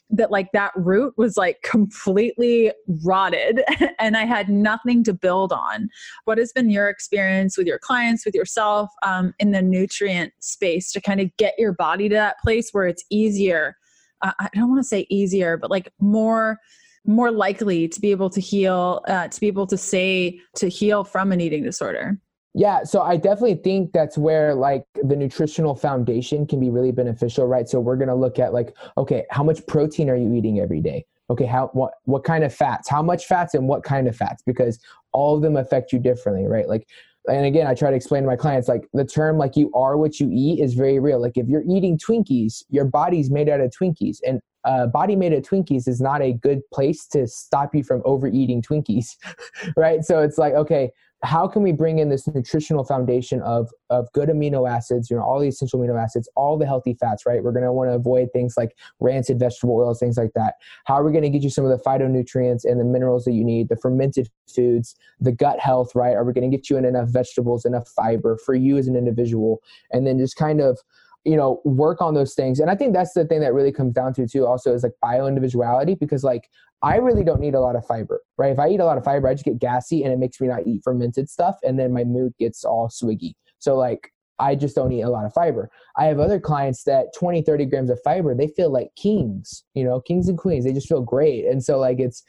that 0.09 0.31
like 0.31 0.51
that 0.53 0.71
root 0.75 1.13
was 1.17 1.35
like 1.35 1.61
completely 1.63 2.71
rotted 3.03 3.63
and 3.99 4.15
I 4.15 4.25
had 4.25 4.49
nothing 4.49 5.03
to 5.05 5.13
build 5.13 5.51
on. 5.51 5.89
What 6.25 6.37
has 6.37 6.51
been 6.51 6.69
your 6.69 6.89
experience 6.89 7.57
with 7.57 7.67
your 7.67 7.79
clients, 7.79 8.25
with 8.25 8.35
yourself 8.35 8.89
um, 9.03 9.33
in 9.39 9.51
the 9.51 9.61
nutrient 9.61 10.33
space 10.39 10.91
to 10.91 11.01
kind 11.01 11.19
of 11.19 11.35
get 11.37 11.55
your 11.57 11.73
body 11.73 12.07
to 12.09 12.15
that 12.15 12.39
place 12.43 12.69
where 12.71 12.85
it's 12.85 13.03
easier? 13.09 13.75
Uh, 14.21 14.31
I 14.39 14.49
don't 14.53 14.69
want 14.69 14.79
to 14.79 14.87
say 14.87 15.05
easier, 15.09 15.57
but 15.57 15.71
like 15.71 15.91
more 15.99 16.59
more 17.07 17.31
likely 17.31 17.87
to 17.87 18.01
be 18.01 18.11
able 18.11 18.29
to 18.31 18.41
heal, 18.41 19.03
uh, 19.07 19.27
to 19.27 19.39
be 19.39 19.45
able 19.45 19.67
to 19.67 19.77
say 19.77 20.39
to 20.55 20.67
heal 20.67 21.03
from 21.03 21.31
an 21.31 21.39
eating 21.39 21.63
disorder. 21.63 22.19
Yeah, 22.57 22.85
so 22.85 23.01
I 23.01 23.17
definitely 23.17 23.55
think 23.55 23.91
that's 23.91 24.17
where 24.17 24.55
like 24.55 24.85
the 25.03 25.17
nutritional 25.17 25.75
foundation 25.75 26.47
can 26.47 26.61
be 26.61 26.69
really 26.69 26.93
beneficial, 26.93 27.45
right? 27.47 27.67
So 27.67 27.81
we're 27.81 27.97
going 27.97 28.07
to 28.07 28.15
look 28.15 28.39
at 28.39 28.53
like 28.53 28.73
okay, 28.97 29.25
how 29.29 29.43
much 29.43 29.65
protein 29.67 30.09
are 30.09 30.15
you 30.15 30.33
eating 30.33 30.61
every 30.61 30.79
day? 30.79 31.05
Okay, 31.29 31.45
how 31.45 31.69
what 31.73 31.95
what 32.05 32.23
kind 32.23 32.45
of 32.45 32.55
fats? 32.55 32.87
How 32.87 33.01
much 33.01 33.25
fats 33.25 33.55
and 33.55 33.67
what 33.67 33.83
kind 33.83 34.07
of 34.07 34.15
fats 34.15 34.41
because 34.45 34.79
all 35.11 35.35
of 35.35 35.41
them 35.41 35.57
affect 35.57 35.91
you 35.91 35.99
differently, 35.99 36.47
right? 36.47 36.69
Like 36.69 36.87
and 37.27 37.45
again, 37.45 37.67
I 37.67 37.73
try 37.73 37.89
to 37.89 37.95
explain 37.95 38.23
to 38.23 38.27
my 38.27 38.37
clients 38.37 38.69
like 38.69 38.87
the 38.93 39.03
term 39.03 39.37
like 39.37 39.57
you 39.57 39.69
are 39.73 39.97
what 39.97 40.21
you 40.21 40.29
eat 40.31 40.61
is 40.61 40.75
very 40.75 40.97
real. 40.97 41.19
Like 41.19 41.35
if 41.35 41.49
you're 41.49 41.63
eating 41.69 41.97
Twinkies, 41.97 42.63
your 42.69 42.85
body's 42.85 43.29
made 43.29 43.49
out 43.49 43.59
of 43.59 43.71
Twinkies 43.71 44.19
and 44.25 44.39
uh, 44.63 44.87
body 44.87 45.17
made 45.17 45.33
of 45.33 45.43
Twinkies 45.43 45.89
is 45.89 45.99
not 45.99 46.21
a 46.21 46.31
good 46.31 46.61
place 46.71 47.05
to 47.07 47.27
stop 47.27 47.75
you 47.75 47.83
from 47.83 48.01
overeating 48.05 48.61
Twinkies, 48.61 49.15
right? 49.75 50.05
So 50.05 50.21
it's 50.21 50.37
like, 50.37 50.53
okay, 50.53 50.91
how 51.25 51.47
can 51.47 51.63
we 51.63 51.71
bring 51.71 51.99
in 51.99 52.09
this 52.09 52.27
nutritional 52.27 52.83
foundation 52.83 53.41
of 53.41 53.69
of 53.89 54.11
good 54.13 54.29
amino 54.29 54.69
acids 54.69 55.09
you 55.09 55.17
know 55.17 55.23
all 55.23 55.39
the 55.39 55.47
essential 55.47 55.79
amino 55.79 56.01
acids 56.01 56.29
all 56.35 56.57
the 56.57 56.65
healthy 56.65 56.93
fats 56.93 57.25
right? 57.25 57.43
We're 57.43 57.51
going 57.51 57.63
to 57.63 57.73
want 57.73 57.89
to 57.89 57.95
avoid 57.95 58.29
things 58.31 58.55
like 58.57 58.75
rancid 58.99 59.39
vegetable 59.39 59.75
oils 59.75 59.99
things 59.99 60.17
like 60.17 60.31
that. 60.35 60.55
How 60.85 60.95
are 60.95 61.03
we 61.03 61.11
going 61.11 61.23
to 61.23 61.29
get 61.29 61.41
you 61.41 61.49
some 61.49 61.65
of 61.65 61.71
the 61.71 61.83
phytonutrients 61.83 62.63
and 62.63 62.79
the 62.79 62.85
minerals 62.85 63.25
that 63.25 63.33
you 63.33 63.43
need 63.43 63.69
the 63.69 63.75
fermented 63.75 64.29
foods 64.53 64.95
the 65.19 65.31
gut 65.31 65.59
health 65.59 65.95
right? 65.95 66.15
Are 66.15 66.23
we 66.23 66.33
going 66.33 66.49
to 66.49 66.55
get 66.55 66.69
you 66.69 66.77
in 66.77 66.85
enough 66.85 67.09
vegetables 67.09 67.65
enough 67.65 67.87
fiber 67.89 68.37
for 68.45 68.53
you 68.55 68.77
as 68.77 68.87
an 68.87 68.95
individual? 68.95 69.61
And 69.91 70.05
then 70.05 70.17
just 70.19 70.35
kind 70.35 70.61
of 70.61 70.79
you 71.25 71.35
know 71.35 71.59
work 71.65 72.01
on 72.01 72.13
those 72.13 72.33
things 72.33 72.59
and 72.59 72.69
i 72.69 72.75
think 72.75 72.93
that's 72.93 73.13
the 73.13 73.25
thing 73.25 73.41
that 73.41 73.53
really 73.53 73.71
comes 73.71 73.93
down 73.93 74.13
to 74.13 74.27
too 74.27 74.45
also 74.45 74.73
is 74.73 74.83
like 74.83 74.93
bio 75.01 75.27
individuality 75.27 75.95
because 75.95 76.23
like 76.23 76.47
I 76.85 76.97
really 76.97 77.23
don't 77.23 77.39
need 77.39 77.55
a 77.55 77.59
lot 77.59 77.75
of 77.75 77.83
fiber, 77.85 78.21
right? 78.37 78.51
If 78.51 78.59
I 78.59 78.69
eat 78.69 78.79
a 78.79 78.85
lot 78.85 78.99
of 78.99 79.03
fiber, 79.03 79.27
I 79.27 79.33
just 79.33 79.43
get 79.43 79.57
gassy 79.57 80.03
and 80.03 80.13
it 80.13 80.19
makes 80.19 80.39
me 80.39 80.47
not 80.47 80.67
eat 80.67 80.81
fermented 80.83 81.29
stuff. 81.29 81.55
And 81.63 81.79
then 81.79 81.91
my 81.91 82.03
mood 82.03 82.33
gets 82.37 82.63
all 82.63 82.89
swiggy. 82.89 83.33
So, 83.57 83.75
like, 83.75 84.11
I 84.37 84.53
just 84.53 84.75
don't 84.75 84.91
eat 84.91 85.01
a 85.01 85.09
lot 85.09 85.25
of 85.25 85.33
fiber. 85.33 85.71
I 85.97 86.05
have 86.05 86.19
other 86.19 86.39
clients 86.39 86.83
that 86.83 87.07
20, 87.17 87.41
30 87.41 87.65
grams 87.65 87.89
of 87.89 87.99
fiber, 88.03 88.35
they 88.35 88.49
feel 88.49 88.69
like 88.69 88.89
kings, 88.95 89.63
you 89.73 89.83
know, 89.83 89.99
kings 90.01 90.27
and 90.27 90.37
queens. 90.37 90.65
They 90.65 90.73
just 90.73 90.87
feel 90.87 91.01
great. 91.01 91.45
And 91.45 91.63
so, 91.63 91.79
like, 91.79 91.99
it's, 91.99 92.21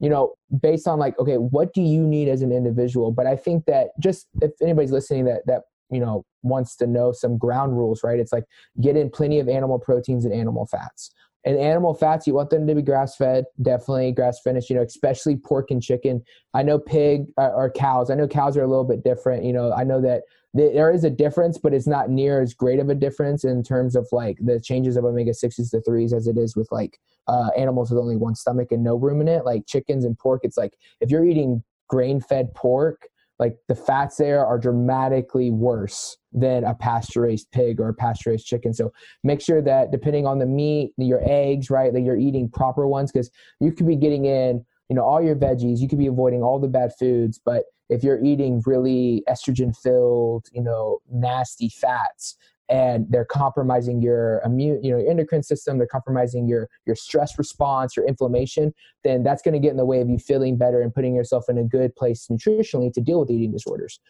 you 0.00 0.08
know, 0.08 0.34
based 0.60 0.88
on 0.88 0.98
like, 0.98 1.16
okay, 1.20 1.36
what 1.36 1.72
do 1.72 1.80
you 1.82 2.04
need 2.04 2.28
as 2.28 2.42
an 2.42 2.50
individual? 2.50 3.12
But 3.12 3.26
I 3.26 3.36
think 3.36 3.66
that 3.66 3.90
just 4.00 4.26
if 4.42 4.50
anybody's 4.60 4.90
listening 4.90 5.26
that, 5.26 5.46
that, 5.46 5.62
you 5.90 6.00
know, 6.00 6.24
wants 6.42 6.76
to 6.76 6.86
know 6.86 7.12
some 7.12 7.38
ground 7.38 7.76
rules, 7.76 8.02
right? 8.04 8.18
It's 8.18 8.32
like 8.32 8.44
get 8.80 8.96
in 8.96 9.10
plenty 9.10 9.40
of 9.40 9.48
animal 9.48 9.78
proteins 9.78 10.24
and 10.24 10.34
animal 10.34 10.66
fats. 10.66 11.10
And 11.46 11.58
animal 11.58 11.92
fats 11.92 12.26
you 12.26 12.34
want 12.34 12.48
them 12.48 12.66
to 12.66 12.74
be 12.74 12.80
grass 12.80 13.16
fed 13.16 13.44
definitely 13.60 14.12
grass 14.12 14.40
finished 14.40 14.70
you 14.70 14.76
know 14.76 14.82
especially 14.82 15.36
pork 15.36 15.70
and 15.70 15.82
chicken. 15.82 16.22
I 16.54 16.62
know 16.62 16.78
pig 16.78 17.26
uh, 17.36 17.50
or 17.54 17.70
cows. 17.70 18.10
I 18.10 18.14
know 18.14 18.26
cows 18.26 18.56
are 18.56 18.62
a 18.62 18.66
little 18.66 18.84
bit 18.84 19.04
different 19.04 19.44
you 19.44 19.52
know. 19.52 19.72
I 19.72 19.84
know 19.84 20.00
that 20.00 20.22
there 20.54 20.92
is 20.92 21.02
a 21.04 21.10
difference 21.10 21.58
but 21.58 21.74
it's 21.74 21.86
not 21.86 22.08
near 22.08 22.40
as 22.40 22.54
great 22.54 22.78
of 22.78 22.88
a 22.88 22.94
difference 22.94 23.44
in 23.44 23.62
terms 23.62 23.96
of 23.96 24.06
like 24.12 24.38
the 24.40 24.60
changes 24.60 24.96
of 24.96 25.04
omega 25.04 25.32
6s 25.32 25.70
to 25.70 25.80
3s 25.80 26.12
as 26.12 26.28
it 26.28 26.38
is 26.38 26.54
with 26.54 26.68
like 26.70 26.98
uh, 27.26 27.48
animals 27.58 27.90
with 27.90 27.98
only 27.98 28.16
one 28.16 28.36
stomach 28.36 28.70
and 28.70 28.84
no 28.84 28.94
ruminant 28.94 29.44
like 29.44 29.66
chickens 29.66 30.04
and 30.04 30.16
pork 30.16 30.42
it's 30.44 30.56
like 30.56 30.74
if 31.00 31.10
you're 31.10 31.24
eating 31.24 31.62
grain 31.88 32.20
fed 32.20 32.54
pork 32.54 33.08
like 33.38 33.56
the 33.68 33.74
fats 33.74 34.16
there 34.16 34.44
are 34.44 34.58
dramatically 34.58 35.50
worse 35.50 36.16
than 36.32 36.64
a 36.64 36.74
pasture 36.74 37.22
raised 37.22 37.50
pig 37.52 37.80
or 37.80 37.88
a 37.88 37.94
pasture 37.94 38.30
raised 38.30 38.46
chicken. 38.46 38.72
So 38.72 38.92
make 39.22 39.40
sure 39.40 39.62
that 39.62 39.90
depending 39.90 40.26
on 40.26 40.38
the 40.38 40.46
meat, 40.46 40.92
your 40.96 41.20
eggs, 41.24 41.70
right, 41.70 41.92
that 41.92 42.02
you're 42.02 42.16
eating 42.16 42.48
proper 42.48 42.86
ones 42.86 43.10
because 43.12 43.30
you 43.60 43.72
could 43.72 43.86
be 43.86 43.96
getting 43.96 44.24
in, 44.24 44.64
you 44.88 44.96
know, 44.96 45.02
all 45.02 45.22
your 45.22 45.36
veggies, 45.36 45.78
you 45.78 45.88
could 45.88 45.98
be 45.98 46.06
avoiding 46.06 46.42
all 46.42 46.58
the 46.58 46.68
bad 46.68 46.92
foods, 46.98 47.40
but 47.44 47.64
if 47.88 48.02
you're 48.02 48.22
eating 48.24 48.62
really 48.66 49.22
estrogen 49.28 49.76
filled, 49.76 50.46
you 50.52 50.62
know, 50.62 50.98
nasty 51.10 51.68
fats, 51.68 52.36
and 52.68 53.06
they're 53.10 53.26
compromising 53.26 54.00
your 54.00 54.40
immune 54.44 54.82
you 54.82 54.90
know 54.90 54.98
your 54.98 55.10
endocrine 55.10 55.42
system 55.42 55.76
they're 55.76 55.86
compromising 55.86 56.48
your 56.48 56.68
your 56.86 56.96
stress 56.96 57.38
response 57.38 57.96
your 57.96 58.06
inflammation 58.06 58.72
then 59.04 59.22
that's 59.22 59.42
going 59.42 59.52
to 59.52 59.60
get 59.60 59.70
in 59.70 59.76
the 59.76 59.84
way 59.84 60.00
of 60.00 60.08
you 60.08 60.18
feeling 60.18 60.56
better 60.56 60.80
and 60.80 60.94
putting 60.94 61.14
yourself 61.14 61.44
in 61.48 61.58
a 61.58 61.62
good 61.62 61.94
place 61.94 62.26
nutritionally 62.30 62.92
to 62.92 63.00
deal 63.00 63.20
with 63.20 63.30
eating 63.30 63.52
disorders. 63.52 64.00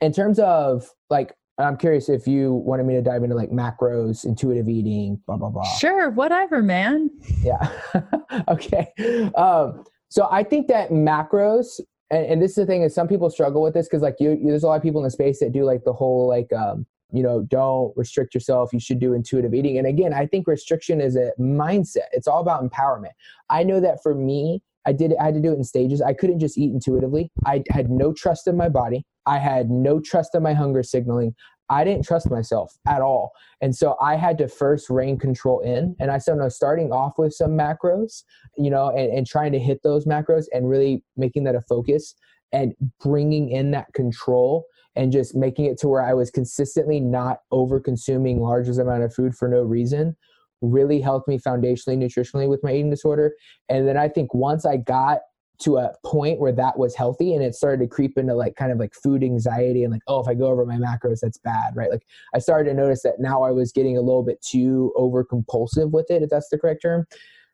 In 0.00 0.12
terms 0.12 0.38
of 0.38 0.90
like 1.08 1.34
i'm 1.58 1.76
curious 1.76 2.08
if 2.08 2.26
you 2.26 2.54
wanted 2.54 2.84
me 2.84 2.94
to 2.94 3.02
dive 3.02 3.22
into 3.22 3.36
like 3.36 3.50
macros 3.50 4.24
intuitive 4.24 4.68
eating 4.68 5.20
blah 5.26 5.36
blah 5.36 5.50
blah. 5.50 5.64
Sure 5.76 6.10
whatever 6.10 6.62
man. 6.62 7.10
Yeah. 7.42 7.70
Okay. 8.48 8.92
Um, 9.36 9.84
so 10.08 10.28
i 10.30 10.44
think 10.44 10.68
that 10.68 10.90
macros 10.90 11.80
and, 12.10 12.26
and, 12.26 12.42
this 12.42 12.52
is 12.52 12.56
the 12.56 12.66
thing 12.66 12.82
is 12.82 12.94
some 12.94 13.08
people 13.08 13.28
struggle 13.28 13.60
with 13.60 13.74
this 13.74 13.86
because 13.86 14.02
like 14.02 14.16
you, 14.20 14.38
there's 14.44 14.62
a 14.62 14.66
lot 14.66 14.76
of 14.76 14.82
people 14.82 15.00
in 15.00 15.04
the 15.04 15.10
space 15.10 15.40
that 15.40 15.52
do 15.52 15.64
like 15.64 15.82
the 15.84 15.92
whole 15.92 16.28
like 16.28 16.52
um, 16.52 16.86
you 17.12 17.22
know 17.22 17.42
don't 17.42 17.92
restrict 17.96 18.34
yourself. 18.34 18.72
You 18.72 18.80
should 18.80 18.98
do 18.98 19.14
intuitive 19.14 19.54
eating. 19.54 19.78
And 19.78 19.86
again 19.86 20.12
i 20.12 20.26
think 20.26 20.46
restriction 20.46 21.00
is 21.00 21.16
a 21.16 21.32
mindset. 21.38 22.08
It's 22.12 22.28
all 22.28 22.40
about 22.40 22.68
empowerment. 22.68 23.12
I 23.48 23.62
know 23.62 23.80
that 23.80 24.02
for 24.02 24.14
me 24.14 24.62
i 24.86 24.92
did 24.92 25.14
i 25.20 25.24
had 25.26 25.34
to 25.34 25.40
do 25.40 25.52
it 25.52 25.56
in 25.56 25.64
stages. 25.64 26.00
I 26.02 26.14
couldn't 26.14 26.40
just 26.40 26.58
eat 26.58 26.72
intuitively. 26.72 27.30
I 27.44 27.62
had 27.70 27.90
no 27.90 28.12
trust 28.12 28.46
in 28.46 28.56
my 28.56 28.68
body. 28.68 29.04
I 29.26 29.38
had 29.38 29.70
no 29.70 30.00
trust 30.00 30.34
in 30.34 30.42
my 30.42 30.54
hunger 30.54 30.82
signaling. 30.82 31.34
I 31.68 31.84
didn't 31.84 32.04
trust 32.04 32.28
myself 32.28 32.76
at 32.88 33.00
all. 33.00 33.32
And 33.60 33.76
so 33.76 33.96
i 34.00 34.16
had 34.16 34.38
to 34.38 34.48
first 34.48 34.90
rein 34.90 35.18
control 35.18 35.60
in. 35.60 35.96
And 36.00 36.10
i 36.10 36.18
said 36.18 36.36
no 36.36 36.48
starting 36.48 36.92
off 36.92 37.18
with 37.18 37.34
some 37.34 37.52
macros 37.52 38.24
you 38.56 38.70
know 38.70 38.90
and, 38.90 39.12
and 39.12 39.26
trying 39.26 39.52
to 39.52 39.58
hit 39.58 39.82
those 39.82 40.04
macros 40.06 40.46
and 40.52 40.68
really 40.68 41.02
making 41.16 41.44
that 41.44 41.54
a 41.54 41.60
focus 41.62 42.14
and 42.52 42.74
bringing 43.00 43.50
in 43.50 43.70
that 43.70 43.92
control 43.94 44.66
and 45.00 45.10
just 45.10 45.34
making 45.34 45.64
it 45.64 45.78
to 45.78 45.88
where 45.88 46.02
I 46.02 46.12
was 46.12 46.30
consistently 46.30 47.00
not 47.00 47.38
over 47.50 47.80
consuming 47.80 48.38
largest 48.38 48.78
amount 48.78 49.02
of 49.02 49.14
food 49.14 49.34
for 49.34 49.48
no 49.48 49.62
reason 49.62 50.14
really 50.60 51.00
helped 51.00 51.26
me 51.26 51.38
foundationally 51.38 51.96
nutritionally 51.96 52.46
with 52.46 52.62
my 52.62 52.70
eating 52.72 52.90
disorder. 52.90 53.32
And 53.70 53.88
then 53.88 53.96
I 53.96 54.10
think 54.10 54.34
once 54.34 54.66
I 54.66 54.76
got 54.76 55.20
to 55.60 55.78
a 55.78 55.94
point 56.04 56.38
where 56.38 56.52
that 56.52 56.78
was 56.78 56.94
healthy 56.94 57.32
and 57.32 57.42
it 57.42 57.54
started 57.54 57.80
to 57.82 57.88
creep 57.88 58.18
into 58.18 58.34
like 58.34 58.56
kind 58.56 58.72
of 58.72 58.78
like 58.78 58.92
food 58.92 59.24
anxiety 59.24 59.84
and 59.84 59.92
like 59.92 60.00
oh 60.06 60.18
if 60.18 60.26
i 60.26 60.32
go 60.32 60.46
over 60.46 60.64
my 60.64 60.76
macros 60.76 61.20
that's 61.20 61.36
bad 61.36 61.76
right? 61.76 61.90
Like 61.90 62.06
i 62.34 62.38
started 62.38 62.70
to 62.70 62.74
notice 62.74 63.02
that 63.02 63.20
now 63.20 63.42
i 63.42 63.50
was 63.50 63.70
getting 63.70 63.98
a 63.98 64.00
little 64.00 64.22
bit 64.22 64.40
too 64.40 64.90
over 64.96 65.22
compulsive 65.22 65.92
with 65.92 66.10
it 66.10 66.22
if 66.22 66.30
that's 66.30 66.48
the 66.48 66.58
correct 66.58 66.80
term 66.80 67.06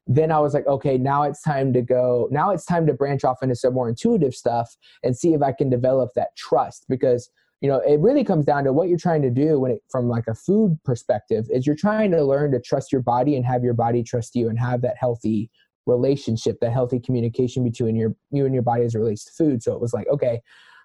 then 0.07 0.31
i 0.31 0.39
was 0.39 0.55
like 0.55 0.67
okay 0.67 0.97
now 0.97 1.23
it's 1.23 1.43
time 1.43 1.73
to 1.73 1.83
go 1.83 2.29
now 2.31 2.51
it's 2.51 2.65
time 2.65 2.87
to 2.87 2.93
branch 2.93 3.25
off 3.25 3.43
into 3.43 3.55
some 3.55 3.75
more 3.75 3.89
intuitive 3.89 4.35
stuff 4.35 4.77
and 5.03 5.17
see 5.17 5.35
if 5.35 5.43
i 5.43 5.53
can 5.53 5.69
develop 5.69 6.11
that 6.15 6.29
trust 6.37 6.85
because 6.89 7.31
you 7.61 7.69
know 7.69 7.79
it 7.81 7.99
really 8.01 8.23
comes 8.23 8.45
down 8.45 8.65
to 8.65 8.73
what 8.73 8.89
you're 8.89 8.99
trying 8.99 9.23
to 9.23 9.31
do 9.31 9.59
when 9.59 9.73
it 9.73 9.81
from 9.91 10.09
like 10.09 10.27
a 10.29 10.35
food 10.35 10.79
perspective 10.85 11.47
is 11.51 11.67
you're 11.67 11.75
trying 11.75 12.11
to 12.11 12.23
learn 12.23 12.53
to 12.53 12.61
trust 12.61 12.93
your 12.93 13.03
body 13.03 13.37
and 13.37 13.45
have 13.45 13.65
your 13.65 13.75
body 13.75 14.03
trust 14.03 14.35
you 14.35 14.49
and 14.49 14.59
have 14.59 14.83
that 14.83 14.97
healthy 14.97 15.51
relationship, 15.87 16.59
that 16.61 16.73
healthy 16.73 17.01
communication 17.01 17.65
between 17.65 17.97
your 17.97 18.15
you 18.31 18.45
and 18.45 18.55
your 18.55 18.63
body 18.63 18.85
as 18.85 18.95
relates 18.95 19.25
to 19.25 19.33
food. 19.33 19.63
So 19.63 19.73
it 19.73 19.81
was 19.81 19.95
like, 19.95 20.09
okay, 20.09 20.41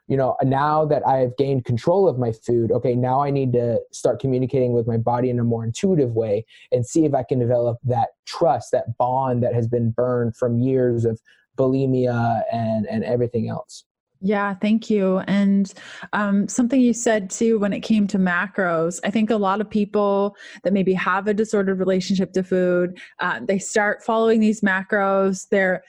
you 0.08 0.18
know, 0.18 0.36
now 0.44 0.86
that 0.86 1.08
I've 1.08 1.36
gained 1.38 1.66
control 1.66 2.08
of 2.08 2.18
my 2.18 2.32
food, 2.32 2.72
okay, 2.72 2.96
now 2.96 3.22
I 3.22 3.30
need 3.30 3.54
to 3.54 3.80
start 3.92 4.20
communicating 4.20 4.74
with 4.74 4.88
my 4.88 4.98
body 4.98 5.30
in 5.30 5.40
a 5.40 5.44
more 5.44 5.64
intuitive 5.64 6.12
way 6.12 6.46
and 6.72 6.86
see 6.86 7.06
if 7.06 7.14
I 7.14 7.24
can 7.24 7.40
develop 7.40 7.78
that 7.86 8.10
trust, 8.26 8.72
that 8.72 8.98
bond 8.98 9.42
that 9.44 9.54
has 9.54 9.68
been 9.68 9.92
burned 9.92 10.36
from 10.36 10.60
years 10.60 11.06
of 11.06 11.22
bulimia 11.58 12.44
and 12.52 12.86
and 12.88 13.04
everything 13.04 13.50
else. 13.50 13.86
Yeah, 14.24 14.54
thank 14.54 14.90
you. 14.90 15.20
And 15.20 15.74
um, 16.14 16.48
something 16.48 16.80
you 16.80 16.94
said 16.94 17.32
too 17.32 17.58
when 17.58 17.74
it 17.74 17.80
came 17.80 18.06
to 18.08 18.20
macros, 18.20 19.00
I 19.04 19.10
think 19.10 19.32
a 19.32 19.36
lot 19.36 19.62
of 19.62 19.70
people 19.70 20.36
that 20.64 20.74
maybe 20.74 20.94
have 20.94 21.28
a 21.28 21.34
disordered 21.34 21.80
relationship 21.80 22.32
to 22.34 22.44
food, 22.44 23.00
uh, 23.20 23.40
they 23.44 23.58
start 23.58 24.04
following 24.04 24.40
these 24.40 24.62
macros. 24.62 25.48
They're 25.50 25.84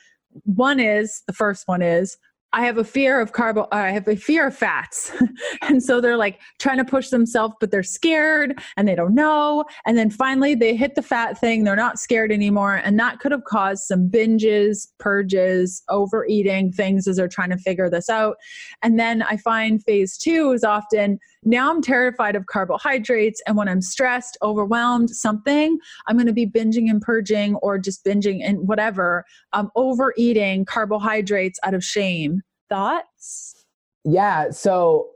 one 0.45 0.81
is 0.81 1.23
the 1.27 1.35
first 1.35 1.65
one 1.69 1.83
is 1.83 2.17
I 2.55 2.65
have 2.67 2.77
a 2.77 2.85
fear 2.85 3.21
of 3.21 3.33
carbo, 3.33 3.63
uh, 3.63 3.69
I 3.73 3.91
have 3.91 4.07
a 4.09 4.17
fear 4.17 4.49
of 4.49 4.57
fats. 4.57 5.11
and 5.63 5.83
so 5.83 6.01
they're 6.01 6.17
like 6.17 6.41
trying 6.59 6.79
to 6.79 6.85
push 6.85 7.09
themselves, 7.09 7.55
but 7.61 7.71
they're 7.71 7.83
scared 7.83 8.61
and 8.77 8.87
they 8.87 8.95
don't 8.95 9.15
know. 9.15 9.65
And 9.87 9.97
then 9.97 10.11
finally 10.11 10.55
they 10.55 10.77
hit 10.77 10.95
the 10.95 11.03
fat 11.03 11.39
thing. 11.39 11.65
They're 11.65 11.77
not 11.77 11.99
scared 11.99 12.31
anymore. 12.31 12.77
And 12.77 12.99
that 12.99 13.21
could 13.21 13.33
have 13.33 13.45
caused 13.45 13.85
some 13.85 14.09
binges, 14.11 14.89
purges, 14.99 15.83
overeating 15.89 16.73
things 16.73 17.09
as 17.09 17.17
they're 17.17 17.29
trying 17.29 17.51
to 17.51 17.59
figure 17.59 17.89
this 17.89 18.11
out. 18.11 18.37
And 18.83 18.99
then 18.99 19.23
I 19.23 19.37
find 19.39 19.83
phase 19.83 20.19
two 20.19 20.53
is 20.53 20.65
often 20.65 21.19
now 21.45 21.71
I'm 21.71 21.83
terrified 21.83 22.37
of 22.37 22.47
carbohydrates. 22.47 23.43
And 23.47 23.57
when 23.57 23.69
I'm 23.69 23.83
stressed, 23.83 24.39
overwhelmed, 24.43 25.11
something, 25.11 25.79
I'm 26.07 26.17
going 26.17 26.27
to 26.27 26.33
be 26.33 26.47
binging 26.47 26.89
and 26.89 27.01
purging 27.01 27.57
or 27.57 27.79
just 27.79 28.05
binging 28.05 28.41
and 28.43 28.69
whatever, 28.69 29.25
I'm 29.53 29.71
overeating 29.75 30.65
carbohydrates 30.65 31.59
out 31.63 31.75
of 31.75 31.85
shame. 31.85 32.43
Thoughts? 32.69 33.65
Yeah. 34.05 34.51
So, 34.51 35.09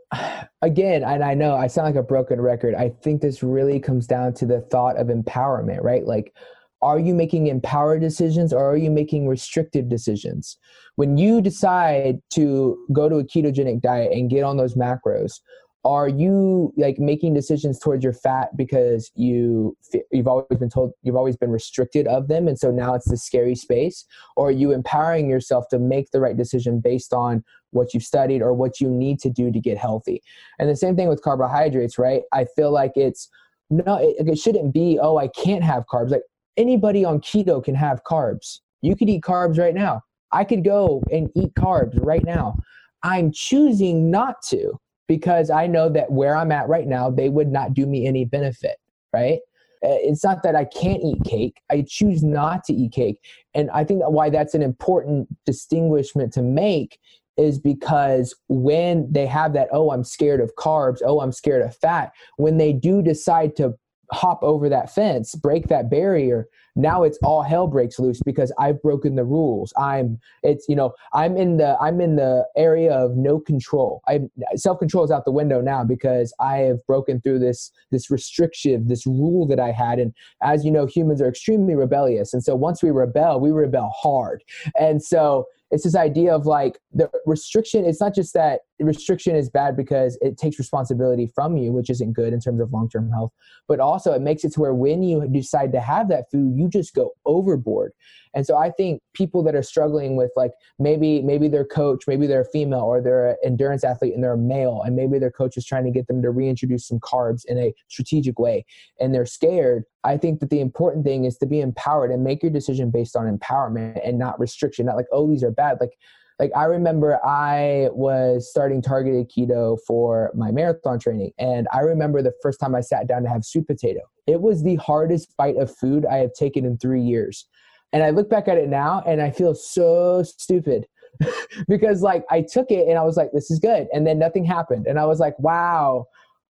again, 0.62 1.02
and 1.02 1.24
I 1.24 1.34
know 1.34 1.54
I 1.54 1.66
sound 1.66 1.86
like 1.86 2.02
a 2.02 2.06
broken 2.06 2.40
record. 2.40 2.74
I 2.74 2.90
think 3.02 3.22
this 3.22 3.42
really 3.42 3.80
comes 3.80 4.06
down 4.06 4.34
to 4.34 4.46
the 4.46 4.60
thought 4.60 4.96
of 4.98 5.08
empowerment, 5.08 5.82
right? 5.82 6.06
Like, 6.06 6.34
are 6.82 6.98
you 6.98 7.14
making 7.14 7.46
empowered 7.46 8.00
decisions 8.00 8.52
or 8.52 8.64
are 8.64 8.76
you 8.76 8.90
making 8.90 9.26
restrictive 9.26 9.88
decisions? 9.88 10.58
When 10.96 11.16
you 11.16 11.40
decide 11.40 12.20
to 12.34 12.78
go 12.92 13.08
to 13.08 13.16
a 13.16 13.24
ketogenic 13.24 13.80
diet 13.80 14.12
and 14.12 14.30
get 14.30 14.44
on 14.44 14.56
those 14.56 14.74
macros, 14.74 15.40
are 15.86 16.08
you 16.08 16.74
like 16.76 16.98
making 16.98 17.32
decisions 17.32 17.78
towards 17.78 18.02
your 18.02 18.12
fat 18.12 18.48
because 18.56 19.12
you 19.14 19.76
you've 20.10 20.26
always 20.26 20.58
been 20.58 20.68
told 20.68 20.90
you've 21.02 21.14
always 21.14 21.36
been 21.36 21.52
restricted 21.52 22.08
of 22.08 22.26
them 22.26 22.48
and 22.48 22.58
so 22.58 22.72
now 22.72 22.92
it's 22.94 23.08
the 23.08 23.16
scary 23.16 23.54
space? 23.54 24.04
Or 24.34 24.48
are 24.48 24.50
you 24.50 24.72
empowering 24.72 25.30
yourself 25.30 25.68
to 25.70 25.78
make 25.78 26.10
the 26.10 26.20
right 26.20 26.36
decision 26.36 26.80
based 26.80 27.12
on 27.12 27.44
what 27.70 27.94
you've 27.94 28.02
studied 28.02 28.42
or 28.42 28.52
what 28.52 28.80
you 28.80 28.90
need 28.90 29.20
to 29.20 29.30
do 29.30 29.52
to 29.52 29.60
get 29.60 29.78
healthy? 29.78 30.22
And 30.58 30.68
the 30.68 30.74
same 30.74 30.96
thing 30.96 31.08
with 31.08 31.22
carbohydrates 31.22 31.98
right? 31.98 32.22
I 32.32 32.46
feel 32.56 32.72
like 32.72 32.92
it's 32.96 33.28
no 33.70 33.96
it, 33.96 34.26
it 34.26 34.38
shouldn't 34.38 34.74
be 34.74 34.98
oh 35.00 35.18
i 35.18 35.28
can't 35.28 35.62
have 35.62 35.84
carbs. 35.86 36.10
Like 36.10 36.22
anybody 36.56 37.04
on 37.04 37.20
keto 37.20 37.62
can 37.62 37.76
have 37.76 38.02
carbs. 38.02 38.58
You 38.82 38.96
could 38.96 39.08
eat 39.08 39.22
carbs 39.22 39.56
right 39.56 39.74
now. 39.74 40.02
I 40.32 40.42
could 40.42 40.64
go 40.64 41.04
and 41.12 41.30
eat 41.36 41.54
carbs 41.54 41.96
right 42.04 42.24
now. 42.24 42.56
I'm 43.04 43.30
choosing 43.30 44.10
not 44.10 44.42
to 44.48 44.80
because 45.08 45.50
I 45.50 45.66
know 45.66 45.88
that 45.90 46.10
where 46.10 46.36
I'm 46.36 46.52
at 46.52 46.68
right 46.68 46.86
now, 46.86 47.10
they 47.10 47.28
would 47.28 47.48
not 47.48 47.74
do 47.74 47.86
me 47.86 48.06
any 48.06 48.24
benefit, 48.24 48.76
right? 49.12 49.38
Uh, 49.84 50.00
it's 50.00 50.24
not 50.24 50.42
that 50.42 50.56
I 50.56 50.64
can't 50.64 51.02
eat 51.02 51.22
cake. 51.24 51.60
I 51.70 51.84
choose 51.86 52.22
not 52.22 52.64
to 52.64 52.72
eat 52.72 52.92
cake. 52.92 53.20
And 53.54 53.70
I 53.70 53.84
think 53.84 54.00
that 54.00 54.10
why 54.10 54.30
that's 54.30 54.54
an 54.54 54.62
important 54.62 55.28
distinguishment 55.44 56.32
to 56.34 56.42
make 56.42 56.98
is 57.36 57.58
because 57.58 58.34
when 58.48 59.10
they 59.12 59.26
have 59.26 59.52
that, 59.52 59.68
oh, 59.70 59.90
I'm 59.90 60.04
scared 60.04 60.40
of 60.40 60.54
carbs, 60.56 60.98
oh, 61.04 61.20
I'm 61.20 61.32
scared 61.32 61.62
of 61.62 61.76
fat, 61.76 62.12
when 62.36 62.56
they 62.56 62.72
do 62.72 63.02
decide 63.02 63.54
to 63.56 63.74
hop 64.10 64.42
over 64.42 64.68
that 64.68 64.94
fence, 64.94 65.34
break 65.34 65.68
that 65.68 65.90
barrier, 65.90 66.48
now 66.76 67.02
it's 67.02 67.18
all 67.22 67.42
hell 67.42 67.66
breaks 67.66 67.98
loose 67.98 68.20
because 68.24 68.52
I've 68.58 68.80
broken 68.82 69.16
the 69.16 69.24
rules. 69.24 69.72
I'm 69.78 70.20
it's 70.42 70.68
you 70.68 70.76
know 70.76 70.94
I'm 71.12 71.36
in 71.36 71.56
the 71.56 71.76
I'm 71.80 72.00
in 72.00 72.16
the 72.16 72.46
area 72.56 72.92
of 72.92 73.16
no 73.16 73.40
control. 73.40 74.02
I 74.06 74.20
self 74.54 74.78
control 74.78 75.04
is 75.04 75.10
out 75.10 75.24
the 75.24 75.32
window 75.32 75.60
now 75.60 75.82
because 75.82 76.34
I 76.38 76.58
have 76.58 76.86
broken 76.86 77.20
through 77.20 77.40
this 77.40 77.72
this 77.90 78.10
restriction, 78.10 78.88
this 78.88 79.06
rule 79.06 79.46
that 79.48 79.58
I 79.58 79.72
had. 79.72 79.98
And 79.98 80.14
as 80.42 80.64
you 80.64 80.70
know, 80.70 80.86
humans 80.86 81.20
are 81.22 81.28
extremely 81.28 81.74
rebellious, 81.74 82.32
and 82.34 82.44
so 82.44 82.54
once 82.54 82.82
we 82.82 82.90
rebel, 82.90 83.40
we 83.40 83.50
rebel 83.50 83.92
hard. 83.96 84.44
And 84.78 85.02
so 85.02 85.46
it's 85.70 85.84
this 85.84 85.96
idea 85.96 86.34
of 86.34 86.46
like 86.46 86.78
the 86.92 87.10
restriction 87.26 87.84
it's 87.84 88.00
not 88.00 88.14
just 88.14 88.34
that 88.34 88.60
restriction 88.80 89.36
is 89.36 89.48
bad 89.48 89.76
because 89.76 90.18
it 90.20 90.36
takes 90.36 90.58
responsibility 90.58 91.30
from 91.34 91.56
you 91.56 91.72
which 91.72 91.90
isn't 91.90 92.12
good 92.12 92.32
in 92.32 92.40
terms 92.40 92.60
of 92.60 92.72
long-term 92.72 93.10
health. 93.10 93.32
But 93.68 93.80
also 93.80 94.12
it 94.12 94.22
makes 94.22 94.44
it 94.44 94.52
to 94.54 94.60
where 94.60 94.74
when 94.74 95.02
you 95.02 95.26
decide 95.28 95.72
to 95.72 95.80
have 95.80 96.08
that 96.08 96.30
food 96.30 96.56
you 96.56 96.68
just 96.68 96.94
go 96.94 97.12
overboard. 97.24 97.92
And 98.34 98.44
so 98.46 98.56
i 98.56 98.70
think 98.70 99.00
people 99.14 99.42
that 99.44 99.54
are 99.54 99.62
struggling 99.62 100.16
with 100.16 100.30
like 100.36 100.52
maybe 100.78 101.22
maybe 101.22 101.48
their 101.48 101.64
coach 101.64 102.04
maybe 102.06 102.26
they're 102.26 102.42
a 102.42 102.50
female 102.50 102.80
or 102.80 103.00
they're 103.00 103.30
an 103.30 103.36
endurance 103.44 103.82
athlete 103.82 104.14
and 104.14 104.22
they're 104.22 104.34
a 104.34 104.38
male 104.38 104.82
and 104.84 104.94
maybe 104.94 105.18
their 105.18 105.30
coach 105.30 105.56
is 105.56 105.64
trying 105.64 105.84
to 105.84 105.90
get 105.90 106.06
them 106.06 106.20
to 106.22 106.30
reintroduce 106.30 106.86
some 106.86 107.00
carbs 107.00 107.44
in 107.46 107.58
a 107.58 107.72
strategic 107.88 108.38
way 108.38 108.64
and 109.00 109.14
they're 109.14 109.24
scared 109.24 109.84
i 110.04 110.18
think 110.18 110.40
that 110.40 110.50
the 110.50 110.60
important 110.60 111.02
thing 111.02 111.24
is 111.24 111.38
to 111.38 111.46
be 111.46 111.60
empowered 111.60 112.10
and 112.10 112.22
make 112.22 112.42
your 112.42 112.52
decision 112.52 112.90
based 112.90 113.16
on 113.16 113.24
empowerment 113.24 113.98
and 114.06 114.18
not 114.18 114.38
restriction 114.38 114.84
not 114.84 114.96
like 114.96 115.06
oh 115.12 115.26
these 115.26 115.42
are 115.42 115.50
bad. 115.50 115.78
Like 115.80 115.98
like 116.38 116.50
I 116.54 116.64
remember 116.64 117.18
I 117.24 117.88
was 117.92 118.50
starting 118.50 118.82
targeted 118.82 119.30
keto 119.30 119.78
for 119.86 120.30
my 120.34 120.50
marathon 120.50 120.98
training 120.98 121.32
and 121.38 121.66
I 121.72 121.80
remember 121.80 122.20
the 122.22 122.34
first 122.42 122.60
time 122.60 122.74
I 122.74 122.80
sat 122.80 123.06
down 123.06 123.22
to 123.22 123.28
have 123.28 123.44
sweet 123.44 123.66
potato. 123.66 124.00
It 124.26 124.40
was 124.40 124.62
the 124.62 124.76
hardest 124.76 125.34
bite 125.36 125.56
of 125.56 125.74
food 125.74 126.04
I 126.04 126.18
have 126.18 126.34
taken 126.34 126.64
in 126.64 126.76
3 126.78 127.00
years. 127.00 127.46
And 127.92 128.02
I 128.02 128.10
look 128.10 128.28
back 128.28 128.48
at 128.48 128.58
it 128.58 128.68
now 128.68 129.02
and 129.06 129.22
I 129.22 129.30
feel 129.30 129.54
so 129.54 130.22
stupid 130.22 130.86
because 131.68 132.02
like 132.02 132.24
I 132.30 132.42
took 132.42 132.70
it 132.70 132.88
and 132.88 132.98
I 132.98 133.02
was 133.02 133.16
like 133.16 133.30
this 133.32 133.50
is 133.50 133.58
good 133.58 133.88
and 133.92 134.06
then 134.06 134.18
nothing 134.18 134.44
happened 134.44 134.86
and 134.86 134.98
I 134.98 135.06
was 135.06 135.18
like 135.18 135.38
wow 135.38 136.06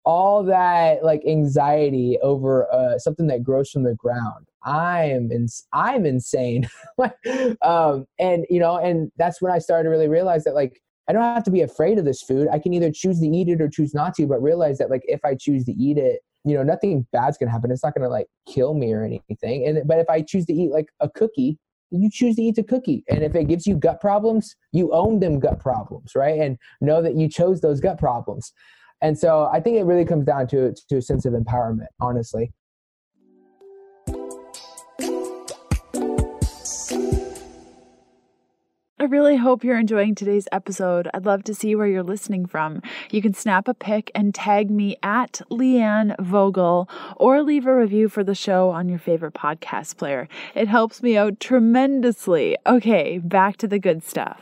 all 0.04 0.44
that 0.44 1.04
like 1.04 1.22
anxiety 1.26 2.18
over 2.22 2.72
uh, 2.72 2.98
something 2.98 3.26
that 3.28 3.42
grows 3.42 3.70
from 3.70 3.82
the 3.82 3.94
ground 3.94 4.46
i'm 4.64 5.30
in, 5.30 5.46
i'm 5.72 6.06
insane. 6.06 6.68
Um, 7.62 8.06
and 8.18 8.44
you 8.50 8.60
know 8.60 8.76
and 8.76 9.10
that's 9.16 9.40
when 9.40 9.52
i 9.52 9.58
started 9.58 9.84
to 9.84 9.90
really 9.90 10.08
realize 10.08 10.44
that 10.44 10.54
like 10.54 10.80
i 11.08 11.12
don't 11.12 11.22
have 11.22 11.44
to 11.44 11.50
be 11.50 11.62
afraid 11.62 11.98
of 11.98 12.04
this 12.04 12.22
food. 12.22 12.48
I 12.52 12.58
can 12.58 12.72
either 12.72 12.90
choose 12.92 13.20
to 13.20 13.26
eat 13.26 13.48
it 13.48 13.60
or 13.60 13.68
choose 13.68 13.94
not 13.94 14.14
to 14.14 14.26
but 14.26 14.42
realize 14.42 14.78
that 14.78 14.90
like 14.90 15.02
if 15.04 15.20
i 15.24 15.34
choose 15.34 15.64
to 15.64 15.72
eat 15.72 15.98
it 15.98 16.20
you 16.44 16.54
know 16.54 16.62
nothing 16.62 17.06
bad's 17.12 17.38
gonna 17.38 17.50
happen. 17.52 17.70
It's 17.70 17.84
not 17.84 17.94
gonna 17.94 18.08
like 18.08 18.26
kill 18.48 18.74
me 18.74 18.92
or 18.92 19.04
anything. 19.04 19.66
And 19.66 19.86
but 19.86 19.98
if 19.98 20.08
i 20.08 20.22
choose 20.22 20.46
to 20.46 20.52
eat 20.52 20.70
like 20.70 20.86
a 21.00 21.08
cookie 21.08 21.58
you 21.90 22.08
choose 22.10 22.36
to 22.36 22.42
eat 22.42 22.56
the 22.56 22.62
cookie. 22.62 23.04
And 23.10 23.22
if 23.22 23.34
it 23.34 23.48
gives 23.48 23.66
you 23.66 23.76
gut 23.76 24.00
problems 24.00 24.54
you 24.72 24.92
own 24.92 25.20
them 25.20 25.40
gut 25.40 25.60
problems 25.60 26.12
right? 26.14 26.40
And 26.40 26.58
know 26.80 27.02
that 27.02 27.16
you 27.16 27.28
chose 27.28 27.60
those 27.60 27.80
gut 27.80 27.98
problems. 27.98 28.52
And 29.02 29.18
so 29.18 29.50
I 29.52 29.60
think 29.60 29.76
it 29.76 29.84
really 29.84 30.04
comes 30.04 30.26
down 30.26 30.46
to 30.48 30.72
to 30.88 30.96
a 30.96 31.02
sense 31.02 31.24
of 31.26 31.32
empowerment, 31.34 31.88
honestly. 32.00 32.52
I 39.02 39.06
really 39.06 39.36
hope 39.36 39.64
you're 39.64 39.80
enjoying 39.80 40.14
today's 40.14 40.46
episode. 40.52 41.08
I'd 41.12 41.26
love 41.26 41.42
to 41.44 41.56
see 41.56 41.74
where 41.74 41.88
you're 41.88 42.04
listening 42.04 42.46
from. 42.46 42.80
You 43.10 43.20
can 43.20 43.34
snap 43.34 43.66
a 43.66 43.74
pic 43.74 44.12
and 44.14 44.32
tag 44.32 44.70
me 44.70 44.96
at 45.02 45.40
Leanne 45.50 46.14
Vogel 46.20 46.88
or 47.16 47.42
leave 47.42 47.66
a 47.66 47.74
review 47.74 48.08
for 48.08 48.22
the 48.22 48.36
show 48.36 48.70
on 48.70 48.88
your 48.88 49.00
favorite 49.00 49.34
podcast 49.34 49.96
player. 49.96 50.28
It 50.54 50.68
helps 50.68 51.02
me 51.02 51.16
out 51.16 51.40
tremendously. 51.40 52.56
Okay, 52.64 53.18
back 53.18 53.56
to 53.56 53.66
the 53.66 53.80
good 53.80 54.04
stuff. 54.04 54.40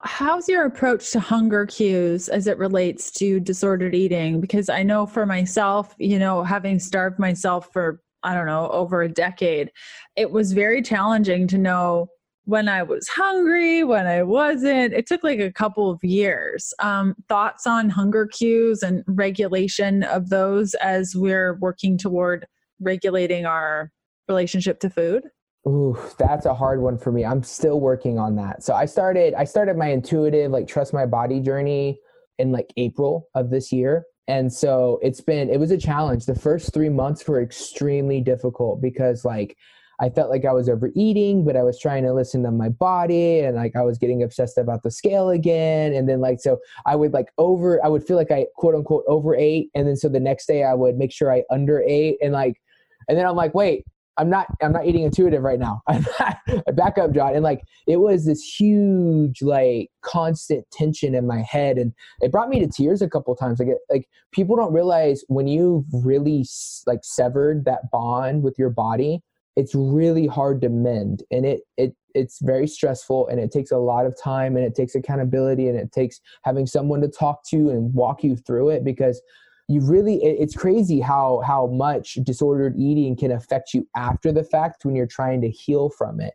How's 0.00 0.48
your 0.48 0.64
approach 0.64 1.12
to 1.12 1.20
hunger 1.20 1.64
cues 1.64 2.28
as 2.28 2.48
it 2.48 2.58
relates 2.58 3.12
to 3.12 3.38
disordered 3.38 3.94
eating? 3.94 4.40
Because 4.40 4.68
I 4.68 4.82
know 4.82 5.06
for 5.06 5.26
myself, 5.26 5.94
you 5.96 6.18
know, 6.18 6.42
having 6.42 6.80
starved 6.80 7.20
myself 7.20 7.68
for, 7.72 8.02
I 8.24 8.34
don't 8.34 8.46
know, 8.46 8.68
over 8.70 9.02
a 9.02 9.08
decade, 9.08 9.70
it 10.16 10.32
was 10.32 10.54
very 10.54 10.82
challenging 10.82 11.46
to 11.46 11.56
know 11.56 12.08
when 12.50 12.68
I 12.68 12.82
was 12.82 13.06
hungry, 13.06 13.84
when 13.84 14.08
I 14.08 14.24
wasn't. 14.24 14.92
It 14.92 15.06
took 15.06 15.22
like 15.22 15.38
a 15.38 15.52
couple 15.52 15.88
of 15.88 16.02
years. 16.02 16.74
Um, 16.80 17.14
thoughts 17.28 17.64
on 17.64 17.88
hunger 17.88 18.26
cues 18.26 18.82
and 18.82 19.04
regulation 19.06 20.02
of 20.02 20.30
those 20.30 20.74
as 20.74 21.14
we're 21.14 21.54
working 21.60 21.96
toward 21.96 22.48
regulating 22.80 23.46
our 23.46 23.92
relationship 24.28 24.80
to 24.80 24.90
food? 24.90 25.28
Ooh, 25.68 25.96
that's 26.18 26.44
a 26.44 26.54
hard 26.54 26.80
one 26.80 26.98
for 26.98 27.12
me. 27.12 27.24
I'm 27.24 27.44
still 27.44 27.80
working 27.80 28.18
on 28.18 28.34
that. 28.36 28.64
So 28.64 28.74
I 28.74 28.84
started 28.84 29.34
I 29.34 29.44
started 29.44 29.76
my 29.76 29.88
intuitive 29.88 30.50
like 30.50 30.66
trust 30.66 30.92
my 30.92 31.06
body 31.06 31.38
journey 31.38 32.00
in 32.38 32.50
like 32.50 32.72
April 32.76 33.28
of 33.36 33.50
this 33.50 33.70
year. 33.70 34.04
And 34.26 34.52
so 34.52 34.98
it's 35.02 35.20
been 35.20 35.50
it 35.50 35.60
was 35.60 35.70
a 35.70 35.78
challenge. 35.78 36.26
The 36.26 36.34
first 36.34 36.74
3 36.74 36.88
months 36.88 37.28
were 37.28 37.40
extremely 37.40 38.20
difficult 38.20 38.82
because 38.82 39.24
like 39.24 39.56
I 40.00 40.08
felt 40.08 40.30
like 40.30 40.44
I 40.44 40.52
was 40.52 40.68
overeating, 40.68 41.44
but 41.44 41.56
I 41.56 41.62
was 41.62 41.78
trying 41.78 42.04
to 42.04 42.12
listen 42.12 42.42
to 42.44 42.50
my 42.50 42.70
body 42.70 43.40
and 43.40 43.56
like 43.56 43.76
I 43.76 43.82
was 43.82 43.98
getting 43.98 44.22
obsessed 44.22 44.56
about 44.56 44.82
the 44.82 44.90
scale 44.90 45.28
again. 45.28 45.92
And 45.92 46.08
then 46.08 46.20
like 46.20 46.40
so 46.40 46.58
I 46.86 46.96
would 46.96 47.12
like 47.12 47.26
over 47.36 47.84
I 47.84 47.88
would 47.88 48.04
feel 48.04 48.16
like 48.16 48.30
I 48.30 48.46
quote 48.56 48.74
unquote 48.74 49.04
overate. 49.06 49.68
And 49.74 49.86
then 49.86 49.96
so 49.96 50.08
the 50.08 50.20
next 50.20 50.46
day 50.46 50.64
I 50.64 50.74
would 50.74 50.96
make 50.96 51.12
sure 51.12 51.32
I 51.32 51.42
underate 51.50 52.16
and 52.22 52.32
like 52.32 52.60
and 53.08 53.18
then 53.18 53.26
I'm 53.26 53.36
like, 53.36 53.54
wait, 53.54 53.84
I'm 54.16 54.28
not 54.28 54.48
I'm 54.60 54.72
not 54.72 54.86
eating 54.86 55.04
intuitive 55.04 55.42
right 55.42 55.58
now. 55.58 55.82
I 55.88 56.36
back 56.72 56.98
up, 56.98 57.12
John. 57.12 57.34
And 57.34 57.42
like 57.42 57.62
it 57.86 57.96
was 57.96 58.26
this 58.26 58.42
huge 58.42 59.40
like 59.42 59.90
constant 60.02 60.64
tension 60.70 61.14
in 61.14 61.26
my 61.26 61.42
head, 61.42 61.78
and 61.78 61.92
it 62.20 62.30
brought 62.30 62.50
me 62.50 62.60
to 62.60 62.66
tears 62.66 63.00
a 63.00 63.08
couple 63.08 63.34
times. 63.34 63.58
Like 63.58 63.68
it, 63.68 63.78
like 63.88 64.08
people 64.32 64.56
don't 64.56 64.72
realize 64.74 65.24
when 65.28 65.46
you 65.46 65.86
really 65.92 66.44
like 66.86 67.00
severed 67.02 67.64
that 67.64 67.90
bond 67.90 68.42
with 68.42 68.58
your 68.58 68.70
body, 68.70 69.22
it's 69.56 69.74
really 69.74 70.26
hard 70.26 70.60
to 70.62 70.68
mend, 70.68 71.22
and 71.30 71.44
it 71.44 71.60
it 71.76 71.94
it's 72.14 72.40
very 72.40 72.66
stressful, 72.66 73.28
and 73.28 73.40
it 73.40 73.50
takes 73.50 73.70
a 73.70 73.78
lot 73.78 74.06
of 74.06 74.14
time, 74.22 74.56
and 74.56 74.64
it 74.64 74.74
takes 74.74 74.94
accountability, 74.94 75.68
and 75.68 75.78
it 75.78 75.92
takes 75.92 76.20
having 76.44 76.66
someone 76.66 77.00
to 77.00 77.08
talk 77.08 77.44
to 77.50 77.70
and 77.70 77.92
walk 77.94 78.22
you 78.24 78.36
through 78.36 78.70
it 78.70 78.84
because 78.84 79.20
you 79.68 79.80
really 79.80 80.16
it's 80.16 80.56
crazy 80.56 80.98
how 80.98 81.42
how 81.46 81.68
much 81.68 82.14
disordered 82.24 82.74
eating 82.76 83.16
can 83.16 83.30
affect 83.30 83.72
you 83.72 83.86
after 83.96 84.32
the 84.32 84.42
fact 84.42 84.84
when 84.84 84.96
you're 84.96 85.06
trying 85.06 85.40
to 85.40 85.48
heal 85.48 85.90
from 85.90 86.20
it. 86.20 86.34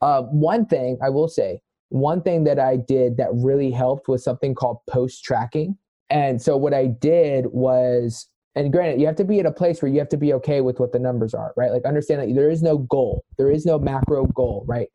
Uh, 0.00 0.22
one 0.22 0.66
thing 0.66 0.98
i 1.00 1.08
will 1.08 1.28
say 1.28 1.60
one 1.90 2.20
thing 2.20 2.42
that 2.42 2.58
i 2.58 2.76
did 2.76 3.16
that 3.16 3.28
really 3.32 3.70
helped 3.70 4.08
was 4.08 4.24
something 4.24 4.52
called 4.52 4.78
post 4.90 5.22
tracking 5.22 5.78
and 6.10 6.42
so 6.42 6.56
what 6.56 6.74
i 6.74 6.86
did 6.86 7.46
was 7.52 8.26
and 8.54 8.72
granted 8.72 9.00
you 9.00 9.06
have 9.06 9.16
to 9.16 9.24
be 9.24 9.40
at 9.40 9.46
a 9.46 9.52
place 9.52 9.80
where 9.82 9.90
you 9.90 9.98
have 9.98 10.08
to 10.08 10.16
be 10.16 10.32
okay 10.32 10.60
with 10.60 10.78
what 10.80 10.92
the 10.92 10.98
numbers 10.98 11.34
are 11.34 11.52
right 11.56 11.72
like 11.72 11.84
understand 11.84 12.20
that 12.20 12.34
there 12.34 12.50
is 12.50 12.62
no 12.62 12.78
goal 12.78 13.24
there 13.38 13.50
is 13.50 13.64
no 13.66 13.78
macro 13.78 14.26
goal 14.26 14.64
right 14.66 14.88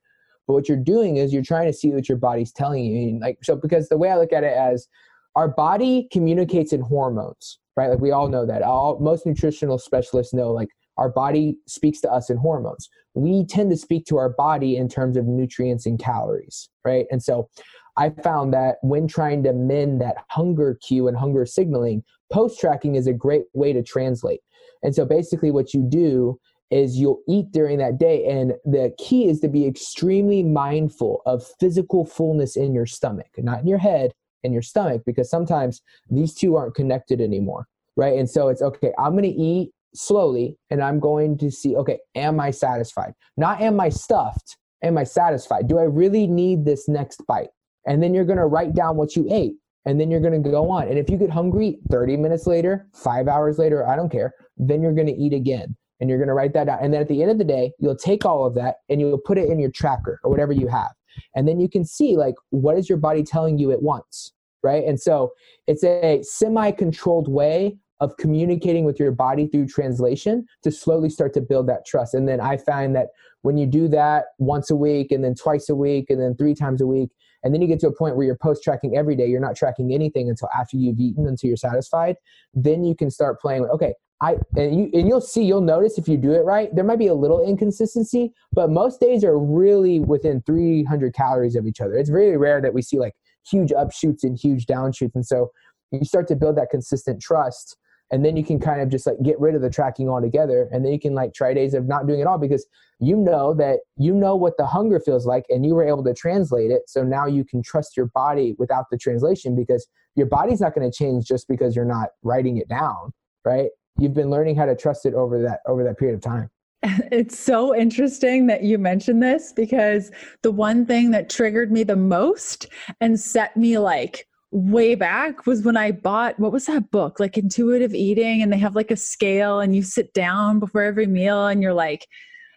but 0.47 0.53
what 0.53 0.69
you're 0.69 0.77
doing 0.77 1.17
is 1.17 1.33
you're 1.33 1.43
trying 1.43 1.67
to 1.67 1.73
see 1.73 1.91
what 1.91 2.07
your 2.07 2.17
body's 2.17 2.51
telling 2.51 2.83
you 2.83 3.19
like 3.19 3.37
so 3.43 3.55
because 3.55 3.89
the 3.89 3.97
way 3.97 4.09
i 4.09 4.17
look 4.17 4.33
at 4.33 4.43
it 4.43 4.55
as 4.55 4.87
our 5.35 5.47
body 5.47 6.07
communicates 6.11 6.73
in 6.73 6.81
hormones 6.81 7.59
right? 7.77 7.89
Like 7.89 7.99
we 7.99 8.11
all 8.11 8.27
know 8.27 8.45
that. 8.45 8.63
All 8.63 8.99
most 8.99 9.25
nutritional 9.25 9.77
specialists 9.77 10.33
know 10.33 10.51
like 10.51 10.69
our 10.97 11.09
body 11.09 11.57
speaks 11.67 12.01
to 12.01 12.11
us 12.11 12.29
in 12.29 12.37
hormones. 12.37 12.89
We 13.13 13.45
tend 13.45 13.69
to 13.69 13.77
speak 13.77 14.05
to 14.07 14.17
our 14.17 14.29
body 14.29 14.75
in 14.75 14.89
terms 14.89 15.15
of 15.15 15.25
nutrients 15.25 15.85
and 15.85 15.97
calories, 15.97 16.69
right? 16.83 17.05
And 17.11 17.23
so 17.23 17.49
I 17.97 18.09
found 18.09 18.53
that 18.53 18.77
when 18.81 19.07
trying 19.07 19.43
to 19.43 19.53
mend 19.53 20.01
that 20.01 20.17
hunger 20.29 20.77
cue 20.85 21.07
and 21.07 21.17
hunger 21.17 21.45
signaling, 21.45 22.03
post 22.31 22.59
tracking 22.59 22.95
is 22.95 23.07
a 23.07 23.13
great 23.13 23.45
way 23.53 23.73
to 23.73 23.83
translate. 23.83 24.41
And 24.83 24.93
so 24.93 25.05
basically, 25.05 25.51
what 25.51 25.73
you 25.73 25.81
do 25.81 26.39
is 26.69 26.97
you'll 26.97 27.21
eat 27.27 27.51
during 27.51 27.77
that 27.79 27.97
day. 27.97 28.25
And 28.25 28.53
the 28.65 28.93
key 28.97 29.29
is 29.29 29.39
to 29.39 29.47
be 29.47 29.65
extremely 29.65 30.43
mindful 30.43 31.21
of 31.25 31.45
physical 31.59 32.05
fullness 32.05 32.57
in 32.57 32.73
your 32.73 32.85
stomach, 32.85 33.29
not 33.37 33.61
in 33.61 33.67
your 33.67 33.77
head, 33.77 34.11
in 34.43 34.53
your 34.53 34.61
stomach 34.61 35.03
because 35.05 35.29
sometimes 35.29 35.81
these 36.09 36.33
two 36.33 36.55
aren't 36.55 36.75
connected 36.75 37.21
anymore 37.21 37.67
right 37.95 38.17
and 38.17 38.29
so 38.29 38.47
it's 38.47 38.61
okay 38.61 38.91
i'm 38.97 39.11
going 39.11 39.23
to 39.23 39.29
eat 39.29 39.71
slowly 39.93 40.57
and 40.69 40.81
i'm 40.81 40.99
going 40.99 41.37
to 41.37 41.51
see 41.51 41.75
okay 41.75 41.99
am 42.15 42.39
i 42.39 42.51
satisfied 42.51 43.13
not 43.35 43.61
am 43.61 43.79
i 43.79 43.89
stuffed 43.89 44.57
am 44.83 44.97
i 44.97 45.03
satisfied 45.03 45.67
do 45.67 45.77
i 45.77 45.83
really 45.83 46.27
need 46.27 46.65
this 46.65 46.87
next 46.87 47.21
bite 47.27 47.49
and 47.87 48.01
then 48.01 48.13
you're 48.13 48.25
going 48.25 48.37
to 48.37 48.45
write 48.45 48.75
down 48.75 48.95
what 48.95 49.15
you 49.15 49.27
ate 49.31 49.55
and 49.85 49.99
then 49.99 50.11
you're 50.11 50.21
going 50.21 50.41
to 50.43 50.49
go 50.49 50.69
on. 50.69 50.87
And 50.87 50.99
if 50.99 51.09
you 51.09 51.17
get 51.17 51.29
hungry 51.29 51.79
30 51.89 52.17
minutes 52.17 52.45
later 52.45 52.87
5 52.93 53.27
hours 53.27 53.57
later 53.57 53.87
i 53.87 53.95
don't 53.95 54.11
care 54.11 54.33
then 54.57 54.81
you're 54.81 54.93
going 54.93 55.07
to 55.07 55.13
eat 55.13 55.33
again 55.33 55.75
and 55.99 56.09
you're 56.09 56.19
going 56.19 56.27
to 56.27 56.35
write 56.35 56.53
that 56.53 56.65
down. 56.65 56.77
And 56.79 56.93
then 56.93 57.01
at 57.01 57.07
the 57.07 57.23
end 57.23 57.31
of 57.31 57.39
the 57.39 57.43
day 57.43 57.71
you'll 57.79 57.95
take 57.95 58.25
all 58.25 58.45
of 58.45 58.53
that 58.55 58.75
and 58.89 59.01
you'll 59.01 59.17
put 59.17 59.37
it 59.39 59.49
in 59.49 59.59
your 59.59 59.71
tracker 59.71 60.19
or 60.23 60.29
whatever 60.29 60.53
you 60.53 60.67
have. 60.67 60.91
And 61.35 61.47
then 61.47 61.59
you 61.59 61.67
can 61.67 61.83
see 61.85 62.15
like 62.15 62.35
what 62.51 62.77
is 62.77 62.87
your 62.87 62.99
body 62.99 63.23
telling 63.23 63.57
you 63.57 63.71
it 63.71 63.81
wants? 63.81 64.33
right? 64.63 64.83
And 64.83 64.99
so 64.99 65.31
it's 65.67 65.83
a 65.83 66.21
semi 66.23 66.71
controlled 66.71 67.31
way 67.31 67.77
of 67.99 68.15
communicating 68.17 68.83
with 68.83 68.99
your 68.99 69.11
body 69.11 69.47
through 69.47 69.67
translation 69.67 70.45
to 70.63 70.71
slowly 70.71 71.09
start 71.09 71.33
to 71.33 71.41
build 71.41 71.67
that 71.67 71.85
trust. 71.85 72.13
And 72.13 72.27
then 72.27 72.39
i 72.39 72.57
find 72.57 72.95
that 72.95 73.07
when 73.41 73.57
you 73.57 73.65
do 73.65 73.87
that 73.87 74.25
once 74.37 74.69
a 74.69 74.75
week 74.75 75.11
and 75.11 75.23
then 75.23 75.35
twice 75.35 75.69
a 75.69 75.75
week 75.75 76.09
and 76.09 76.21
then 76.21 76.35
three 76.35 76.53
times 76.53 76.81
a 76.81 76.87
week 76.87 77.09
and 77.43 77.53
then 77.53 77.61
you 77.61 77.67
get 77.67 77.79
to 77.79 77.87
a 77.87 77.93
point 77.93 78.15
where 78.15 78.25
you're 78.25 78.37
post 78.37 78.63
tracking 78.63 78.97
every 78.97 79.15
day 79.15 79.27
you're 79.27 79.39
not 79.39 79.55
tracking 79.55 79.93
anything 79.93 80.29
until 80.29 80.49
after 80.57 80.77
you've 80.77 80.99
eaten 80.99 81.27
until 81.27 81.47
you're 81.47 81.57
satisfied. 81.57 82.15
Then 82.53 82.83
you 82.83 82.95
can 82.95 83.09
start 83.09 83.39
playing 83.39 83.61
with 83.61 83.71
okay 83.71 83.93
I 84.21 84.37
and 84.55 84.75
you 84.75 84.89
and 84.93 85.07
you'll 85.07 85.21
see 85.21 85.43
you'll 85.43 85.61
notice 85.61 85.97
if 85.97 86.07
you 86.07 86.17
do 86.17 86.31
it 86.31 86.43
right 86.43 86.73
there 86.75 86.83
might 86.83 86.99
be 86.99 87.07
a 87.07 87.13
little 87.13 87.45
inconsistency 87.45 88.33
but 88.51 88.71
most 88.71 88.99
days 88.99 89.23
are 89.23 89.37
really 89.37 89.99
within 89.99 90.41
300 90.41 91.13
calories 91.13 91.55
of 91.55 91.67
each 91.67 91.81
other. 91.81 91.95
It's 91.95 92.09
really 92.09 92.37
rare 92.37 92.61
that 92.61 92.73
we 92.73 92.81
see 92.81 92.99
like 92.99 93.13
huge 93.49 93.69
upshoots 93.71 94.23
and 94.23 94.37
huge 94.37 94.65
downshoots. 94.65 95.15
And 95.15 95.25
so 95.25 95.51
you 95.91 96.03
start 96.03 96.27
to 96.29 96.35
build 96.35 96.57
that 96.57 96.69
consistent 96.69 97.21
trust 97.21 97.77
and 98.11 98.23
then 98.23 98.37
you 98.37 98.43
can 98.43 98.59
kind 98.59 98.81
of 98.81 98.89
just 98.89 99.05
like 99.05 99.17
get 99.23 99.39
rid 99.39 99.55
of 99.55 99.61
the 99.61 99.69
tracking 99.69 100.09
altogether. 100.09 100.69
And 100.71 100.83
then 100.85 100.91
you 100.91 100.99
can 100.99 101.13
like 101.13 101.33
try 101.33 101.53
days 101.53 101.73
of 101.73 101.87
not 101.87 102.07
doing 102.07 102.19
it 102.19 102.27
all 102.27 102.37
because 102.37 102.65
you 102.99 103.15
know 103.15 103.53
that 103.55 103.79
you 103.97 104.13
know 104.13 104.35
what 104.35 104.57
the 104.57 104.65
hunger 104.65 104.99
feels 104.99 105.25
like 105.25 105.45
and 105.49 105.65
you 105.65 105.75
were 105.75 105.87
able 105.87 106.03
to 106.03 106.13
translate 106.13 106.71
it. 106.71 106.83
So 106.87 107.03
now 107.03 107.25
you 107.25 107.43
can 107.43 107.61
trust 107.61 107.97
your 107.97 108.07
body 108.07 108.55
without 108.57 108.85
the 108.89 108.97
translation 108.97 109.55
because 109.55 109.87
your 110.15 110.27
body's 110.27 110.61
not 110.61 110.73
going 110.73 110.89
to 110.89 110.97
change 110.97 111.25
just 111.25 111.47
because 111.47 111.75
you're 111.75 111.85
not 111.85 112.09
writing 112.23 112.57
it 112.57 112.67
down 112.69 113.13
right? 113.47 113.69
You've 113.97 114.13
been 114.13 114.29
learning 114.29 114.57
how 114.57 114.65
to 114.65 114.75
trust 114.75 115.05
it 115.05 115.13
over 115.13 115.41
that 115.41 115.61
over 115.65 115.83
that 115.83 115.97
period 115.97 116.15
of 116.15 116.21
time. 116.21 116.49
It's 117.11 117.39
so 117.39 117.75
interesting 117.75 118.47
that 118.47 118.63
you 118.63 118.77
mentioned 118.77 119.23
this 119.23 119.51
because 119.51 120.11
the 120.43 120.51
one 120.51 120.85
thing 120.85 121.11
that 121.11 121.29
triggered 121.29 121.71
me 121.71 121.83
the 121.83 121.95
most 121.95 122.67
and 123.01 123.19
set 123.19 123.55
me 123.57 123.79
like 123.79 124.26
way 124.51 124.95
back 124.95 125.45
was 125.45 125.63
when 125.63 125.77
I 125.77 125.91
bought 125.91 126.39
what 126.39 126.51
was 126.51 126.65
that 126.67 126.89
book? 126.91 127.19
Like 127.19 127.37
intuitive 127.37 127.93
eating 127.93 128.41
and 128.41 128.51
they 128.51 128.57
have 128.57 128.75
like 128.75 128.91
a 128.91 128.95
scale 128.95 129.59
and 129.59 129.75
you 129.75 129.83
sit 129.83 130.13
down 130.13 130.59
before 130.59 130.83
every 130.83 131.07
meal 131.07 131.47
and 131.47 131.61
you're 131.61 131.73
like 131.73 132.07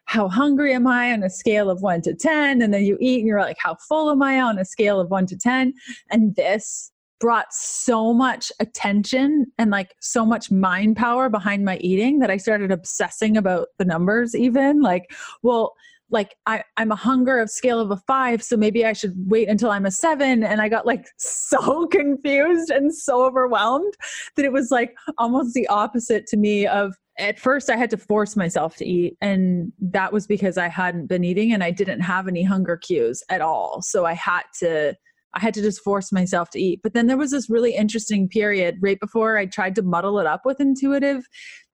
how 0.07 0.29
hungry 0.29 0.75
am 0.75 0.87
I? 0.87 1.13
on 1.13 1.23
a 1.23 1.31
scale 1.31 1.71
of 1.71 1.83
1 1.83 2.03
to 2.03 2.15
10 2.15 2.63
and 2.63 2.75
then 2.75 2.83
you 2.83 2.97
eat 3.01 3.21
and 3.21 3.29
you're 3.29 3.41
like 3.41 3.59
how 3.61 3.77
full 3.89 4.11
am 4.11 4.23
I? 4.23 4.41
on 4.41 4.59
a 4.59 4.65
scale 4.65 5.01
of 5.01 5.11
1 5.11 5.27
to 5.27 5.37
10 5.37 5.73
and 6.11 6.35
this 6.37 6.93
brought 7.21 7.53
so 7.53 8.15
much 8.15 8.51
attention 8.61 9.47
and 9.59 9.71
like 9.71 9.95
so 10.01 10.25
much 10.25 10.51
mind 10.51 10.97
power 10.97 11.29
behind 11.29 11.65
my 11.65 11.77
eating 11.79 12.19
that 12.21 12.31
I 12.31 12.39
started 12.39 12.73
obsessing 12.73 13.37
about 13.37 13.69
the 13.79 13.85
numbers 13.85 14.35
even. 14.35 14.81
Like 14.81 15.13
well 15.43 15.75
like 16.11 16.35
I, 16.47 16.63
I'm 16.77 16.93
a 16.93 16.97
hunger 16.97 17.39
of 17.39 17.51
scale 17.51 17.81
of 17.81 17.91
a 17.91 17.97
five, 18.07 18.43
so 18.43 18.57
maybe 18.57 18.85
I 18.85 18.93
should 18.93 19.15
wait 19.17 19.49
until 19.49 19.71
I'm 19.71 19.87
a 19.87 19.91
seven. 19.91 20.43
And 20.43 20.61
I 20.61 20.69
got 20.69 20.87
like 20.87 21.07
so 21.19 21.87
confused 21.87 22.71
and 22.71 22.95
so 22.95 23.25
overwhelmed 23.25 23.95
that 24.37 24.45
it 24.45 24.53
was 24.53 24.71
like 24.71 24.95
almost 25.19 25.55
the 25.55 25.67
opposite 25.69 26.27
to 26.29 26.37
me 26.37 26.67
of 26.67 26.95
at 27.19 27.39
first 27.39 27.69
I 27.69 27.77
had 27.77 27.91
to 27.91 27.97
force 27.97 28.35
myself 28.37 28.77
to 28.77 28.87
eat. 28.87 29.17
And 29.21 29.73
that 29.81 30.13
was 30.13 30.27
because 30.27 30.57
I 30.57 30.69
hadn't 30.69 31.07
been 31.07 31.25
eating 31.25 31.53
and 31.53 31.63
I 31.63 31.71
didn't 31.71 32.01
have 32.01 32.29
any 32.29 32.43
hunger 32.43 32.77
cues 32.77 33.23
at 33.29 33.41
all. 33.41 33.83
So 33.83 34.07
I 34.07 34.15
had 34.15 34.43
to 34.61 34.95
I 35.33 35.39
had 35.39 35.55
to 35.55 35.63
just 35.63 35.85
force 35.85 36.11
myself 36.11 36.51
to 36.51 36.61
eat. 36.61 36.81
But 36.83 36.93
then 36.93 37.07
there 37.07 37.17
was 37.17 37.31
this 37.31 37.49
really 37.49 37.77
interesting 37.77 38.29
period 38.29 38.79
right 38.81 38.99
before 38.99 39.39
I 39.39 39.47
tried 39.47 39.77
to 39.77 39.83
muddle 39.83 40.19
it 40.19 40.27
up 40.27 40.43
with 40.45 40.61
intuitive 40.61 41.25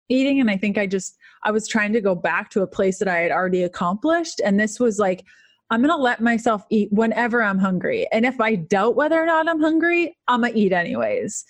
eating. 0.08 0.40
And 0.40 0.50
I 0.50 0.56
think 0.56 0.78
I 0.78 0.86
just, 0.86 1.16
I 1.44 1.50
was 1.50 1.68
trying 1.68 1.92
to 1.92 2.00
go 2.00 2.14
back 2.14 2.50
to 2.50 2.62
a 2.62 2.66
place 2.66 2.98
that 2.98 3.08
I 3.08 3.18
had 3.18 3.30
already 3.30 3.62
accomplished. 3.62 4.40
And 4.44 4.58
this 4.58 4.78
was 4.78 4.98
like, 4.98 5.24
I'm 5.70 5.80
going 5.80 5.90
to 5.90 6.02
let 6.02 6.20
myself 6.20 6.62
eat 6.70 6.88
whenever 6.92 7.42
I'm 7.42 7.58
hungry. 7.58 8.06
And 8.12 8.24
if 8.24 8.40
I 8.40 8.54
doubt 8.54 8.94
whether 8.94 9.20
or 9.20 9.26
not 9.26 9.48
I'm 9.48 9.60
hungry, 9.60 10.16
I'm 10.28 10.42
going 10.42 10.52
to 10.52 10.58
eat 10.58 10.72
anyways. 10.72 11.44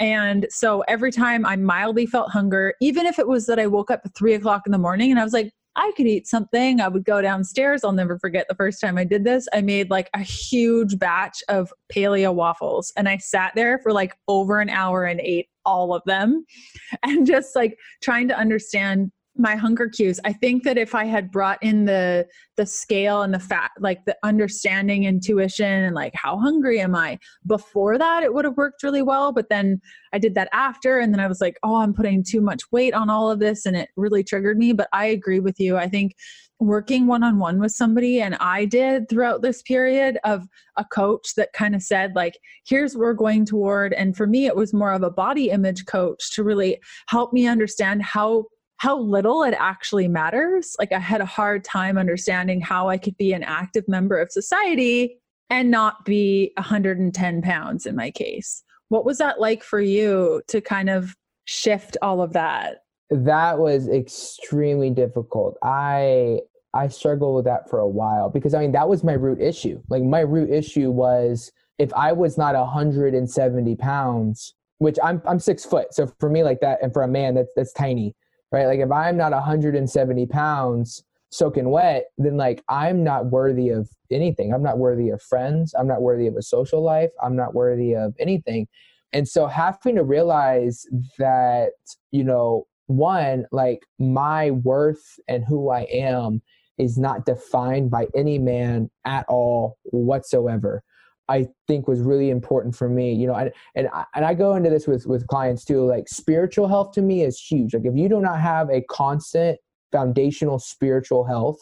And 0.00 0.46
so 0.50 0.82
every 0.88 1.12
time 1.12 1.46
I 1.46 1.56
mildly 1.56 2.06
felt 2.06 2.30
hunger, 2.30 2.74
even 2.80 3.06
if 3.06 3.18
it 3.18 3.28
was 3.28 3.46
that 3.46 3.58
I 3.58 3.66
woke 3.66 3.90
up 3.90 4.02
at 4.04 4.14
three 4.14 4.34
o'clock 4.34 4.62
in 4.66 4.72
the 4.72 4.78
morning 4.78 5.10
and 5.10 5.20
I 5.20 5.24
was 5.24 5.32
like, 5.32 5.52
I 5.76 5.92
could 5.96 6.06
eat 6.06 6.26
something. 6.26 6.80
I 6.80 6.88
would 6.88 7.04
go 7.04 7.20
downstairs. 7.20 7.82
I'll 7.82 7.92
never 7.92 8.18
forget 8.18 8.46
the 8.48 8.54
first 8.54 8.80
time 8.80 8.96
I 8.96 9.04
did 9.04 9.24
this. 9.24 9.48
I 9.52 9.60
made 9.60 9.90
like 9.90 10.08
a 10.14 10.20
huge 10.20 10.98
batch 10.98 11.42
of 11.48 11.72
paleo 11.92 12.32
waffles 12.32 12.92
and 12.96 13.08
I 13.08 13.18
sat 13.18 13.52
there 13.54 13.78
for 13.80 13.92
like 13.92 14.14
over 14.28 14.60
an 14.60 14.70
hour 14.70 15.04
and 15.04 15.20
ate 15.20 15.48
all 15.64 15.94
of 15.94 16.02
them 16.06 16.44
and 17.02 17.26
just 17.26 17.56
like 17.56 17.76
trying 18.02 18.28
to 18.28 18.36
understand 18.36 19.10
my 19.36 19.56
hunger 19.56 19.88
cues. 19.88 20.20
I 20.24 20.32
think 20.32 20.62
that 20.62 20.78
if 20.78 20.94
I 20.94 21.04
had 21.04 21.30
brought 21.30 21.62
in 21.62 21.84
the 21.86 22.26
the 22.56 22.66
scale 22.66 23.22
and 23.22 23.34
the 23.34 23.40
fact 23.40 23.80
like 23.80 24.04
the 24.04 24.16
understanding 24.22 25.04
intuition 25.04 25.66
and 25.66 25.94
like 25.94 26.12
how 26.14 26.38
hungry 26.38 26.80
am 26.80 26.94
I 26.94 27.18
before 27.46 27.98
that 27.98 28.22
it 28.22 28.32
would 28.32 28.44
have 28.44 28.56
worked 28.56 28.82
really 28.84 29.02
well, 29.02 29.32
but 29.32 29.48
then 29.48 29.80
I 30.12 30.18
did 30.18 30.34
that 30.36 30.48
after 30.52 31.00
and 31.00 31.12
then 31.12 31.20
I 31.20 31.26
was 31.26 31.40
like, 31.40 31.58
"Oh, 31.62 31.76
I'm 31.76 31.94
putting 31.94 32.22
too 32.22 32.40
much 32.40 32.62
weight 32.70 32.94
on 32.94 33.10
all 33.10 33.30
of 33.30 33.40
this." 33.40 33.66
And 33.66 33.76
it 33.76 33.88
really 33.96 34.22
triggered 34.22 34.58
me, 34.58 34.72
but 34.72 34.88
I 34.92 35.06
agree 35.06 35.40
with 35.40 35.58
you. 35.58 35.76
I 35.76 35.88
think 35.88 36.14
working 36.60 37.06
one 37.06 37.22
on 37.22 37.38
one 37.38 37.60
with 37.60 37.72
somebody, 37.72 38.20
and 38.20 38.36
I 38.36 38.64
did 38.64 39.08
throughout 39.08 39.42
this 39.42 39.62
period 39.62 40.18
of 40.24 40.46
a 40.76 40.84
coach 40.84 41.34
that 41.36 41.52
kind 41.52 41.74
of 41.74 41.82
said, 41.82 42.14
like, 42.14 42.38
here's 42.66 42.96
where 42.96 43.08
we're 43.08 43.14
going 43.14 43.44
toward. 43.44 43.92
And 43.92 44.16
for 44.16 44.26
me, 44.26 44.46
it 44.46 44.56
was 44.56 44.72
more 44.72 44.92
of 44.92 45.02
a 45.02 45.10
body 45.10 45.50
image 45.50 45.84
coach 45.86 46.32
to 46.34 46.44
really 46.44 46.80
help 47.08 47.32
me 47.32 47.46
understand 47.46 48.02
how 48.02 48.44
how 48.78 48.98
little 48.98 49.42
it 49.42 49.54
actually 49.58 50.08
matters. 50.08 50.76
Like 50.78 50.92
I 50.92 50.98
had 50.98 51.20
a 51.20 51.26
hard 51.26 51.64
time 51.64 51.96
understanding 51.96 52.60
how 52.60 52.88
I 52.88 52.98
could 52.98 53.16
be 53.16 53.32
an 53.32 53.42
active 53.42 53.84
member 53.88 54.18
of 54.18 54.30
society 54.30 55.18
and 55.50 55.70
not 55.70 56.04
be 56.04 56.52
110 56.56 57.42
pounds 57.42 57.86
in 57.86 57.96
my 57.96 58.10
case. 58.10 58.62
What 58.88 59.04
was 59.04 59.18
that 59.18 59.40
like 59.40 59.62
for 59.62 59.80
you 59.80 60.42
to 60.48 60.60
kind 60.60 60.90
of 60.90 61.14
shift 61.44 61.96
all 62.02 62.20
of 62.20 62.32
that? 62.32 62.78
That 63.10 63.58
was 63.58 63.88
extremely 63.88 64.90
difficult. 64.90 65.56
I 65.62 66.40
I 66.72 66.88
struggled 66.88 67.36
with 67.36 67.44
that 67.44 67.70
for 67.70 67.78
a 67.78 67.88
while 67.88 68.28
because 68.30 68.54
I 68.54 68.60
mean 68.60 68.72
that 68.72 68.88
was 68.88 69.04
my 69.04 69.12
root 69.12 69.40
issue. 69.40 69.80
Like 69.88 70.02
my 70.02 70.20
root 70.20 70.50
issue 70.50 70.90
was 70.90 71.52
if 71.78 71.92
I 71.94 72.12
was 72.12 72.36
not 72.36 72.54
170 72.54 73.76
pounds, 73.76 74.54
which 74.78 74.98
I'm 75.02 75.22
I'm 75.26 75.38
six 75.38 75.64
foot, 75.64 75.94
so 75.94 76.10
for 76.18 76.28
me 76.28 76.42
like 76.42 76.60
that, 76.60 76.80
and 76.82 76.92
for 76.92 77.02
a 77.02 77.08
man 77.08 77.34
that's 77.34 77.50
that's 77.54 77.72
tiny 77.72 78.14
right? 78.54 78.66
Like 78.66 78.78
if 78.78 78.92
I'm 78.92 79.16
not 79.16 79.32
170 79.32 80.26
pounds 80.26 81.02
soaking 81.30 81.70
wet, 81.70 82.04
then 82.18 82.36
like 82.36 82.62
I'm 82.68 83.02
not 83.02 83.26
worthy 83.26 83.70
of 83.70 83.90
anything. 84.12 84.54
I'm 84.54 84.62
not 84.62 84.78
worthy 84.78 85.10
of 85.10 85.20
friends. 85.20 85.74
I'm 85.76 85.88
not 85.88 86.02
worthy 86.02 86.28
of 86.28 86.36
a 86.36 86.42
social 86.42 86.80
life. 86.80 87.10
I'm 87.20 87.34
not 87.34 87.52
worthy 87.52 87.96
of 87.96 88.14
anything. 88.20 88.68
And 89.12 89.26
so 89.26 89.48
having 89.48 89.96
to 89.96 90.04
realize 90.04 90.86
that, 91.18 91.72
you 92.12 92.22
know, 92.22 92.68
one, 92.86 93.46
like 93.50 93.80
my 93.98 94.52
worth 94.52 95.18
and 95.26 95.44
who 95.44 95.70
I 95.70 95.82
am 95.90 96.40
is 96.78 96.96
not 96.96 97.26
defined 97.26 97.90
by 97.90 98.06
any 98.14 98.38
man 98.38 98.88
at 99.04 99.26
all 99.28 99.78
whatsoever. 99.86 100.84
I 101.28 101.48
think 101.66 101.88
was 101.88 102.00
really 102.00 102.30
important 102.30 102.76
for 102.76 102.88
me, 102.88 103.12
you 103.12 103.26
know, 103.26 103.34
and 103.34 103.52
and 103.74 103.88
I, 103.92 104.04
and 104.14 104.24
I 104.24 104.34
go 104.34 104.54
into 104.56 104.70
this 104.70 104.86
with 104.86 105.06
with 105.06 105.26
clients 105.26 105.64
too. 105.64 105.86
Like 105.86 106.08
spiritual 106.08 106.68
health 106.68 106.92
to 106.92 107.02
me 107.02 107.22
is 107.22 107.40
huge. 107.40 107.74
Like 107.74 107.84
if 107.84 107.96
you 107.96 108.08
do 108.08 108.20
not 108.20 108.40
have 108.40 108.68
a 108.70 108.82
constant 108.82 109.58
foundational 109.92 110.58
spiritual 110.58 111.24
health, 111.24 111.58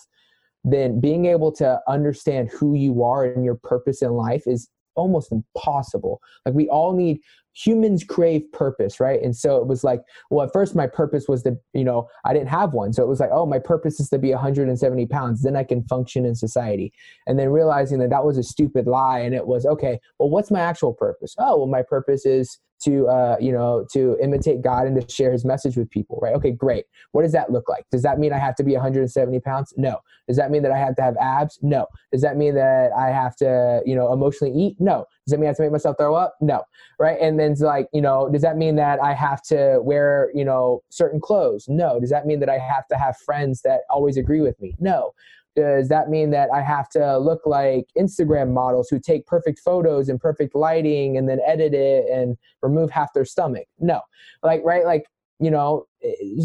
then 0.64 1.00
being 1.00 1.26
able 1.26 1.52
to 1.52 1.80
understand 1.88 2.50
who 2.50 2.74
you 2.74 3.02
are 3.02 3.24
and 3.24 3.44
your 3.44 3.56
purpose 3.56 4.02
in 4.02 4.12
life 4.12 4.44
is 4.46 4.68
almost 4.94 5.32
impossible. 5.32 6.20
Like 6.44 6.54
we 6.54 6.68
all 6.68 6.94
need 6.94 7.20
humans 7.54 8.02
crave 8.02 8.50
purpose, 8.52 8.98
right? 8.98 9.20
And 9.22 9.36
so 9.36 9.56
it 9.56 9.66
was 9.66 9.84
like, 9.84 10.02
well, 10.30 10.46
at 10.46 10.52
first 10.52 10.74
my 10.74 10.86
purpose 10.86 11.28
was 11.28 11.42
to, 11.42 11.56
you 11.74 11.84
know, 11.84 12.08
I 12.24 12.32
didn't 12.32 12.48
have 12.48 12.72
one. 12.72 12.92
So 12.92 13.02
it 13.02 13.08
was 13.08 13.20
like, 13.20 13.30
oh, 13.32 13.46
my 13.46 13.58
purpose 13.58 14.00
is 14.00 14.08
to 14.08 14.18
be 14.18 14.30
170 14.30 15.06
pounds. 15.06 15.42
Then 15.42 15.56
I 15.56 15.64
can 15.64 15.84
function 15.84 16.24
in 16.24 16.34
society. 16.34 16.92
And 17.26 17.38
then 17.38 17.50
realizing 17.50 17.98
that 17.98 18.10
that 18.10 18.24
was 18.24 18.38
a 18.38 18.42
stupid 18.42 18.86
lie. 18.86 19.20
And 19.20 19.34
it 19.34 19.46
was, 19.46 19.66
okay, 19.66 20.00
well, 20.18 20.30
what's 20.30 20.50
my 20.50 20.60
actual 20.60 20.94
purpose? 20.94 21.34
Oh, 21.38 21.58
well, 21.58 21.66
my 21.66 21.82
purpose 21.82 22.24
is 22.24 22.58
to 22.84 23.06
uh, 23.08 23.36
you 23.40 23.52
know 23.52 23.86
to 23.92 24.16
imitate 24.22 24.62
god 24.62 24.86
and 24.86 25.00
to 25.00 25.12
share 25.12 25.32
his 25.32 25.44
message 25.44 25.76
with 25.76 25.90
people 25.90 26.18
right? 26.22 26.34
Okay 26.34 26.50
great. 26.50 26.86
What 27.12 27.22
does 27.22 27.32
that 27.32 27.50
look 27.50 27.68
like? 27.68 27.86
Does 27.90 28.02
that 28.02 28.18
mean 28.18 28.32
i 28.32 28.38
have 28.38 28.54
to 28.56 28.64
be 28.64 28.72
170 28.72 29.40
pounds? 29.40 29.72
No. 29.76 29.98
Does 30.28 30.36
that 30.36 30.50
mean 30.50 30.62
that 30.62 30.72
i 30.72 30.78
have 30.78 30.94
to 30.96 31.02
have 31.02 31.16
abs? 31.18 31.58
No. 31.62 31.86
Does 32.10 32.22
that 32.22 32.36
mean 32.36 32.54
that 32.54 32.90
i 32.96 33.08
have 33.08 33.36
to 33.36 33.82
you 33.84 33.94
know 33.94 34.12
emotionally 34.12 34.54
eat? 34.54 34.76
No. 34.78 35.06
Does 35.26 35.32
that 35.32 35.38
mean 35.38 35.46
i 35.46 35.48
have 35.48 35.56
to 35.56 35.62
make 35.62 35.72
myself 35.72 35.96
throw 35.98 36.14
up? 36.14 36.36
No. 36.40 36.62
Right? 36.98 37.18
And 37.20 37.38
then 37.38 37.52
it's 37.52 37.60
like 37.60 37.88
you 37.92 38.00
know 38.00 38.28
does 38.30 38.42
that 38.42 38.56
mean 38.56 38.76
that 38.76 39.00
i 39.02 39.14
have 39.14 39.42
to 39.42 39.80
wear 39.82 40.30
you 40.34 40.44
know 40.44 40.82
certain 40.90 41.20
clothes? 41.20 41.66
No. 41.68 42.00
Does 42.00 42.10
that 42.10 42.26
mean 42.26 42.40
that 42.40 42.48
i 42.48 42.58
have 42.58 42.86
to 42.88 42.96
have 42.96 43.16
friends 43.18 43.62
that 43.62 43.80
always 43.90 44.16
agree 44.16 44.40
with 44.40 44.60
me? 44.60 44.74
No 44.78 45.12
does 45.54 45.88
that 45.88 46.08
mean 46.08 46.30
that 46.30 46.48
I 46.52 46.62
have 46.62 46.88
to 46.90 47.18
look 47.18 47.42
like 47.44 47.86
Instagram 47.98 48.52
models 48.52 48.88
who 48.88 48.98
take 48.98 49.26
perfect 49.26 49.60
photos 49.60 50.08
and 50.08 50.20
perfect 50.20 50.54
lighting 50.54 51.16
and 51.16 51.28
then 51.28 51.40
edit 51.46 51.74
it 51.74 52.10
and 52.10 52.36
remove 52.62 52.90
half 52.90 53.12
their 53.12 53.24
stomach? 53.24 53.66
No. 53.78 54.00
Like, 54.42 54.62
right? 54.64 54.84
Like, 54.84 55.06
you 55.40 55.50
know, 55.50 55.86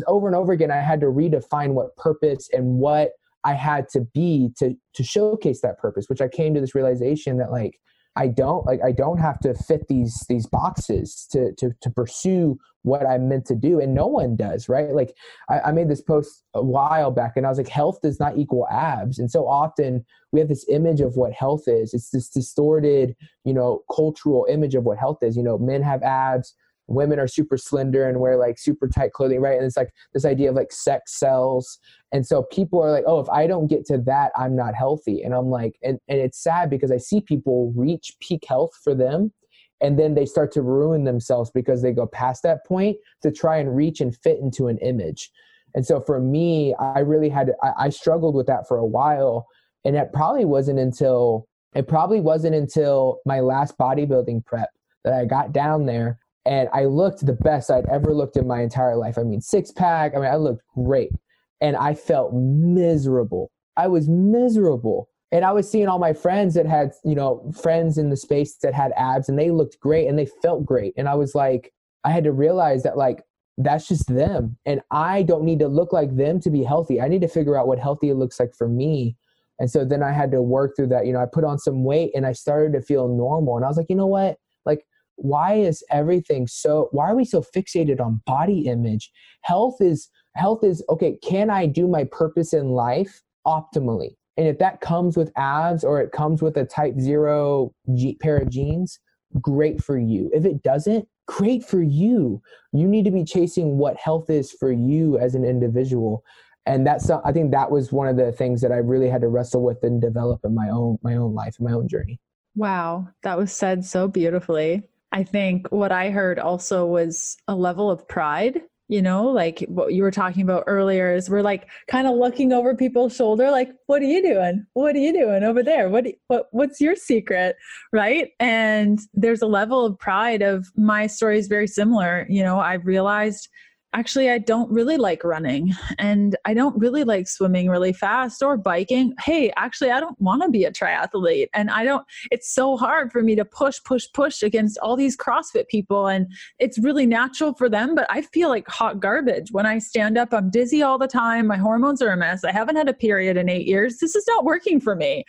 over 0.07 0.27
and 0.27 0.35
over 0.35 0.51
again, 0.51 0.71
I 0.71 0.77
had 0.77 0.99
to 1.01 1.07
redefine 1.07 1.73
what 1.73 1.95
purpose 1.95 2.49
and 2.51 2.79
what 2.79 3.11
I 3.43 3.53
had 3.53 3.87
to 3.89 4.01
be 4.01 4.49
to 4.57 4.75
to 4.95 5.03
showcase 5.03 5.61
that 5.61 5.77
purpose, 5.77 6.09
which 6.09 6.21
I 6.21 6.27
came 6.27 6.53
to 6.53 6.59
this 6.59 6.75
realization 6.75 7.37
that 7.37 7.51
like 7.51 7.79
I 8.17 8.27
don't 8.27 8.65
like 8.65 8.81
I 8.83 8.91
don't 8.91 9.19
have 9.19 9.39
to 9.41 9.53
fit 9.53 9.87
these 9.87 10.25
these 10.27 10.47
boxes 10.47 11.27
to 11.31 11.53
to 11.59 11.71
to 11.81 11.89
pursue 11.89 12.57
what 12.87 13.05
I'm 13.05 13.27
meant 13.27 13.45
to 13.47 13.55
do, 13.55 13.79
and 13.79 13.93
no 13.93 14.07
one 14.07 14.35
does, 14.35 14.69
right? 14.69 14.89
Like 14.89 15.15
I, 15.49 15.59
I, 15.59 15.71
made 15.71 15.89
this 15.89 16.01
post 16.01 16.43
a 16.53 16.63
while 16.63 17.11
back, 17.11 17.33
and 17.35 17.45
I 17.45 17.49
was 17.49 17.57
like, 17.57 17.67
health 17.67 17.99
does 18.01 18.19
not 18.19 18.37
equal 18.37 18.67
abs, 18.69 19.19
and 19.19 19.29
so 19.29 19.47
often 19.47 20.05
we 20.31 20.39
have 20.39 20.49
this 20.49 20.65
image 20.69 21.01
of 21.01 21.15
what 21.15 21.33
health 21.33 21.63
is. 21.67 21.93
It's 21.93 22.09
this 22.09 22.29
distorted, 22.29 23.15
you 23.43 23.53
know, 23.53 23.83
cultural 23.93 24.45
image 24.49 24.75
of 24.75 24.83
what 24.83 24.97
health 24.97 25.19
is. 25.21 25.37
You 25.37 25.43
know, 25.43 25.57
men 25.57 25.81
have 25.83 26.03
abs, 26.03 26.55
women 26.87 27.19
are 27.19 27.27
super 27.27 27.57
slender 27.57 28.07
and 28.07 28.19
wear 28.19 28.37
like 28.37 28.57
super 28.57 28.87
tight 28.87 29.13
clothing, 29.13 29.41
right? 29.41 29.57
And 29.57 29.65
it's 29.65 29.77
like 29.77 29.93
this 30.13 30.25
idea 30.25 30.49
of 30.49 30.55
like 30.55 30.71
sex 30.71 31.17
sells. 31.19 31.79
And 32.11 32.25
so 32.25 32.43
people 32.43 32.81
are 32.81 32.91
like, 32.91 33.03
oh, 33.05 33.19
if 33.19 33.29
I 33.29 33.47
don't 33.47 33.67
get 33.67 33.85
to 33.87 33.97
that, 33.99 34.31
I'm 34.37 34.55
not 34.55 34.75
healthy. 34.75 35.21
And 35.21 35.33
I'm 35.33 35.47
like, 35.47 35.77
and, 35.83 35.99
and 36.07 36.19
it's 36.19 36.41
sad 36.41 36.69
because 36.69 36.91
I 36.91 36.97
see 36.97 37.21
people 37.21 37.73
reach 37.75 38.15
peak 38.21 38.45
health 38.47 38.71
for 38.83 38.95
them 38.95 39.33
and 39.81 39.97
then 39.97 40.15
they 40.15 40.25
start 40.25 40.51
to 40.53 40.61
ruin 40.61 41.03
themselves 41.03 41.51
because 41.51 41.81
they 41.81 41.91
go 41.91 42.07
past 42.07 42.43
that 42.43 42.65
point 42.65 42.97
to 43.21 43.31
try 43.31 43.57
and 43.57 43.75
reach 43.75 44.01
and 44.01 44.15
fit 44.15 44.39
into 44.39 44.67
an 44.67 44.77
image. 44.79 45.31
And 45.75 45.85
so 45.85 45.99
for 45.99 46.19
me, 46.19 46.73
I 46.79 46.99
really 46.99 47.29
had, 47.29 47.51
I, 47.61 47.71
I 47.77 47.89
struggled 47.89 48.35
with 48.35 48.47
that 48.47 48.67
for 48.67 48.77
a 48.77 48.85
while. 48.85 49.47
And 49.85 49.95
it 49.95 50.11
probably 50.13 50.45
wasn't 50.45 50.79
until, 50.79 51.47
it 51.75 51.87
probably 51.87 52.19
wasn't 52.19 52.55
until 52.55 53.19
my 53.25 53.41
last 53.41 53.77
bodybuilding 53.77 54.45
prep 54.45 54.69
that 55.03 55.13
I 55.13 55.25
got 55.25 55.53
down 55.53 55.85
there 55.85 56.19
and 56.47 56.69
I 56.73 56.85
looked 56.85 57.25
the 57.25 57.33
best 57.33 57.69
I'd 57.69 57.85
ever 57.87 58.13
looked 58.13 58.37
in 58.37 58.47
my 58.47 58.61
entire 58.61 58.95
life. 58.95 59.17
I 59.17 59.23
mean, 59.23 59.41
six 59.41 59.69
pack. 59.71 60.13
I 60.15 60.19
mean, 60.19 60.31
I 60.31 60.37
looked 60.37 60.63
great, 60.73 61.11
and 61.59 61.75
I 61.75 61.93
felt 61.93 62.33
miserable. 62.33 63.51
I 63.75 63.87
was 63.87 64.07
miserable, 64.07 65.09
and 65.31 65.43
I 65.43 65.51
was 65.51 65.69
seeing 65.69 65.87
all 65.87 65.99
my 65.99 66.13
friends 66.13 66.53
that 66.53 66.65
had, 66.65 66.91
you 67.03 67.15
know, 67.15 67.51
friends 67.61 67.97
in 67.97 68.09
the 68.09 68.17
space 68.17 68.55
that 68.57 68.73
had 68.73 68.93
abs, 68.95 69.29
and 69.29 69.37
they 69.37 69.51
looked 69.51 69.79
great 69.79 70.07
and 70.07 70.17
they 70.17 70.27
felt 70.41 70.65
great, 70.65 70.93
and 70.97 71.07
I 71.07 71.15
was 71.15 71.35
like, 71.35 71.73
I 72.03 72.11
had 72.11 72.23
to 72.25 72.31
realize 72.31 72.83
that 72.83 72.97
like 72.97 73.23
that's 73.57 73.87
just 73.87 74.07
them, 74.07 74.57
and 74.65 74.81
I 74.91 75.23
don't 75.23 75.43
need 75.43 75.59
to 75.59 75.67
look 75.67 75.93
like 75.93 76.15
them 76.15 76.39
to 76.41 76.49
be 76.49 76.63
healthy. 76.63 77.01
I 77.01 77.07
need 77.07 77.21
to 77.21 77.27
figure 77.27 77.57
out 77.57 77.67
what 77.67 77.79
healthy 77.79 78.13
looks 78.13 78.39
like 78.39 78.53
for 78.55 78.67
me. 78.67 79.17
And 79.59 79.71
so 79.71 79.83
then 79.83 80.03
I 80.03 80.11
had 80.11 80.29
to 80.31 80.41
work 80.41 80.75
through 80.75 80.87
that. 80.87 81.07
You 81.07 81.13
know, 81.13 81.19
I 81.19 81.25
put 81.25 81.43
on 81.43 81.57
some 81.57 81.83
weight 81.83 82.11
and 82.13 82.27
I 82.27 82.31
started 82.31 82.73
to 82.73 82.81
feel 82.81 83.07
normal. 83.07 83.55
And 83.55 83.65
I 83.65 83.67
was 83.67 83.75
like, 83.75 83.89
you 83.89 83.95
know 83.95 84.05
what? 84.05 84.37
Like 84.67 84.85
why 85.17 85.53
is 85.55 85.83
everything 85.89 86.47
so 86.47 86.89
why 86.91 87.09
are 87.09 87.15
we 87.15 87.25
so 87.25 87.41
fixated 87.41 87.99
on 87.99 88.21
body 88.25 88.67
image 88.67 89.11
health 89.41 89.81
is 89.81 90.09
health 90.35 90.63
is 90.63 90.83
okay 90.89 91.17
can 91.23 91.49
i 91.49 91.65
do 91.65 91.87
my 91.87 92.03
purpose 92.03 92.53
in 92.53 92.69
life 92.69 93.23
optimally 93.45 94.15
and 94.37 94.47
if 94.47 94.59
that 94.59 94.81
comes 94.81 95.17
with 95.17 95.31
abs 95.35 95.83
or 95.83 96.01
it 96.01 96.11
comes 96.11 96.41
with 96.41 96.57
a 96.57 96.65
type 96.65 96.99
0 96.99 97.73
G- 97.95 98.17
pair 98.21 98.37
of 98.37 98.49
jeans 98.49 98.99
great 99.41 99.83
for 99.83 99.97
you. 99.97 100.29
If 100.33 100.45
it 100.45 100.63
doesn't 100.63 101.07
great 101.27 101.63
for 101.63 101.81
you. 101.81 102.41
You 102.73 102.87
need 102.87 103.05
to 103.05 103.11
be 103.11 103.23
chasing 103.23 103.77
what 103.77 103.97
health 103.97 104.29
is 104.29 104.51
for 104.51 104.71
you 104.71 105.17
as 105.19 105.35
an 105.35 105.45
individual. 105.45 106.23
And 106.65 106.85
that's 106.85 107.09
i 107.09 107.31
think 107.31 107.51
that 107.51 107.71
was 107.71 107.93
one 107.93 108.09
of 108.09 108.17
the 108.17 108.33
things 108.33 108.59
that 108.59 108.73
i 108.73 108.77
really 108.77 109.07
had 109.07 109.21
to 109.21 109.29
wrestle 109.29 109.63
with 109.63 109.81
and 109.83 110.01
develop 110.01 110.41
in 110.43 110.53
my 110.53 110.69
own 110.69 110.97
my 111.01 111.15
own 111.15 111.33
life 111.33 111.55
and 111.59 111.67
my 111.67 111.73
own 111.73 111.87
journey. 111.87 112.19
Wow. 112.55 113.07
That 113.23 113.37
was 113.37 113.53
said 113.53 113.85
so 113.85 114.07
beautifully. 114.07 114.83
I 115.11 115.23
think 115.23 115.67
what 115.69 115.91
I 115.91 116.09
heard 116.09 116.39
also 116.39 116.85
was 116.85 117.37
a 117.47 117.55
level 117.55 117.89
of 117.89 118.07
pride. 118.07 118.61
You 118.89 119.01
know, 119.01 119.25
like 119.25 119.65
what 119.67 119.93
you 119.93 120.01
were 120.01 120.11
talking 120.11 120.43
about 120.43 120.63
earlier 120.65 121.13
is 121.13 121.29
we're 121.29 121.41
like 121.41 121.67
kind 121.89 122.07
of 122.07 122.15
looking 122.15 122.53
over 122.53 122.73
people's 122.73 123.15
shoulder, 123.15 123.51
like, 123.51 123.69
what 123.87 124.01
are 124.01 124.05
you 124.05 124.21
doing? 124.21 124.65
What 124.73 124.95
are 124.95 124.99
you 124.99 125.11
doing 125.11 125.43
over 125.43 125.61
there? 125.61 125.89
What, 125.89 126.05
what 126.27 126.47
what's 126.51 126.79
your 126.79 126.95
secret? 126.95 127.57
Right. 127.91 128.29
And 128.39 128.99
there's 129.13 129.41
a 129.41 129.47
level 129.47 129.85
of 129.85 129.99
pride 129.99 130.41
of 130.41 130.67
my 130.77 131.07
story 131.07 131.37
is 131.37 131.47
very 131.47 131.67
similar. 131.67 132.25
You 132.29 132.43
know, 132.43 132.59
I've 132.59 132.85
realized 132.85 133.49
actually, 133.97 134.29
I 134.29 134.37
don't 134.37 134.71
really 134.71 134.97
like 134.97 135.23
running 135.23 135.73
and 135.97 136.35
I 136.45 136.53
don't 136.53 136.77
really 136.77 137.03
like 137.03 137.27
swimming 137.27 137.67
really 137.67 137.93
fast 137.93 138.43
or 138.43 138.55
biking. 138.55 139.15
Hey, 139.23 139.51
actually, 139.55 139.89
I 139.89 139.99
don't 139.99 140.19
want 140.21 140.43
to 140.43 140.49
be 140.49 140.65
a 140.65 140.71
triathlete. 140.71 141.47
And 141.55 141.71
I 141.71 141.83
don't, 141.83 142.05
it's 142.29 142.53
so 142.53 142.77
hard 142.77 143.11
for 143.11 143.23
me 143.23 143.35
to 143.35 143.43
push, 143.43 143.79
push, 143.83 144.05
push 144.13 144.43
against 144.43 144.77
all 144.79 144.95
these 144.95 145.17
CrossFit 145.17 145.67
people. 145.67 146.07
And 146.07 146.27
it's 146.59 146.77
really 146.77 147.07
natural 147.07 147.55
for 147.55 147.69
them, 147.69 147.95
but 147.95 148.05
I 148.11 148.21
feel 148.21 148.49
like 148.49 148.67
hot 148.67 148.99
garbage. 148.99 149.51
When 149.51 149.65
I 149.65 149.79
stand 149.79 150.15
up, 150.15 150.31
I'm 150.31 150.51
dizzy 150.51 150.83
all 150.83 150.99
the 150.99 151.07
time. 151.07 151.47
My 151.47 151.57
hormones 151.57 152.01
are 152.03 152.11
a 152.11 152.17
mess. 152.17 152.43
I 152.43 152.51
haven't 152.51 152.75
had 152.75 152.89
a 152.89 152.93
period 152.93 153.35
in 153.35 153.49
eight 153.49 153.65
years. 153.65 153.97
This 153.97 154.15
is 154.15 154.25
not 154.27 154.45
working 154.45 154.79
for 154.79 154.95
me. 154.95 155.23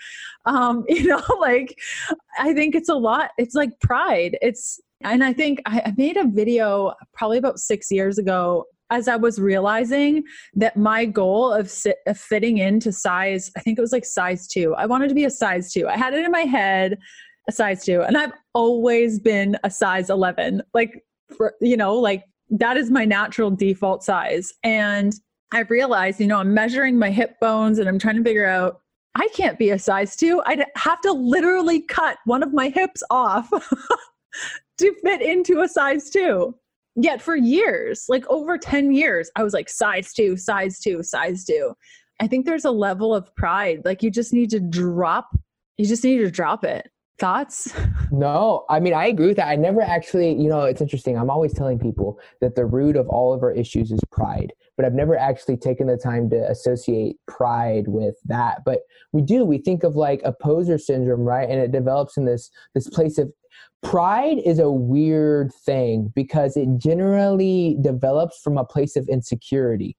Um, 0.44 0.84
you 0.88 1.06
know, 1.06 1.22
like 1.40 1.78
I 2.38 2.52
think 2.52 2.74
it's 2.74 2.90
a 2.90 2.94
lot. 2.94 3.30
It's 3.38 3.54
like 3.54 3.80
pride. 3.80 4.36
It's, 4.42 4.78
and 5.02 5.22
I 5.22 5.32
think 5.32 5.60
I 5.66 5.92
made 5.96 6.16
a 6.16 6.26
video 6.26 6.94
probably 7.12 7.38
about 7.38 7.58
six 7.58 7.90
years 7.90 8.18
ago 8.18 8.64
as 8.90 9.06
I 9.06 9.16
was 9.16 9.38
realizing 9.38 10.24
that 10.54 10.76
my 10.76 11.04
goal 11.04 11.52
of, 11.52 11.70
sit, 11.70 11.98
of 12.06 12.18
fitting 12.18 12.58
into 12.58 12.90
size, 12.90 13.50
I 13.56 13.60
think 13.60 13.78
it 13.78 13.82
was 13.82 13.92
like 13.92 14.04
size 14.04 14.46
two. 14.46 14.74
I 14.74 14.86
wanted 14.86 15.08
to 15.08 15.14
be 15.14 15.24
a 15.24 15.30
size 15.30 15.72
two. 15.72 15.86
I 15.88 15.96
had 15.96 16.14
it 16.14 16.24
in 16.24 16.30
my 16.30 16.42
head, 16.42 16.98
a 17.48 17.52
size 17.52 17.84
two, 17.84 18.02
and 18.02 18.16
I've 18.16 18.32
always 18.54 19.18
been 19.18 19.58
a 19.62 19.70
size 19.70 20.10
11. 20.10 20.62
Like, 20.72 21.04
for, 21.36 21.54
you 21.60 21.76
know, 21.76 21.94
like 21.94 22.24
that 22.50 22.76
is 22.76 22.90
my 22.90 23.04
natural 23.04 23.50
default 23.50 24.02
size. 24.02 24.52
And 24.64 25.14
I 25.52 25.60
realized, 25.60 26.18
you 26.20 26.26
know, 26.26 26.38
I'm 26.38 26.54
measuring 26.54 26.98
my 26.98 27.10
hip 27.10 27.38
bones 27.40 27.78
and 27.78 27.88
I'm 27.88 27.98
trying 27.98 28.16
to 28.16 28.24
figure 28.24 28.46
out 28.46 28.80
I 29.14 29.28
can't 29.28 29.58
be 29.58 29.70
a 29.70 29.78
size 29.78 30.16
two. 30.16 30.42
I'd 30.46 30.64
have 30.76 31.00
to 31.02 31.12
literally 31.12 31.82
cut 31.82 32.18
one 32.24 32.42
of 32.42 32.52
my 32.54 32.68
hips 32.68 33.02
off 33.10 33.50
to 34.78 34.94
fit 35.02 35.22
into 35.22 35.60
a 35.60 35.68
size 35.68 36.10
two. 36.10 36.54
Yet 36.96 37.22
for 37.22 37.36
years, 37.36 38.06
like 38.08 38.26
over 38.28 38.58
10 38.58 38.92
years, 38.92 39.30
I 39.36 39.44
was 39.44 39.52
like 39.54 39.68
size 39.68 40.12
two, 40.12 40.36
size 40.36 40.80
two, 40.80 41.02
size 41.02 41.44
two. 41.44 41.74
I 42.20 42.26
think 42.26 42.44
there's 42.44 42.64
a 42.64 42.72
level 42.72 43.14
of 43.14 43.32
pride. 43.36 43.82
Like 43.84 44.02
you 44.02 44.10
just 44.10 44.32
need 44.32 44.50
to 44.50 44.58
drop, 44.58 45.28
you 45.76 45.86
just 45.86 46.02
need 46.02 46.18
to 46.18 46.30
drop 46.30 46.64
it. 46.64 46.90
Thoughts? 47.18 47.72
No, 48.10 48.64
I 48.70 48.80
mean, 48.80 48.94
I 48.94 49.08
agree 49.08 49.26
with 49.26 49.36
that. 49.36 49.48
I 49.48 49.56
never 49.56 49.82
actually, 49.82 50.30
you 50.32 50.48
know, 50.48 50.62
it's 50.62 50.80
interesting. 50.80 51.18
I'm 51.18 51.28
always 51.28 51.52
telling 51.52 51.78
people 51.78 52.18
that 52.40 52.56
the 52.56 52.64
root 52.64 52.96
of 52.96 53.06
all 53.08 53.34
of 53.34 53.42
our 53.42 53.52
issues 53.52 53.92
is 53.92 54.00
pride, 54.10 54.54
but 54.78 54.86
I've 54.86 54.94
never 54.94 55.14
actually 55.14 55.58
taken 55.58 55.88
the 55.88 55.98
time 55.98 56.30
to 56.30 56.50
associate 56.50 57.16
pride 57.26 57.86
with 57.86 58.14
that. 58.24 58.64
But 58.64 58.80
we 59.12 59.20
do, 59.20 59.44
we 59.44 59.58
think 59.58 59.84
of 59.84 59.94
like 59.94 60.22
imposter 60.24 60.78
syndrome, 60.78 61.20
right? 61.20 61.48
And 61.48 61.60
it 61.60 61.70
develops 61.70 62.16
in 62.16 62.24
this 62.24 62.50
this 62.74 62.88
place 62.88 63.18
of 63.18 63.30
pride 63.82 64.38
is 64.44 64.58
a 64.58 64.70
weird 64.70 65.52
thing 65.54 66.12
because 66.14 66.56
it 66.56 66.68
generally 66.78 67.76
develops 67.80 68.38
from 68.40 68.58
a 68.58 68.64
place 68.64 68.96
of 68.96 69.08
insecurity 69.08 69.96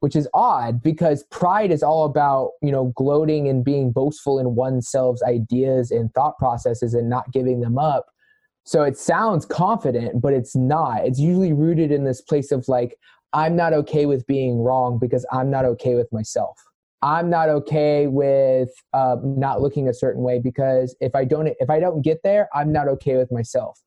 which 0.00 0.14
is 0.14 0.28
odd 0.34 0.82
because 0.82 1.24
pride 1.30 1.70
is 1.70 1.82
all 1.82 2.04
about 2.04 2.50
you 2.62 2.70
know 2.70 2.92
gloating 2.96 3.48
and 3.48 3.64
being 3.64 3.90
boastful 3.90 4.38
in 4.38 4.54
oneself's 4.54 5.22
ideas 5.22 5.90
and 5.90 6.12
thought 6.12 6.36
processes 6.38 6.94
and 6.94 7.08
not 7.08 7.32
giving 7.32 7.60
them 7.60 7.78
up. 7.78 8.06
So 8.64 8.82
it 8.82 8.98
sounds 8.98 9.46
confident 9.46 10.20
but 10.20 10.32
it's 10.34 10.54
not. 10.54 11.06
It's 11.06 11.18
usually 11.18 11.52
rooted 11.52 11.90
in 11.90 12.04
this 12.04 12.20
place 12.20 12.52
of 12.52 12.68
like 12.68 12.96
i'm 13.32 13.56
not 13.56 13.72
okay 13.72 14.06
with 14.06 14.26
being 14.26 14.58
wrong 14.58 14.98
because 14.98 15.26
i'm 15.32 15.50
not 15.50 15.64
okay 15.64 15.94
with 15.94 16.10
myself 16.12 16.56
I'm 17.02 17.28
not 17.30 17.48
okay 17.48 18.06
with 18.06 18.70
uh, 18.92 19.16
not 19.22 19.60
looking 19.60 19.88
a 19.88 19.94
certain 19.94 20.22
way 20.22 20.38
because 20.38 20.96
if 21.00 21.14
I 21.14 21.24
don't 21.24 21.48
if 21.60 21.70
I 21.70 21.78
don't 21.80 22.02
get 22.02 22.20
there, 22.24 22.48
I'm 22.54 22.72
not 22.72 22.88
okay 22.88 23.16
with 23.16 23.30
myself. 23.30 23.80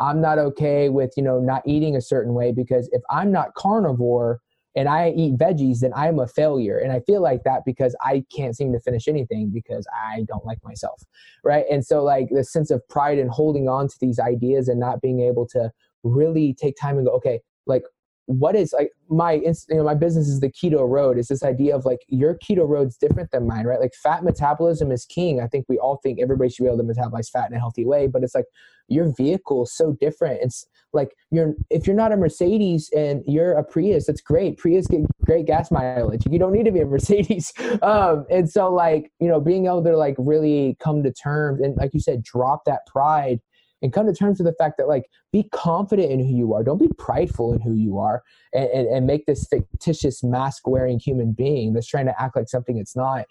I'm 0.00 0.20
not 0.20 0.38
okay 0.38 0.88
with 0.88 1.12
you 1.16 1.22
know 1.22 1.40
not 1.40 1.62
eating 1.66 1.96
a 1.96 2.00
certain 2.00 2.34
way 2.34 2.52
because 2.52 2.88
if 2.92 3.02
I'm 3.10 3.30
not 3.30 3.54
carnivore 3.54 4.40
and 4.76 4.88
I 4.88 5.10
eat 5.10 5.38
veggies, 5.38 5.80
then 5.80 5.92
I'm 5.94 6.18
a 6.18 6.26
failure. 6.26 6.78
And 6.78 6.92
I 6.92 7.00
feel 7.00 7.22
like 7.22 7.44
that 7.44 7.62
because 7.64 7.94
I 8.00 8.24
can't 8.34 8.56
seem 8.56 8.72
to 8.72 8.80
finish 8.80 9.06
anything 9.06 9.50
because 9.54 9.86
I 9.94 10.24
don't 10.26 10.44
like 10.44 10.58
myself, 10.64 11.00
right? 11.44 11.64
And 11.70 11.86
so 11.86 12.02
like 12.02 12.28
the 12.30 12.42
sense 12.42 12.70
of 12.70 12.86
pride 12.88 13.18
and 13.18 13.30
holding 13.30 13.68
on 13.68 13.88
to 13.88 13.94
these 14.00 14.18
ideas 14.18 14.68
and 14.68 14.80
not 14.80 15.00
being 15.00 15.20
able 15.20 15.46
to 15.48 15.70
really 16.02 16.54
take 16.54 16.76
time 16.76 16.96
and 16.96 17.06
go, 17.06 17.12
okay, 17.12 17.40
like 17.66 17.84
what 18.26 18.56
is 18.56 18.72
like 18.72 18.90
my 19.08 19.32
you 19.34 19.54
know 19.70 19.84
my 19.84 19.94
business 19.94 20.28
is 20.28 20.40
the 20.40 20.50
keto 20.50 20.88
road. 20.88 21.18
Is 21.18 21.28
this 21.28 21.42
idea 21.42 21.76
of 21.76 21.84
like 21.84 22.00
your 22.08 22.34
keto 22.34 22.66
road's 22.66 22.96
different 22.96 23.30
than 23.30 23.46
mine 23.46 23.66
right? 23.66 23.80
Like 23.80 23.94
fat 23.94 24.24
metabolism 24.24 24.90
is 24.90 25.04
king. 25.04 25.40
I 25.40 25.46
think 25.46 25.66
we 25.68 25.78
all 25.78 26.00
think 26.02 26.20
everybody 26.20 26.50
should 26.50 26.64
be 26.64 26.68
able 26.68 26.78
to 26.78 26.84
metabolize 26.84 27.30
fat 27.30 27.50
in 27.50 27.56
a 27.56 27.58
healthy 27.58 27.84
way 27.84 28.06
but 28.06 28.22
it's 28.22 28.34
like 28.34 28.46
your 28.88 29.12
vehicle 29.16 29.64
is 29.64 29.74
so 29.74 29.96
different. 30.00 30.40
It's 30.42 30.66
like 30.92 31.14
you're 31.30 31.54
if 31.70 31.86
you're 31.86 31.96
not 31.96 32.12
a 32.12 32.16
mercedes 32.16 32.90
and 32.96 33.22
you're 33.26 33.52
a 33.52 33.64
prius 33.64 34.06
that's 34.06 34.20
great. 34.20 34.56
Prius 34.58 34.86
get 34.86 35.00
great 35.24 35.46
gas 35.46 35.70
mileage. 35.70 36.24
You 36.30 36.38
don't 36.38 36.52
need 36.52 36.64
to 36.64 36.72
be 36.72 36.80
a 36.80 36.86
mercedes. 36.86 37.52
Um 37.82 38.24
and 38.30 38.48
so 38.48 38.72
like 38.72 39.10
you 39.20 39.28
know 39.28 39.40
being 39.40 39.66
able 39.66 39.84
to 39.84 39.96
like 39.96 40.16
really 40.18 40.76
come 40.80 41.02
to 41.02 41.12
terms 41.12 41.60
and 41.60 41.76
like 41.76 41.92
you 41.92 42.00
said 42.00 42.22
drop 42.22 42.64
that 42.64 42.86
pride 42.86 43.40
and 43.84 43.92
come 43.92 44.06
to 44.06 44.14
terms 44.14 44.38
with 44.38 44.46
the 44.46 44.54
fact 44.54 44.78
that 44.78 44.88
like 44.88 45.10
be 45.30 45.42
confident 45.52 46.10
in 46.10 46.18
who 46.18 46.34
you 46.34 46.54
are. 46.54 46.64
Don't 46.64 46.78
be 46.78 46.88
prideful 46.96 47.52
in 47.52 47.60
who 47.60 47.74
you 47.74 47.98
are 47.98 48.22
and, 48.54 48.64
and, 48.70 48.88
and 48.88 49.06
make 49.06 49.26
this 49.26 49.46
fictitious 49.46 50.24
mask 50.24 50.66
wearing 50.66 50.98
human 50.98 51.32
being 51.32 51.74
that's 51.74 51.86
trying 51.86 52.06
to 52.06 52.14
act 52.20 52.34
like 52.34 52.48
something 52.48 52.78
it's 52.78 52.96
not. 52.96 53.26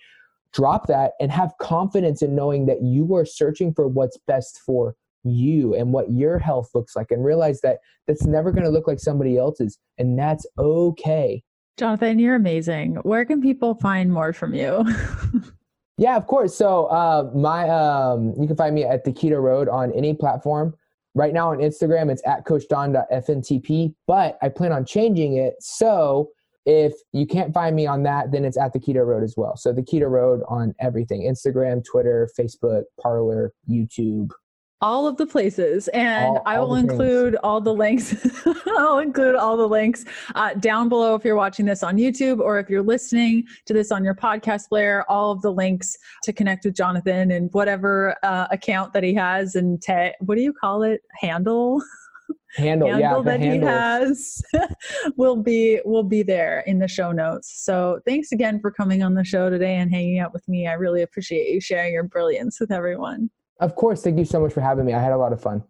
Drop 0.53 0.85
that 0.85 1.13
and 1.19 1.31
have 1.31 1.53
confidence 1.59 2.21
in 2.21 2.35
knowing 2.35 2.67
that 2.67 2.83
you 2.83 3.15
are 3.15 3.25
searching 3.25 3.73
for 3.73 3.87
what's 3.87 4.19
best 4.27 4.61
for 4.63 4.95
you 5.23 5.73
and 5.73 5.91
what 5.91 6.11
your 6.11 6.37
health 6.37 6.69
looks 6.75 6.95
like 6.95 7.09
and 7.09 7.25
realize 7.25 7.61
that 7.61 7.79
that's 8.05 8.25
never 8.25 8.51
going 8.51 8.63
to 8.63 8.69
look 8.69 8.87
like 8.87 8.99
somebody 8.99 9.39
else's 9.39 9.79
and 9.97 10.19
that's 10.19 10.45
okay. 10.59 11.41
Jonathan 11.77 12.19
you're 12.19 12.35
amazing. 12.35 12.97
Where 12.97 13.25
can 13.25 13.41
people 13.41 13.73
find 13.73 14.13
more 14.13 14.33
from 14.33 14.53
you 14.53 14.85
Yeah, 15.97 16.17
of 16.17 16.25
course. 16.27 16.55
So 16.55 16.85
uh, 16.85 17.29
my 17.35 17.69
um, 17.69 18.33
you 18.39 18.47
can 18.47 18.55
find 18.55 18.73
me 18.73 18.83
at 18.83 19.03
the 19.03 19.11
Keto 19.11 19.41
Road 19.41 19.69
on 19.69 19.91
any 19.93 20.13
platform. 20.13 20.75
Right 21.15 21.33
now 21.33 21.51
on 21.51 21.59
Instagram, 21.59 22.11
it's 22.11 22.23
at 22.25 22.43
coachdon.fntp, 22.45 23.93
but 24.07 24.37
I 24.41 24.49
plan 24.49 24.71
on 24.71 24.83
changing 24.83 25.37
it. 25.37 25.53
So 25.59 26.31
if 26.65 26.93
you 27.11 27.27
can't 27.27 27.53
find 27.53 27.75
me 27.75 27.85
on 27.85 28.01
that, 28.03 28.31
then 28.31 28.45
it's 28.45 28.57
at 28.57 28.73
the 28.73 28.79
Keto 28.79 29.05
Road 29.05 29.23
as 29.23 29.35
well. 29.37 29.55
So 29.55 29.71
the 29.71 29.83
Keto 29.83 30.09
Road 30.09 30.41
on 30.47 30.73
everything 30.79 31.21
Instagram, 31.21 31.83
Twitter, 31.85 32.27
Facebook, 32.37 32.83
Parler, 32.99 33.53
YouTube, 33.69 34.31
all 34.83 35.07
of 35.07 35.17
the 35.17 35.25
places 35.25 35.87
and 35.89 36.27
all, 36.27 36.43
i 36.45 36.59
will 36.59 36.75
include 36.75 37.33
things. 37.33 37.39
all 37.43 37.59
the 37.61 37.73
links 37.73 38.15
i'll 38.77 38.99
include 38.99 39.35
all 39.35 39.57
the 39.57 39.67
links 39.67 40.05
uh, 40.35 40.53
down 40.55 40.89
below 40.89 41.15
if 41.15 41.23
you're 41.23 41.35
watching 41.35 41.65
this 41.65 41.81
on 41.83 41.97
youtube 41.97 42.39
or 42.39 42.59
if 42.59 42.69
you're 42.69 42.83
listening 42.83 43.43
to 43.65 43.73
this 43.73 43.91
on 43.91 44.03
your 44.03 44.15
podcast 44.15 44.67
player 44.67 45.03
all 45.09 45.31
of 45.31 45.41
the 45.41 45.51
links 45.51 45.97
to 46.21 46.31
connect 46.31 46.65
with 46.65 46.75
jonathan 46.75 47.31
and 47.31 47.49
whatever 47.53 48.15
uh, 48.23 48.47
account 48.51 48.93
that 48.93 49.03
he 49.03 49.13
has 49.13 49.55
and 49.55 49.81
te- 49.81 50.13
what 50.19 50.35
do 50.35 50.41
you 50.41 50.53
call 50.53 50.83
it? 50.83 51.01
Handle? 51.19 51.81
Handle, 52.55 52.87
handle 52.91 52.99
yeah, 52.99 53.21
that 53.21 53.39
he 53.39 53.57
has 53.57 54.41
will 55.17 55.35
be 55.35 55.79
will 55.85 56.03
be 56.03 56.23
there 56.23 56.63
in 56.67 56.79
the 56.79 56.87
show 56.87 57.11
notes. 57.11 57.63
So 57.63 57.99
thanks 58.05 58.31
again 58.31 58.59
for 58.59 58.71
coming 58.71 59.03
on 59.03 59.13
the 59.13 59.23
show 59.23 59.49
today 59.49 59.75
and 59.75 59.91
hanging 59.91 60.19
out 60.19 60.33
with 60.33 60.47
me. 60.47 60.67
I 60.67 60.73
really 60.73 61.01
appreciate 61.01 61.51
you 61.51 61.59
sharing 61.59 61.93
your 61.93 62.03
brilliance 62.03 62.59
with 62.59 62.71
everyone 62.71 63.29
of 63.59 63.75
course. 63.75 64.03
Thank 64.03 64.17
you 64.19 64.25
so 64.25 64.39
much 64.39 64.53
for 64.53 64.61
having 64.61 64.85
me. 64.85 64.93
I 64.93 65.01
had 65.01 65.11
a 65.11 65.17
lot 65.17 65.33
of 65.33 65.41
fun. 65.41 65.63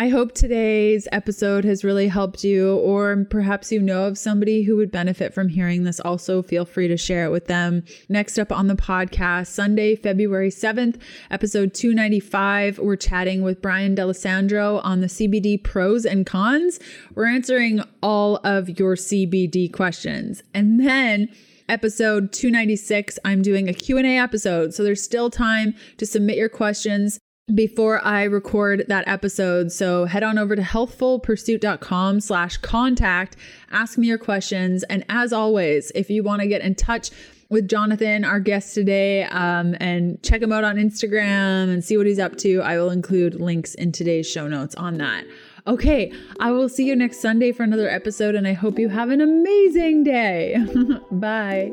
I 0.00 0.08
hope 0.08 0.32
today's 0.32 1.06
episode 1.12 1.66
has 1.66 1.84
really 1.84 2.08
helped 2.08 2.42
you, 2.42 2.78
or 2.78 3.26
perhaps 3.28 3.70
you 3.70 3.82
know 3.82 4.04
of 4.04 4.16
somebody 4.16 4.62
who 4.62 4.76
would 4.76 4.90
benefit 4.90 5.34
from 5.34 5.50
hearing 5.50 5.84
this. 5.84 6.00
Also, 6.00 6.42
feel 6.42 6.64
free 6.64 6.88
to 6.88 6.96
share 6.96 7.26
it 7.26 7.30
with 7.30 7.48
them. 7.48 7.84
Next 8.08 8.38
up 8.38 8.50
on 8.50 8.66
the 8.66 8.76
podcast, 8.76 9.48
Sunday, 9.48 9.94
February 9.94 10.48
7th, 10.48 10.98
episode 11.30 11.74
295, 11.74 12.78
we're 12.78 12.96
chatting 12.96 13.42
with 13.42 13.60
Brian 13.60 13.94
D'Alessandro 13.94 14.78
on 14.78 15.02
the 15.02 15.06
CBD 15.06 15.62
pros 15.62 16.06
and 16.06 16.24
cons. 16.24 16.80
We're 17.14 17.28
answering 17.28 17.82
all 18.02 18.36
of 18.36 18.70
your 18.78 18.94
CBD 18.96 19.70
questions. 19.70 20.42
And 20.54 20.80
then 20.80 21.28
episode 21.70 22.32
296, 22.32 23.18
I'm 23.24 23.42
doing 23.42 23.68
a 23.68 23.72
Q&A 23.72 24.18
episode. 24.18 24.74
So 24.74 24.82
there's 24.82 25.02
still 25.02 25.30
time 25.30 25.74
to 25.98 26.04
submit 26.04 26.36
your 26.36 26.48
questions 26.48 27.18
before 27.54 28.04
I 28.04 28.24
record 28.24 28.84
that 28.88 29.06
episode. 29.08 29.72
So 29.72 30.04
head 30.04 30.22
on 30.22 30.38
over 30.38 30.56
to 30.56 30.62
healthfulpursuit.com 30.62 32.20
slash 32.20 32.56
contact, 32.58 33.36
ask 33.70 33.98
me 33.98 34.08
your 34.08 34.18
questions. 34.18 34.82
And 34.84 35.04
as 35.08 35.32
always, 35.32 35.90
if 35.94 36.10
you 36.10 36.22
want 36.22 36.42
to 36.42 36.48
get 36.48 36.60
in 36.62 36.74
touch 36.74 37.10
with 37.48 37.68
Jonathan, 37.68 38.24
our 38.24 38.38
guest 38.38 38.74
today, 38.74 39.24
um, 39.24 39.76
and 39.80 40.22
check 40.22 40.40
him 40.40 40.52
out 40.52 40.62
on 40.62 40.76
Instagram 40.76 41.72
and 41.72 41.84
see 41.84 41.96
what 41.96 42.06
he's 42.06 42.20
up 42.20 42.36
to, 42.38 42.60
I 42.62 42.78
will 42.78 42.90
include 42.90 43.40
links 43.40 43.74
in 43.74 43.90
today's 43.90 44.28
show 44.28 44.46
notes 44.46 44.74
on 44.76 44.98
that. 44.98 45.24
Okay, 45.70 46.12
I 46.40 46.50
will 46.50 46.68
see 46.68 46.84
you 46.84 46.96
next 46.96 47.20
Sunday 47.20 47.52
for 47.52 47.62
another 47.62 47.88
episode, 47.88 48.34
and 48.34 48.44
I 48.44 48.54
hope 48.54 48.76
you 48.76 48.88
have 48.88 49.10
an 49.10 49.20
amazing 49.20 50.02
day. 50.02 50.56
Bye. 51.12 51.72